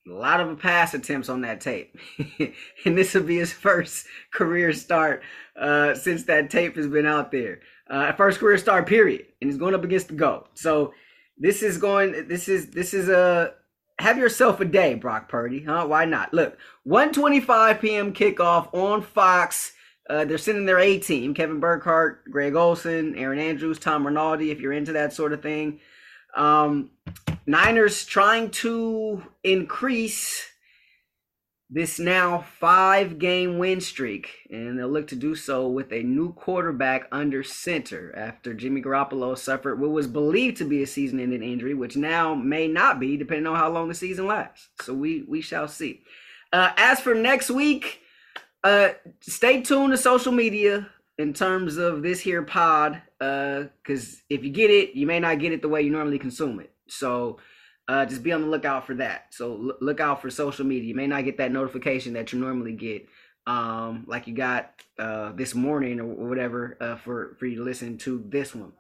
A 0.09 0.13
lot 0.13 0.41
of 0.41 0.59
pass 0.61 0.95
attempts 0.95 1.29
on 1.29 1.41
that 1.41 1.61
tape, 1.61 1.99
and 2.85 2.97
this 2.97 3.15
will 3.15 3.25
be 3.25 3.39
his 3.39 3.53
first 3.53 4.07
career 4.33 4.73
start 4.73 5.23
uh, 5.59 5.95
since 5.95 6.23
that 6.25 6.51
tape 6.51 6.77
has 6.77 6.87
been 6.87 7.07
out 7.07 7.33
there 7.33 7.61
uh, 7.89 8.13
first 8.13 8.39
career 8.39 8.59
start 8.59 8.87
period, 8.87 9.27
and 9.41 9.51
he's 9.51 9.59
going 9.59 9.75
up 9.75 9.85
against 9.85 10.09
the 10.09 10.15
GOAT. 10.15 10.49
So 10.55 10.93
this 11.39 11.63
is 11.63 11.79
going. 11.79 12.29
This 12.29 12.49
is 12.49 12.71
this 12.71 12.95
is 12.95 13.09
a 13.09 13.55
have 13.99 14.19
yourself 14.19 14.61
a 14.61 14.65
day, 14.65 14.95
Brock 14.95 15.29
Purdy. 15.29 15.63
Huh? 15.63 15.87
Why 15.87 16.05
not? 16.05 16.35
Look, 16.35 16.59
1:25 16.87 17.81
p.m. 17.81 18.13
kickoff 18.13 18.73
on 18.75 19.03
Fox. 19.03 19.73
Uh, 20.09 20.25
they're 20.25 20.39
sending 20.39 20.67
their 20.67 20.79
A 20.79 20.99
team: 20.99 21.35
Kevin 21.35 21.61
Burkhardt, 21.61 22.25
Greg 22.31 22.55
Olsen, 22.55 23.17
Erin 23.17 23.39
Andrews, 23.39 23.79
Tom 23.79 24.07
Rinaldi. 24.07 24.51
If 24.51 24.61
you're 24.61 24.73
into 24.73 24.93
that 24.93 25.13
sort 25.13 25.33
of 25.33 25.43
thing, 25.43 25.81
um, 26.37 26.91
Niners 27.47 28.05
trying 28.05 28.51
to 28.51 29.23
increase 29.45 30.51
this 31.71 31.99
now 31.99 32.45
five 32.61 33.19
game 33.19 33.59
win 33.59 33.81
streak, 33.81 34.31
and 34.51 34.79
they'll 34.79 34.89
look 34.89 35.09
to 35.09 35.17
do 35.17 35.35
so 35.35 35.69
with 35.69 35.93
a 35.93 36.03
new 36.03 36.33
quarterback 36.33 37.09
under 37.11 37.43
center 37.43 38.15
after 38.17 38.55
Jimmy 38.55 38.83
Garoppolo 38.83 39.37
suffered 39.37 39.81
what 39.81 39.91
was 39.91 40.07
believed 40.07 40.57
to 40.59 40.65
be 40.65 40.83
a 40.83 40.87
season 40.87 41.19
ending 41.21 41.43
injury, 41.43 41.75
which 41.75 41.97
now 41.97 42.35
may 42.35 42.69
not 42.69 43.01
be, 43.01 43.17
depending 43.17 43.47
on 43.47 43.57
how 43.57 43.71
long 43.71 43.89
the 43.89 43.95
season 43.95 44.27
lasts. 44.27 44.69
So 44.83 44.95
we, 44.95 45.25
we 45.29 45.41
shall 45.41 45.69
see. 45.69 46.03
Uh, 46.53 46.71
as 46.77 47.01
for 47.01 47.15
next 47.15 47.51
week, 47.51 48.01
uh, 48.63 48.91
stay 49.21 49.63
tuned 49.63 49.93
to 49.93 49.99
social 49.99 50.33
media 50.33 50.89
in 51.19 51.33
terms 51.33 51.77
of 51.77 52.03
this 52.03 52.21
here 52.21 52.43
pod, 52.43 53.03
because 53.19 54.15
uh, 54.15 54.19
if 54.31 54.45
you 54.45 54.51
get 54.51 54.71
it, 54.71 54.95
you 54.95 55.07
may 55.07 55.19
not 55.19 55.39
get 55.39 55.53
it 55.53 55.63
the 55.63 55.69
way 55.69 55.83
you 55.83 55.91
normally 55.91 56.19
consume 56.19 56.61
it. 56.61 56.73
So, 56.89 57.39
uh, 57.89 58.05
just 58.05 58.23
be 58.23 58.33
on 58.33 58.43
the 58.43 58.49
lookout 58.49 58.87
for 58.87 58.95
that. 58.95 59.27
So 59.31 59.53
l- 59.53 59.77
look 59.81 60.01
out 60.01 60.21
for 60.21 60.31
social 60.31 60.67
media. 60.67 60.89
You 60.89 60.95
may 60.95 61.07
not 61.07 61.25
get 61.25 61.39
that 61.39 61.53
notification 61.53 62.15
that 62.15 62.33
you 62.33 62.41
normally 62.41 62.73
get, 62.73 63.07
um, 63.47 64.05
like 64.09 64.27
you 64.27 64.35
got 64.35 64.73
uh, 64.99 65.33
this 65.33 65.55
morning 65.55 66.01
or 66.01 66.07
whatever, 66.29 66.77
uh, 66.81 66.97
for 66.97 67.37
for 67.39 67.47
you 67.47 67.57
to 67.57 67.65
listen 67.65 67.97
to 67.99 68.25
this 68.29 68.55
one. 68.55 68.73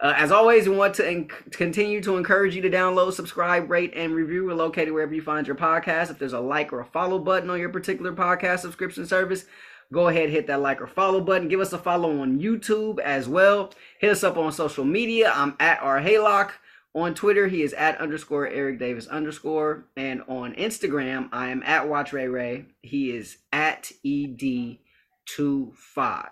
Uh, 0.00 0.12
as 0.16 0.32
always, 0.32 0.68
we 0.68 0.76
want 0.76 0.94
to 0.94 1.04
enc- 1.04 1.52
continue 1.52 2.02
to 2.02 2.16
encourage 2.16 2.56
you 2.56 2.60
to 2.62 2.68
download, 2.68 3.12
subscribe, 3.12 3.70
rate, 3.70 3.92
and 3.94 4.12
review. 4.14 4.44
We're 4.44 4.54
located 4.54 4.92
wherever 4.92 5.14
you 5.14 5.22
find 5.22 5.46
your 5.46 5.56
podcast. 5.56 6.10
If 6.10 6.18
there's 6.18 6.32
a 6.32 6.40
like 6.40 6.72
or 6.72 6.80
a 6.80 6.84
follow 6.84 7.20
button 7.20 7.48
on 7.48 7.60
your 7.60 7.68
particular 7.68 8.12
podcast 8.12 8.60
subscription 8.60 9.06
service, 9.06 9.46
go 9.92 10.08
ahead 10.08 10.30
hit 10.30 10.46
that 10.46 10.60
like 10.60 10.80
or 10.80 10.86
follow 10.86 11.20
button 11.20 11.48
give 11.48 11.60
us 11.60 11.72
a 11.74 11.78
follow 11.78 12.20
on 12.20 12.40
youtube 12.40 12.98
as 13.00 13.28
well 13.28 13.70
hit 13.98 14.10
us 14.10 14.24
up 14.24 14.38
on 14.38 14.50
social 14.50 14.84
media 14.84 15.30
i'm 15.34 15.54
at 15.60 15.78
r 15.82 16.00
haylock 16.00 16.52
on 16.94 17.14
Twitter, 17.14 17.48
he 17.48 17.62
is 17.62 17.72
at 17.72 17.98
underscore 17.98 18.46
Eric 18.46 18.78
Davis 18.78 19.06
underscore. 19.06 19.86
And 19.96 20.22
on 20.28 20.54
Instagram, 20.54 21.28
I 21.32 21.48
am 21.48 21.62
at 21.64 21.88
Watch 21.88 22.12
Ray 22.12 22.28
Ray. 22.28 22.66
He 22.82 23.10
is 23.10 23.38
at 23.52 23.90
ED25. 24.04 24.78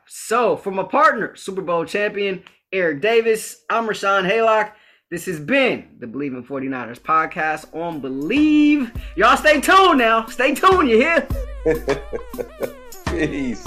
So, 0.06 0.56
for 0.56 0.70
my 0.70 0.82
partner, 0.84 1.34
Super 1.36 1.62
Bowl 1.62 1.84
champion 1.86 2.42
Eric 2.72 3.00
Davis, 3.00 3.64
I'm 3.68 3.86
Rashawn 3.86 4.30
Haylock. 4.30 4.72
This 5.10 5.26
has 5.26 5.40
been 5.40 5.96
the 5.98 6.06
Bleav 6.06 6.36
in 6.36 6.44
49ers 6.44 7.00
podcast 7.00 7.74
on 7.74 8.00
Bleav. 8.00 8.96
Y'all 9.16 9.36
stay 9.36 9.60
tuned 9.60 9.98
now. 9.98 10.26
Stay 10.26 10.54
tuned, 10.54 10.88
you 10.88 10.98
hear? 10.98 11.26
Peace. 13.06 13.64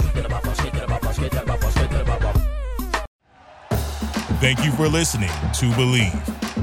Thank 4.40 4.64
you 4.64 4.72
for 4.72 4.88
listening 4.88 5.28
to 5.28 5.66
Bleav. 5.72 6.43